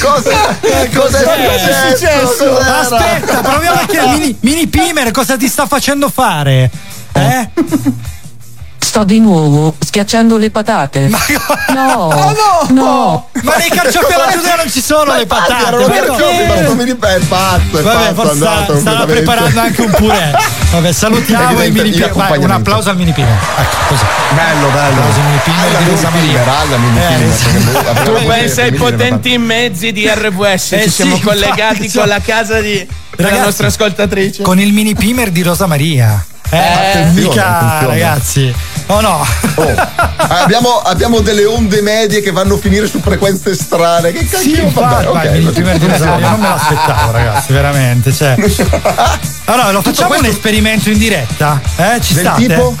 [0.00, 0.56] Cosa?
[0.94, 2.58] Cosa è successo?
[2.58, 6.70] Aspetta, proviamo a chiedere mini, mini Pimer cosa ti sta facendo fare?
[7.12, 7.48] Eh?
[8.78, 11.08] Sto di nuovo schiacciando le patate.
[11.08, 11.18] Ma,
[11.72, 12.66] No, no!
[12.68, 13.28] no.
[13.42, 15.66] ma nei carciofi alla giudea non ci sono le patate.
[15.66, 16.46] Erano ma carciofi, no?
[16.54, 20.32] basta, mi ripet- è pazzo, è Vabbè, forse sta- andato stava preparando anche un purè.
[20.72, 21.98] Vabbè, salutiamo Perché il mini.
[22.12, 23.32] Vai, un applauso al mini Pimer.
[23.32, 24.04] Ecco, così.
[24.34, 25.00] Bello, bello.
[25.00, 26.42] Applauso al mini Alla di Rosa Maria.
[26.60, 30.06] Alla mini Eh, perché avrà Tu pensa ai potenti mezzi di
[30.76, 32.72] Eh ci sì, siamo collegati cioè- con la casa di,
[33.16, 34.42] della Ragazzi, nostra ascoltatrice.
[34.42, 36.26] Con il mini Pimer di Rosa Maria.
[36.54, 37.86] Eh, Attenzione, mica attenzione.
[37.86, 38.54] ragazzi.
[38.86, 39.24] Oh no.
[40.28, 44.12] abbiamo, abbiamo delle onde medie che vanno a finire su frequenze strane.
[44.12, 44.70] Che Sì, cacchio?
[44.70, 45.32] vai, Vabbè, vai, ok.
[45.38, 48.12] mini pimer di Rosaria, non me l'aspettavo, ragazzi, veramente.
[48.12, 48.34] Cioè.
[49.46, 51.60] Allora, lo facciamo un esperimento in diretta?
[51.76, 52.46] Eh, ci Del state?
[52.46, 52.76] tipo?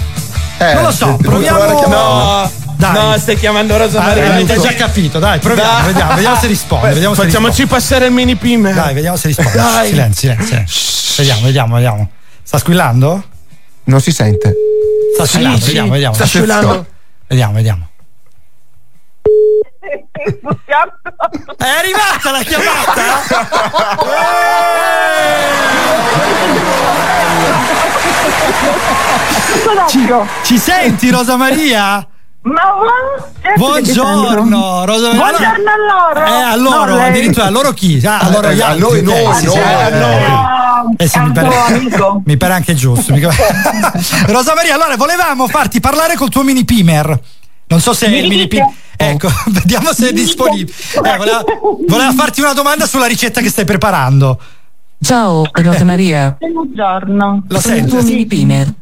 [0.58, 1.86] Eh, non lo so, devo proviamo.
[1.88, 2.92] No, Dai.
[2.92, 4.32] no, stai chiamando Rosa Ah, Maria.
[4.32, 5.86] avete già capito, dai, proviamo, Dai.
[5.86, 6.86] vediamo, vediamo se risponde.
[6.88, 8.74] Beh, Vediamo se Facciamoci passare il mini pimer.
[8.74, 9.56] Dai, vediamo se risponde.
[9.56, 9.88] Dai.
[9.88, 10.46] Silenzio, silenzio.
[10.46, 11.14] silenzio.
[11.16, 12.08] Vediamo, vediamo, vediamo.
[12.42, 13.24] Sta squillando?
[13.84, 14.54] Non si sente.
[15.14, 16.14] Sta squillando, sì, vediamo, vediamo.
[16.14, 16.86] sta squillando.
[17.26, 17.88] Vediamo, vediamo.
[21.56, 23.02] È arrivata la chiamata!
[29.88, 30.08] Ci,
[30.44, 32.06] ci senti Rosa Maria?
[32.42, 35.12] Ma buon- Buongiorno, Rosa.
[35.12, 36.26] Buongiorno a loro.
[36.26, 38.00] Eh, a loro, No, addirittura a loro chi?
[38.04, 40.94] Ah, a loro Eh, a noi, noi, noi, a eh, noi.
[40.96, 42.22] Eh sì, mi pare, tuo amico.
[42.26, 43.14] mi pare anche giusto.
[44.26, 47.20] Rosa Maria, allora volevamo farti parlare col tuo mini pimer.
[47.68, 48.70] Non so se è il mini pimer.
[48.96, 50.76] Ecco, vediamo se è disponibile.
[50.96, 51.44] Eh, voleva,
[51.86, 54.40] voleva farti una domanda sulla ricetta che stai preparando.
[55.00, 56.36] Ciao, Rosa Maria.
[56.38, 57.44] Buongiorno.
[57.48, 58.72] Lo Sono il sento, tuo mini pimer.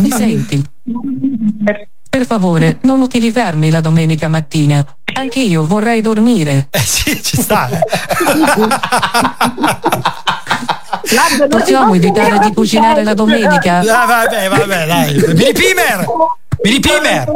[0.00, 0.64] Mi senti?
[2.16, 4.82] Per favore, non utilizzarmi la domenica mattina.
[5.16, 6.68] Anche io vorrei dormire.
[6.70, 7.68] Eh sì, ci sta.
[7.68, 7.78] eh.
[11.50, 13.80] Possiamo evitare di cucinare la domenica?
[13.80, 15.14] Ah, vabbè, vabbè, dai.
[15.34, 16.06] Mini pimer!
[16.62, 17.30] Mini pimer!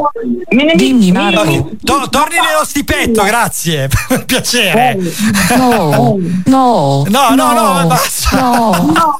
[0.75, 1.69] Dimmi, Marco.
[1.83, 3.87] To- torni nello stipetto, grazie.
[4.07, 4.97] Per piacere.
[5.57, 8.35] No, no, No, no, no, basta.
[8.39, 9.15] No,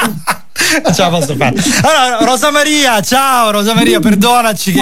[0.83, 1.55] Non ce la posso fare.
[1.83, 4.81] Allora, Rosa Maria, ciao Rosa Maria, perdonaci che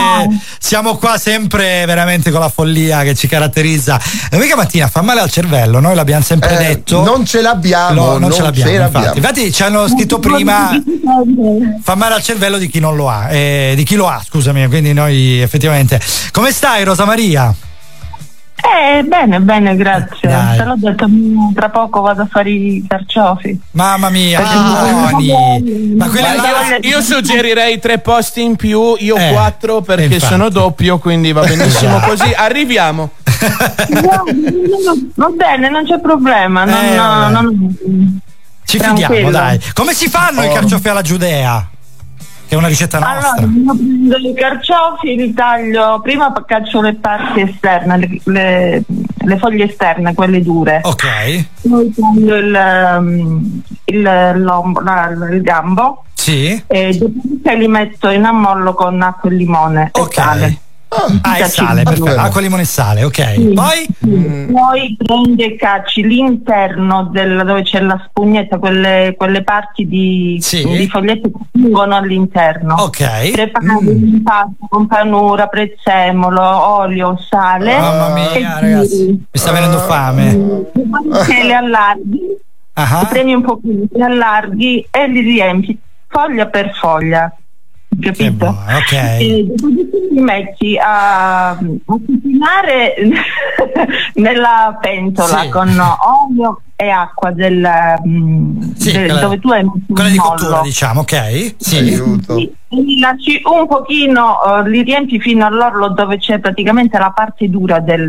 [0.60, 4.00] siamo qua sempre veramente con la follia che ci caratterizza.
[4.30, 7.04] Domenica mattina fa male al cervello, noi l'abbiamo sempre Eh, detto.
[7.04, 9.00] non ce l'abbiamo, No, non, non ce l'abbiamo, ce l'abbiamo.
[9.06, 9.18] infatti.
[9.18, 10.70] Infatti ci hanno scritto prima
[11.82, 14.68] fa male al cervello di chi non lo ha, eh, di chi lo ha, scusami,
[14.68, 16.00] quindi noi effettivamente.
[16.32, 17.54] Come stai Rosa Maria?
[18.62, 20.28] Eh, bene, bene, grazie.
[20.30, 20.58] Dai.
[20.58, 21.08] Te l'ho detto,
[21.56, 23.58] tra poco vado a fare i carciofi.
[23.72, 24.42] Mamma mia,
[25.12, 25.94] buoni.
[25.96, 30.16] Ma quella Ma là- io, io suggerirei tre posti in più, io Eh, quattro perché
[30.16, 30.26] infatti.
[30.26, 32.10] sono doppio, quindi va benissimo Esatto.
[32.10, 32.34] così.
[32.36, 33.12] Arriviamo.
[35.16, 36.66] Va bene, non c'è problema.
[36.66, 37.32] Non, Eh, vabbè.
[37.32, 38.20] non-
[38.66, 39.08] Ci tranquillo.
[39.14, 39.60] fidiamo, dai.
[39.74, 40.54] Come si fanno i Oh.
[40.54, 41.68] carciofi alla giudea?
[42.50, 43.46] È una ricetta Allora, nostra.
[43.46, 48.84] io prendo i carciofi, li taglio, prima caccio le parti esterne, le, le-
[49.22, 50.80] le foglie esterne, quelle dure.
[50.84, 51.46] Ok.
[51.70, 52.60] Poi taglio il,
[52.98, 54.34] um, il,
[55.32, 56.60] il gambo Sì.
[56.66, 60.58] e dopodiché li metto in ammollo con acqua e limone e sale.
[61.22, 62.20] Ah, e sale, perfetto.
[62.20, 63.34] Acqua, limone e sale, ok.
[63.36, 63.54] Sì.
[63.54, 64.48] Poi?
[64.52, 70.88] Poi prendi e cacci l'interno del, dove c'è la spugnetta, quelle, quelle parti di, di
[70.90, 72.74] fogliette che fungono all'interno.
[72.80, 73.32] Ok.
[73.32, 77.78] Prepari l'impasto con panura, prezzemolo, olio, sale.
[77.78, 79.12] Mamma mia, e ragazzi, giri.
[79.12, 80.34] mi sta venendo fame.
[80.74, 82.20] Dopodiché le allarghi,
[82.74, 83.06] Ah.
[83.10, 87.32] prendi un pochino, li allarghi e li riempi foglia per foglia.
[88.02, 88.46] Capito?
[88.46, 88.92] ok.
[88.94, 92.94] E dopodiché li metti a, a cucinare
[94.16, 95.50] nella pentola Sì.
[95.50, 97.68] con olio e acqua del,
[98.08, 100.30] mm, Sì, del- quella- dove tu hai messo Quella il di mollo.
[100.36, 101.56] cottura, diciamo, ok?
[101.58, 101.78] Sì.
[101.96, 107.12] Sì, e li lasci un pochino, eh, li riempi fino all'orlo dove c'è praticamente la
[107.12, 108.08] parte dura del,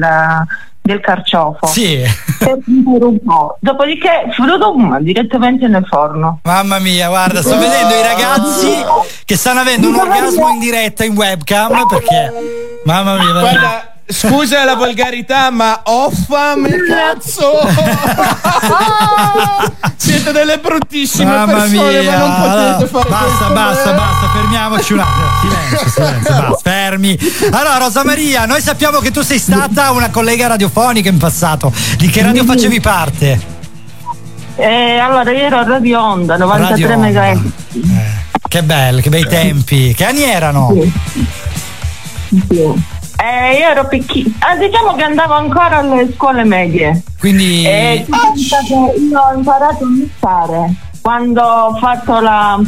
[0.80, 1.66] del carciofo.
[1.66, 2.02] Sì.
[2.38, 3.56] Per un po'.
[3.60, 6.40] Dopodiché, frodum, direttamente nel forno.
[6.42, 8.84] Mamma mia, guarda, sto vedendo i ragazzi
[9.24, 12.32] che stanno avendo un orgasmo in diretta in webcam perché.
[12.84, 13.50] Mamma mia, mamma mia.
[13.50, 17.60] Guarda, scusa la volgarità, ma ho fame, cazzo!
[19.96, 23.94] Siete delle bruttissime Mamma persone, mia, ma non potete fare basta, questo, basta, eh.
[23.94, 25.26] basta, fermiamoci un attimo.
[25.40, 27.18] Silenzio, silenzio, basta, fermi.
[27.50, 31.72] Allora, Rosa Maria, noi sappiamo che tu sei stata una collega radiofonica in passato.
[31.96, 33.58] Di che radio facevi parte?
[34.56, 37.32] Eh, allora, io ero a Radio Onda, 93 Radio Onda.
[37.32, 37.52] MHz.
[38.48, 39.94] Che bello, che bei tempi.
[39.94, 40.74] Che anni erano?
[43.22, 47.02] Eh, io ero piccolina, ah, diciamo che andavo ancora alle scuole medie.
[47.18, 47.66] Quindi.
[47.66, 50.74] Eh, che io ho imparato a mixare.
[51.02, 52.58] Quando ho fatto la,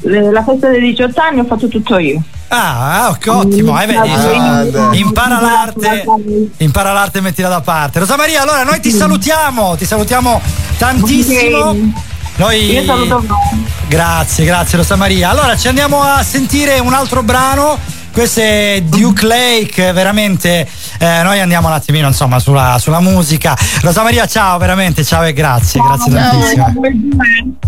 [0.00, 2.20] la festa dei 18 anni ho fatto tutto io.
[2.48, 6.04] Ah, ok, ottimo, eh, vedi, insomma, impara l'arte,
[6.58, 8.00] impara l'arte e mettila da parte.
[8.00, 10.40] Rosa Maria, allora noi ti salutiamo, ti salutiamo
[10.76, 12.02] tantissimo.
[12.36, 12.72] Noi...
[12.72, 13.64] Io saluto voi.
[13.88, 15.30] Grazie, grazie Rosa Maria.
[15.30, 17.78] Allora ci andiamo a sentire un altro brano
[18.14, 20.68] questo è Duke Lake, veramente
[20.98, 23.56] eh, noi andiamo un attimino insomma sulla, sulla musica.
[23.82, 26.72] Rosa Maria, ciao, veramente, ciao e grazie, grazie tantissimo.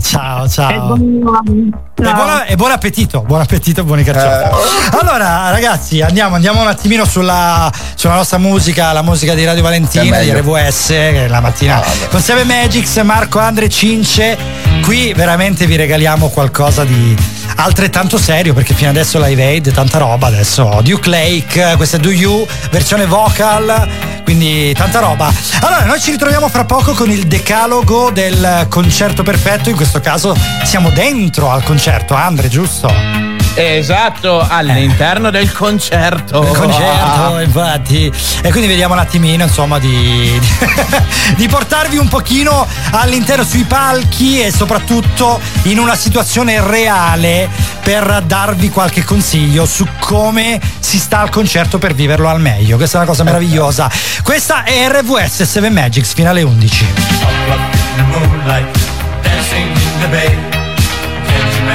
[0.01, 0.95] Ciao, ciao.
[0.95, 4.97] E, buona- e buon appetito, buon appetito, buoni carciofi.
[5.01, 10.21] Allora, ragazzi, andiamo, andiamo un attimino sulla, sulla nostra musica, la musica di Radio Valentina,
[10.21, 10.31] di.
[10.31, 14.39] RVS, che la mattina con Seven Magics, Marco Andre Cince.
[14.83, 17.17] Qui veramente vi regaliamo qualcosa di
[17.57, 22.11] altrettanto serio, perché fino adesso Live Aid, tanta roba, adesso Duke Lake, questa è Do
[22.11, 23.89] You, versione vocal,
[24.23, 25.33] quindi tanta roba.
[25.61, 30.37] Allora, noi ci ritroviamo fra poco con il decalogo del concerto perfetto, in questo caso
[30.63, 33.26] siamo dentro al concerto, Andre, giusto?
[33.59, 36.43] Esatto, all'interno del concerto.
[36.43, 38.13] Il concerto, infatti.
[38.43, 40.57] E quindi vediamo un attimino, insomma, di, di,
[41.37, 47.49] di portarvi un pochino all'interno sui palchi e soprattutto in una situazione reale
[47.83, 52.77] per darvi qualche consiglio su come si sta al concerto per viverlo al meglio.
[52.77, 53.91] Questa è una cosa meravigliosa.
[54.23, 56.87] Questa è RVS 7 Magics, fino alle 11.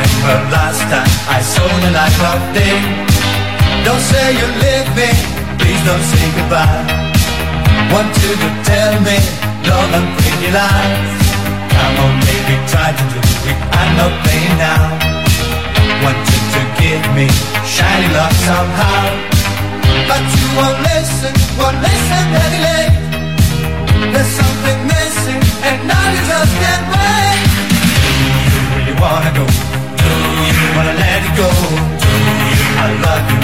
[0.02, 2.78] Remember last time I saw the light of day?
[3.86, 5.18] Don't say you're leaving,
[5.60, 6.86] please don't say goodbye.
[7.94, 9.18] Want you to tell me
[9.68, 11.14] long and pretty lies.
[11.74, 13.20] Come on, baby, try to do
[13.50, 13.58] it.
[13.80, 14.84] I'm not playing now.
[16.04, 17.28] Want you to give me
[17.66, 19.02] shiny love somehow.
[20.10, 22.96] But you won't listen, won't listen any late.
[24.14, 27.40] There's something missing, and now you just can't wait.
[28.52, 29.71] You really wanna go?
[31.42, 31.50] Go?
[32.84, 33.41] I love you,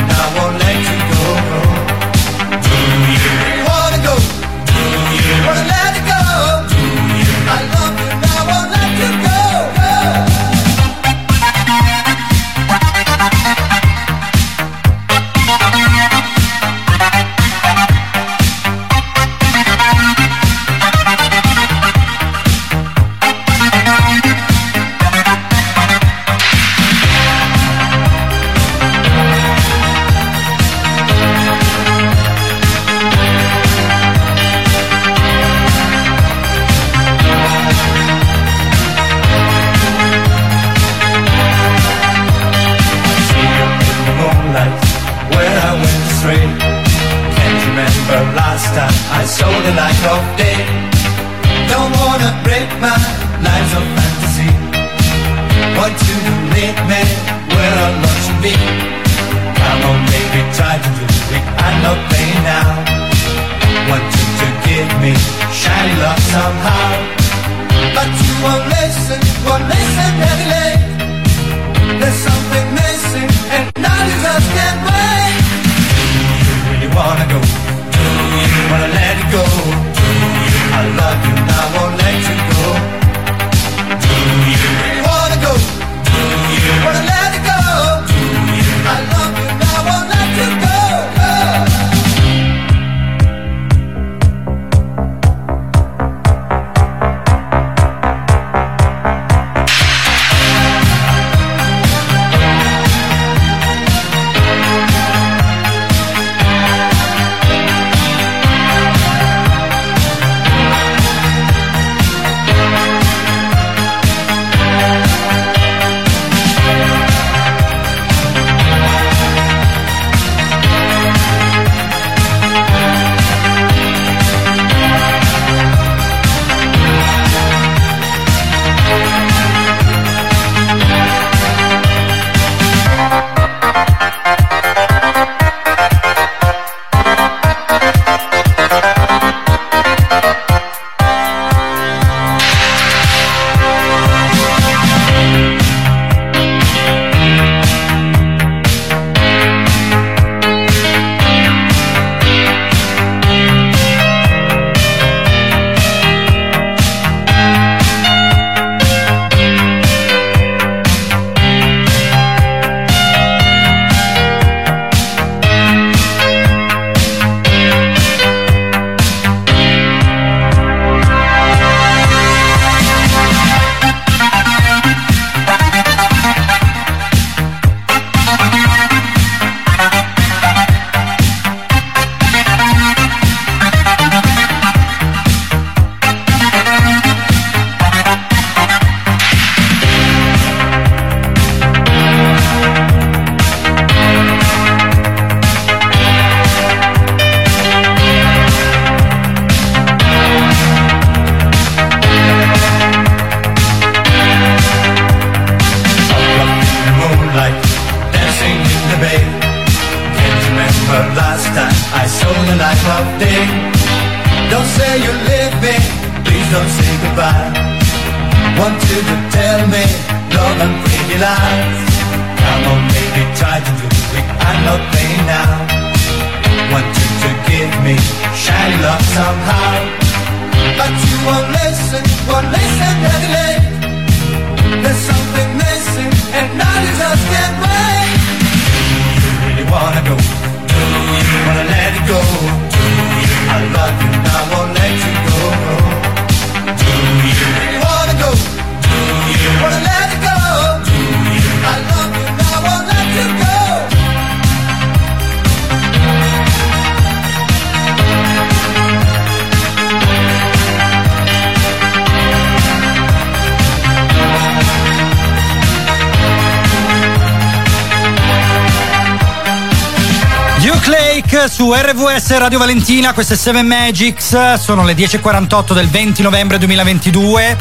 [272.37, 277.57] Radio Valentina, queste 7 Magics, sono le 10.48 del 20 novembre 2022.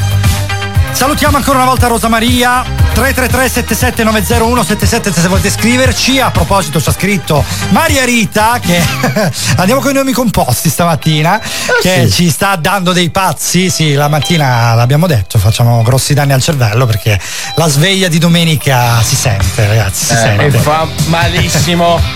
[0.93, 2.63] Salutiamo ancora una volta Rosa Maria
[2.93, 6.21] 333 7790 77 se volete scriverci.
[6.21, 8.81] A proposito ci ha scritto Maria Rita che
[9.57, 11.41] andiamo con i nomi composti stamattina
[11.81, 12.13] che sì.
[12.13, 13.69] ci sta dando dei pazzi.
[13.71, 17.19] Sì, la mattina l'abbiamo detto, facciamo grossi danni al cervello perché
[17.57, 20.47] la sveglia di domenica si sente, ragazzi, si Eh, sente.
[20.47, 22.01] e fa malissimo.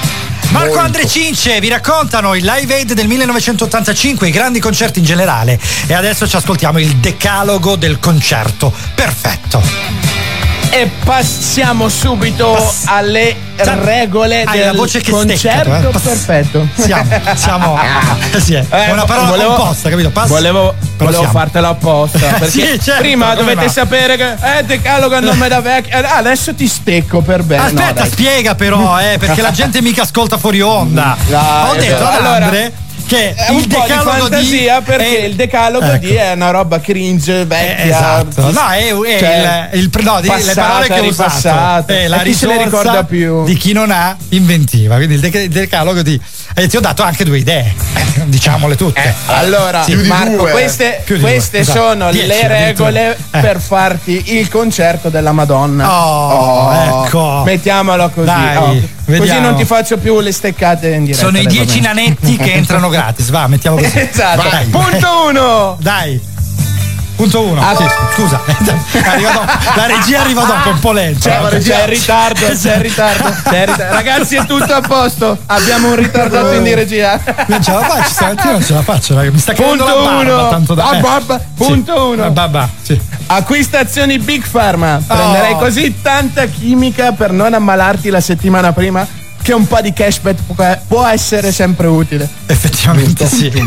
[0.50, 0.80] Marco Molto.
[0.84, 5.58] Andre Cince vi raccontano il Live Aid del 1985, i grandi concerti in generale.
[5.86, 8.72] E adesso ci ascoltiamo il decalogo del concerto.
[8.94, 9.62] Perfetto.
[10.72, 15.70] E passiamo subito alle regole hai del la voce che concerto.
[15.72, 16.00] stecca, eh?
[16.00, 16.68] Perfetto.
[16.76, 17.78] Siamo, siamo.
[18.40, 20.10] sì, è Eh, una parola volevo- composta, capito?
[20.10, 20.74] Pass- Volevo,
[21.04, 21.38] Però volevo siamo.
[21.38, 22.18] fartela apposta.
[22.38, 23.70] Perché Sì, certo, prima dovete va?
[23.70, 25.96] sapere che eh, decalogo a nome da vecchio.
[25.98, 27.64] Eh, adesso ti stecco per bene.
[27.64, 31.16] Aspetta, No, spiega però, eh, perché la gente mica ascolta fuori onda.
[31.28, 32.72] Dai, Ho detto ad allora, Andre
[33.10, 36.06] che È il po' di decalogo fantasia perché è- il decalogo Ecco.
[36.06, 37.84] di è una roba cringe, vecchia.
[37.84, 38.52] esatto.
[38.52, 41.92] No, è- è cioè, il- il- no, di- le passata, parole che ho usato.
[41.92, 43.42] È la E chi se ne risorsa ricorda più?
[43.44, 44.94] di chi non ha inventiva.
[44.94, 46.20] Quindi il decalogo di.
[46.60, 49.14] E ti ho dato anche due idee, eh, diciamole tutte.
[49.28, 49.94] Allora, Sì.
[49.94, 51.78] Marco, queste, queste esatto.
[51.78, 53.16] sono Dieci, le regole.
[53.30, 53.40] Eh.
[53.40, 55.90] per farti il concerto della Madonna.
[55.90, 57.42] Oh, ecco.
[57.46, 58.26] Mettiamolo così.
[58.26, 59.16] Dai, oh.
[59.16, 61.24] Così non ti faccio più le steccate in diretta.
[61.24, 61.94] Sono i le va dieci bene.
[61.94, 63.30] nanetti che entrano gratis.
[63.30, 63.98] Va, mettiamo così.
[64.12, 64.48] Esatto.
[64.50, 64.66] Vai.
[64.66, 65.76] Punto uno.
[65.80, 66.20] Dai.
[67.16, 67.60] Punto uno.
[67.60, 67.84] Ah, Sì,
[68.14, 68.40] scusa.
[69.76, 70.92] La regia arriva dopo, è un po'.
[70.92, 73.94] C'è, c'è il ritardo, c'è il ritardo, c'è il ritardo.
[73.94, 75.36] Ragazzi, è tutto a posto.
[75.46, 77.20] Abbiamo un ritardato in regia.
[77.46, 79.30] Non ce la faccio, stamattina non ce la faccio, raga.
[79.30, 80.48] Mi sta Punto la barba, uno.
[80.48, 81.00] tanto da Ah, eh.
[81.00, 81.40] babba.
[81.56, 82.00] Punto Sì.
[82.00, 82.24] uno.
[82.24, 82.98] Ah, babba, sì.
[83.26, 85.00] Acquistazioni Big Pharma.
[85.06, 85.58] Prenderei Oh.
[85.58, 89.06] così tanta chimica per non ammalarti la settimana prima
[89.42, 90.38] che un po' di cashback
[90.86, 92.28] può- essere sempre utile.
[92.46, 93.50] Effettivamente sì.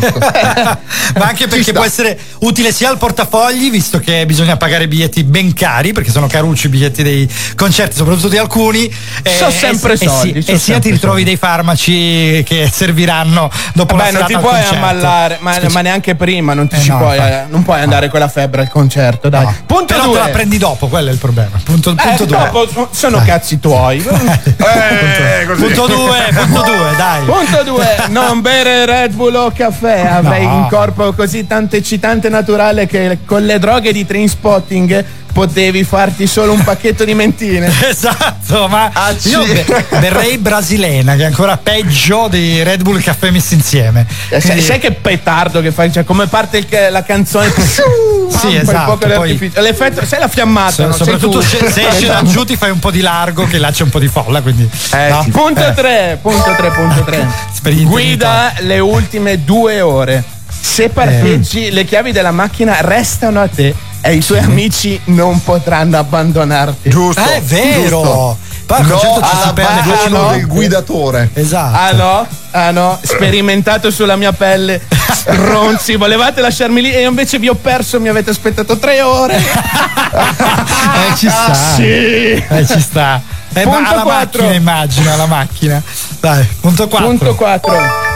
[1.16, 5.52] Ma anche perché può essere utile sia al portafogli, visto che bisogna pagare biglietti ben
[5.52, 8.90] cari, perché sono carucci i biglietti dei concerti, soprattutto di alcuni.
[9.24, 13.50] So sempre e, soldi, E, so sì, e sia ti ritrovi dei farmaci che serviranno
[13.74, 16.80] dopo la Vabbè, non serata ti puoi ammallare, ma, ma neanche prima, non, ti Eh,
[16.80, 19.46] ci no, puoi, eh, non puoi andare con la febbre al concerto, dai.
[19.66, 20.14] Punto Però due.
[20.14, 21.58] te la prendi dopo, quello è il problema.
[21.62, 22.36] Punto, Eh, punto due.
[22.38, 24.02] dopo so- sono cazzi tuoi.
[24.56, 25.60] Eh, così.
[25.74, 27.24] Punto due, punto due, dai.
[27.24, 30.52] Punto 2, non bere Red Bull o caffè, avrei No.
[30.54, 35.04] in corpo così tanto eccitante e naturale che con le droghe di train spotting
[35.34, 37.70] potevi farti solo un pacchetto di mentine.
[37.84, 39.30] Esatto, ma sì.
[39.30, 39.64] io be-
[39.98, 44.06] berrei brasilena, che è ancora peggio di Red Bull e caffè messi insieme.
[44.28, 45.92] Eh, Sai, Quindi- sai che petardo che fai?
[45.92, 47.52] Cioè, come parte il la canzone?
[48.26, 49.52] Sì, esatto, poi-.
[49.56, 50.70] L'effetto, sai la fiammata?
[50.72, 50.92] So- no?
[50.92, 51.44] Sei soprattutto tu.
[51.44, 53.90] se, se esce da giù ti fai un po' di largo, che là c'è un
[53.90, 54.68] po' di folla, quindi.
[54.92, 55.26] Eh, no?
[55.30, 55.74] Punto Eh.
[55.74, 57.26] 3, punto 3, punto 3.
[57.62, 60.24] Per gli Guida le ultime due ore.
[60.48, 63.74] Se parcheggi, le chiavi della macchina restano a te
[64.06, 66.90] e i tuoi amici non potranno abbandonarti.
[66.90, 67.22] Giusto.
[67.22, 68.02] Eh, è vero.
[68.02, 68.38] giusto.
[68.66, 71.30] Poi al No concerto ci si perde del guidatore.
[71.32, 71.76] Esatto.
[71.76, 72.26] Ah no?
[72.50, 72.98] Ah no?
[73.02, 74.82] Sperimentato sulla mia pelle.
[75.24, 79.42] Ronzi, volevate lasciarmi lì e io invece vi ho perso, mi avete aspettato tre ore.
[80.14, 81.52] Eh, ci sta.
[81.54, 81.82] Sì.
[81.82, 83.20] Eh, ci sta.
[83.52, 84.42] Eh, ma Punto alla quattro.
[84.42, 85.82] macchina, immagino, alla macchina.
[86.20, 87.08] Dai, punto 4.
[87.08, 88.13] Punto 4.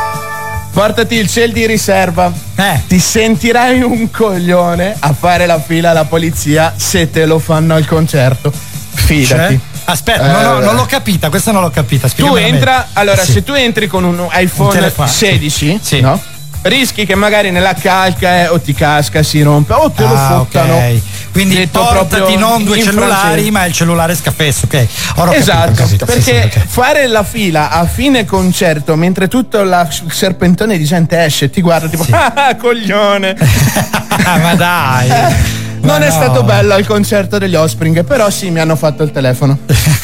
[0.72, 2.30] Portati il cel di riserva.
[2.54, 2.82] Eh.
[2.86, 7.86] Ti sentirai un coglione a fare la fila alla polizia se te lo fanno al
[7.86, 8.52] concerto.
[8.94, 9.26] Fidati.
[9.54, 9.58] Cioè?
[9.86, 12.08] Aspetta, no, no, non l'ho capita, questa non l'ho capita.
[12.10, 13.32] Tu entra, allora Sì.
[13.32, 16.00] se tu entri con un Un iPhone telefono, 16, sì.
[16.00, 16.20] no?
[16.62, 20.28] Rischi che magari nella calca eh, o ti casca, si rompe o te lo Ah,
[20.28, 20.74] fottano.
[20.76, 21.00] ok.
[21.32, 23.50] Quindi Detto portati non due cellulari, francese.
[23.50, 24.74] ma il cellulare scaffesso, ok?
[25.16, 29.62] Ora capito, esatto, capito, sì, perché sì, fare la fila a fine concerto mentre tutto
[29.62, 33.36] la- il serpentone di gente esce e ti guarda tipo ah coglione
[34.40, 35.08] ma dai
[35.80, 36.12] non Ma è no.
[36.12, 39.58] stato bello al concerto degli Offspring però sì mi hanno fatto il telefono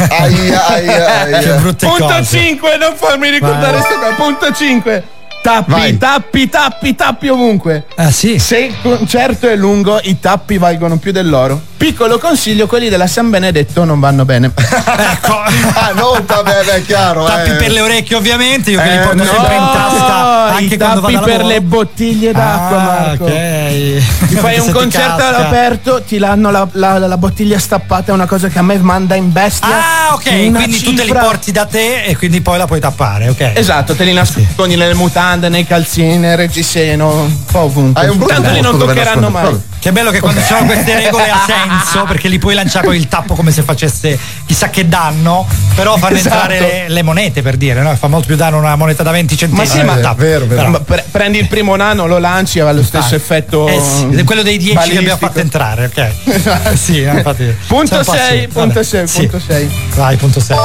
[0.08, 1.38] Aia, aia, aia.
[1.38, 2.38] Che brutte punto cose.
[2.38, 3.82] 5 non farmi ricordare Vai.
[3.82, 5.04] sto qua punto 5
[5.44, 5.98] Tappi, Vai.
[5.98, 7.84] tappi, tappi, tappi ovunque.
[7.96, 8.38] Ah, sì.
[8.38, 11.60] Se il concerto è lungo, i tappi valgono più dell'oro.
[11.76, 14.50] Piccolo consiglio, quelli della San Benedetto non vanno bene.
[14.56, 15.34] Ecco.
[15.74, 17.24] Ah, no, vabbè, beh, è chiaro.
[17.24, 17.54] Tappi eh.
[17.56, 20.14] per le orecchie, ovviamente, io che li Eh, porto no, sempre in tasca
[20.54, 23.24] anche i tappi per le bottiglie d'acqua, Ah, Marco.
[23.24, 24.26] ok.
[24.28, 28.48] Ti fai un concerto all'aperto, ti danno la, la- la bottiglia stappata, è una cosa
[28.48, 29.68] che a me manda in bestia.
[29.68, 32.80] Ah, ok, quindi tu te li cifra- porti da te e quindi poi la puoi
[32.80, 33.52] tappare, ok?
[33.54, 38.02] Esatto, te li nascondi nelle mutande, nei calzini, reggiseno, un po' ovunque.
[38.02, 39.60] Hai un brutto Tanto lì non toccheranno mai.
[39.78, 42.94] Che bello che quando ci sono queste regole ha senso perché li puoi lanciare con
[42.94, 46.34] il tappo come se facesse chissà che danno, però fanno Esatto.
[46.52, 47.94] entrare le, le monete per dire, no?
[47.94, 49.66] Fa molto più danno una moneta da 20 centesimi.
[49.66, 50.22] Ma sì, che ma tappo.
[50.22, 50.68] vero, vero.
[50.70, 53.68] Ma pre- prendi il primo nano, lo lanci, ha lo stesso effetto.
[53.68, 55.26] Eh sì, quello dei 10 che abbiamo balistico.
[55.26, 56.76] fatto entrare, ok?
[56.78, 57.54] sì, eh, infatti.
[57.66, 58.52] Punto Sono un po' 6, assurdo.
[58.60, 58.84] punto Vabbè.
[58.84, 59.18] 6, Sì.
[59.26, 59.70] punto 6.
[59.94, 60.56] Vai, punto 6.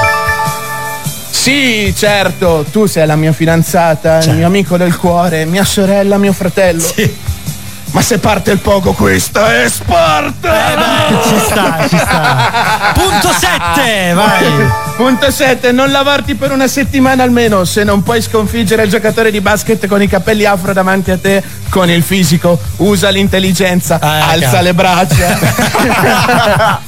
[1.30, 6.34] Sì, certo, tu sei la mia fidanzata, il mio amico del cuore, mia sorella, mio
[6.34, 6.82] fratello.
[6.82, 7.18] Sì.
[7.92, 10.72] Ma se parte il poco, questa è Sparta!
[10.72, 12.92] Eh beh, ci sta, ci sta.
[12.94, 14.89] Punto 7, vai.
[15.00, 17.64] Punto 7, non lavarti per una settimana almeno.
[17.64, 21.42] Se non puoi sconfiggere il giocatore di basket con i capelli afro davanti a te,
[21.70, 24.62] con il fisico, usa l'intelligenza, Ah, alza cazzo.
[24.64, 25.38] le braccia.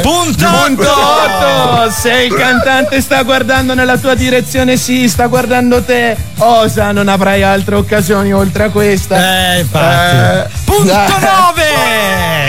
[0.00, 1.82] Punto Punto 8.
[1.82, 7.08] 8, se il cantante sta guardando nella tua direzione, sì, sta guardando te, osa, non
[7.08, 9.54] avrai altre occasioni oltre a questa.
[9.54, 9.84] Eh, infatti.
[9.84, 10.44] Eh, Punto dai.
[10.44, 10.57] 9.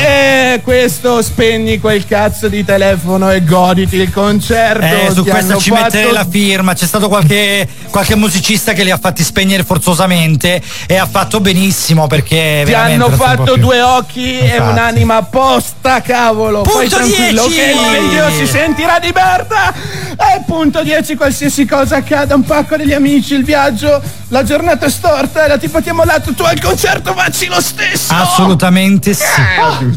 [0.01, 4.83] E questo spegni quel cazzo di telefono e goditi il concerto.
[4.85, 6.73] Eh, su hanno ci fatto- metterei la firma.
[6.73, 12.07] C'è stato qualche, qualche musicista che li ha fatti spegnere forzosamente e ha fatto benissimo
[12.07, 14.71] perché Ti hanno fatto due occhi e Infatti.
[14.71, 16.61] un'anima apposta, cavolo.
[16.61, 17.55] Poi Punto tranquillo 10.
[17.55, 19.73] che il video si sentirà di merda.
[20.19, 24.89] E punto 10, qualsiasi cosa accada, un pacco degli amici, il viaggio, la giornata è
[24.89, 28.08] storta e la tipo ti ha mollato tu al concerto, facci lo stesso.
[28.09, 29.23] Assolutamente sì.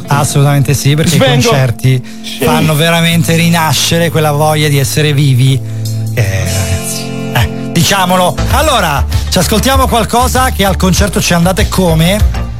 [0.06, 1.40] Assolutamente sì, perché Svengo.
[1.40, 2.02] i concerti
[2.44, 5.60] fanno veramente rinascere quella voglia di essere vivi.
[6.14, 7.02] Eh, ragazzi.
[7.34, 8.36] Eh, diciamolo.
[8.50, 12.50] Allora, ci ascoltiamo qualcosa che al concerto ci andate come?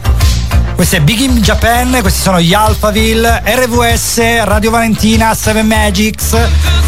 [0.74, 6.36] Questo è Big in Japan, questi sono gli Alphaville, RVS, Radio Valentina, Seven Magics.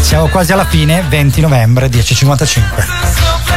[0.01, 3.54] Siamo quasi alla fine, 20 novembre, 10.55.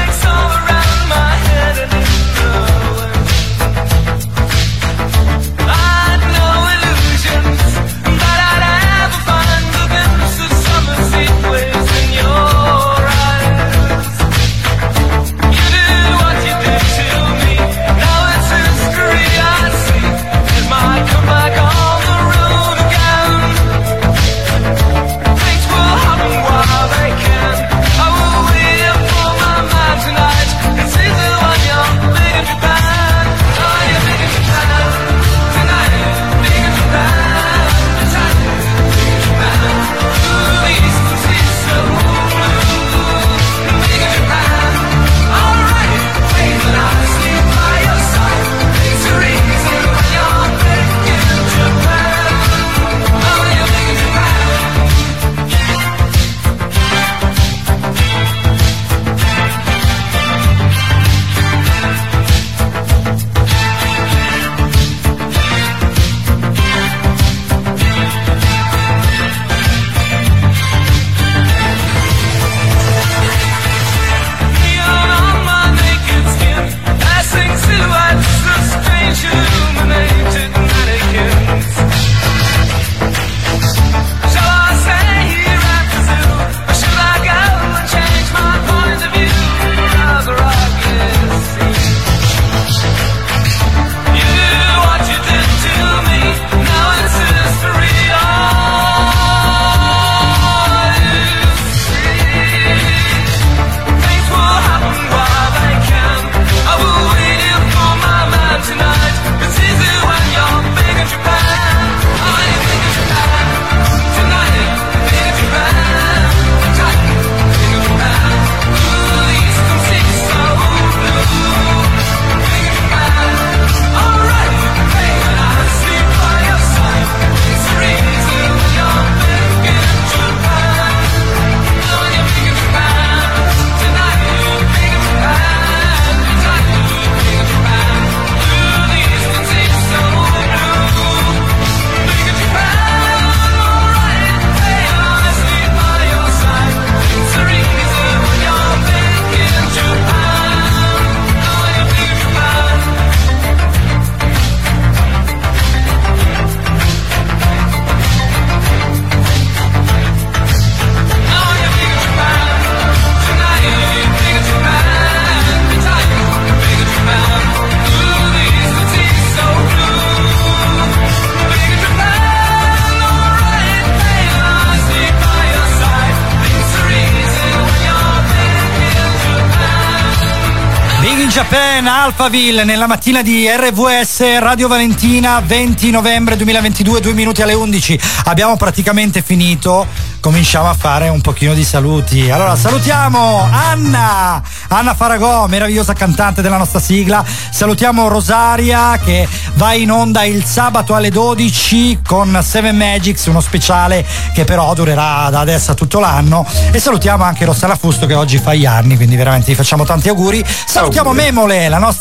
[181.79, 187.53] in Japan, Alphaville, nella mattina di RVS Radio Valentina, 20 novembre 2022, 2 minuti alle
[187.53, 188.01] 11.
[188.25, 189.87] Abbiamo praticamente finito,
[190.19, 192.31] cominciamo a fare un pochino di saluti.
[192.31, 197.23] Allora, salutiamo Anna, Anna Faragò, meravigliosa cantante della nostra sigla.
[197.51, 204.05] Salutiamo Rosaria che va in onda il sabato alle 12 con Seven Magics, uno speciale
[204.33, 206.47] che però durerà da adesso a tutto l'anno.
[206.71, 210.09] E salutiamo anche Rossella Fusto che oggi fa gli anni, quindi veramente gli facciamo tanti
[210.09, 210.43] auguri.
[210.67, 211.97] Salutiamo Memole, la nostra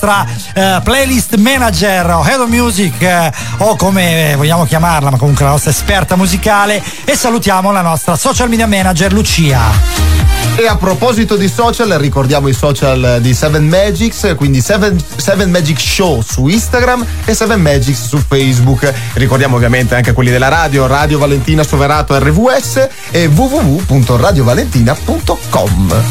[0.53, 5.71] eh, playlist manager o head music eh, o come vogliamo chiamarla, ma comunque la nostra
[5.71, 6.83] esperta musicale.
[7.05, 10.36] E salutiamo la nostra social media manager Lucia.
[10.59, 15.79] E a proposito di social, ricordiamo i social di Seven Magics, quindi Seven, Seven Magic
[15.79, 18.91] Show su Instagram e Seven Magics su Facebook.
[19.13, 26.03] Ricordiamo ovviamente anche quelli della radio, Radio Valentina Soverato RVS e www.radiovalentina.com.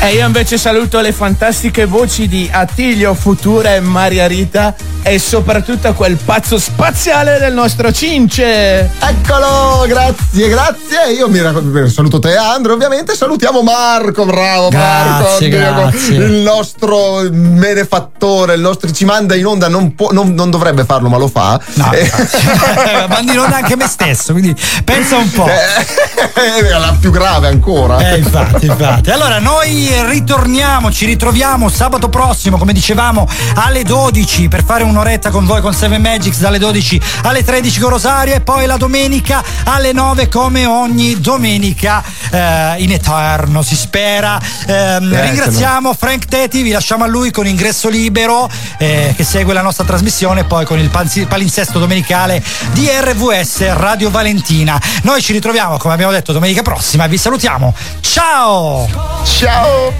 [0.00, 4.74] E io invece saluto le fantastiche voci di Attilio Futura e Maria Rita
[5.06, 8.90] e soprattutto quel pazzo spaziale del nostro Cince.
[8.98, 11.12] Eccolo, grazie, grazie.
[11.16, 13.14] Io mi raccom- saluto te, Andro, ovviamente.
[13.14, 15.22] Salutiamo Marco, bravo Marco.
[15.22, 16.14] Grazie, grazie.
[16.16, 21.08] Il nostro benefattore, il nostro ci manda in onda, non, può- non- non dovrebbe farlo,
[21.10, 21.60] ma lo fa.
[21.74, 22.10] No, Eh,
[23.08, 25.46] mando in onda anche me stesso, quindi pensa un po'.
[25.46, 27.98] è la più grave ancora.
[28.12, 29.10] Eh, infatti, infatti.
[29.10, 35.44] Allora, noi ritorniamo, ci ritroviamo sabato prossimo, come dicevamo, alle 12 per fare un'oretta con
[35.44, 39.92] voi con Seven Magics dalle 12 alle 13 con Rosario e poi la domenica alle
[39.92, 44.40] 9 come ogni domenica eh, in eterno, si spera.
[44.66, 48.48] Ehm, Eh, ringraziamo Frank Teti, vi lasciamo a lui con ingresso libero
[48.78, 52.42] eh, che segue la nostra trasmissione e poi con il palinsesto domenicale
[52.72, 54.80] di RVS Radio Valentina.
[55.02, 57.74] Noi ci ritroviamo, come abbiamo detto, domenica prossima e vi salutiamo.
[58.00, 58.88] Ciao!
[59.24, 59.92] Ciao!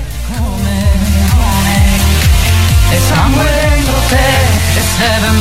[4.73, 5.34] E Seven.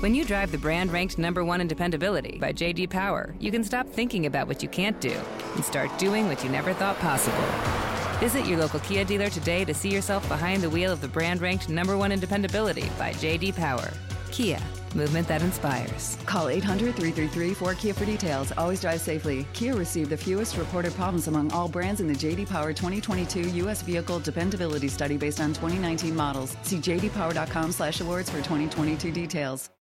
[0.00, 3.64] When you drive the brand ranked number one in dependability by JD Power, you can
[3.64, 5.18] stop thinking about what you can't do
[5.54, 7.44] and start doing what you never thought possible.
[8.20, 11.40] Visit your local Kia dealer today to see yourself behind the wheel of the brand
[11.40, 13.90] ranked number one in dependability by JD Power.
[14.30, 14.60] Kia,
[14.94, 16.16] movement that inspires.
[16.26, 18.52] Call 800 333 4KIA for details.
[18.56, 19.46] Always drive safely.
[19.52, 23.82] Kia received the fewest reported problems among all brands in the JD Power 2022 U.S.
[23.82, 26.56] Vehicle Dependability Study based on 2019 models.
[26.62, 29.70] See jdpower.com slash awards for 2022 details.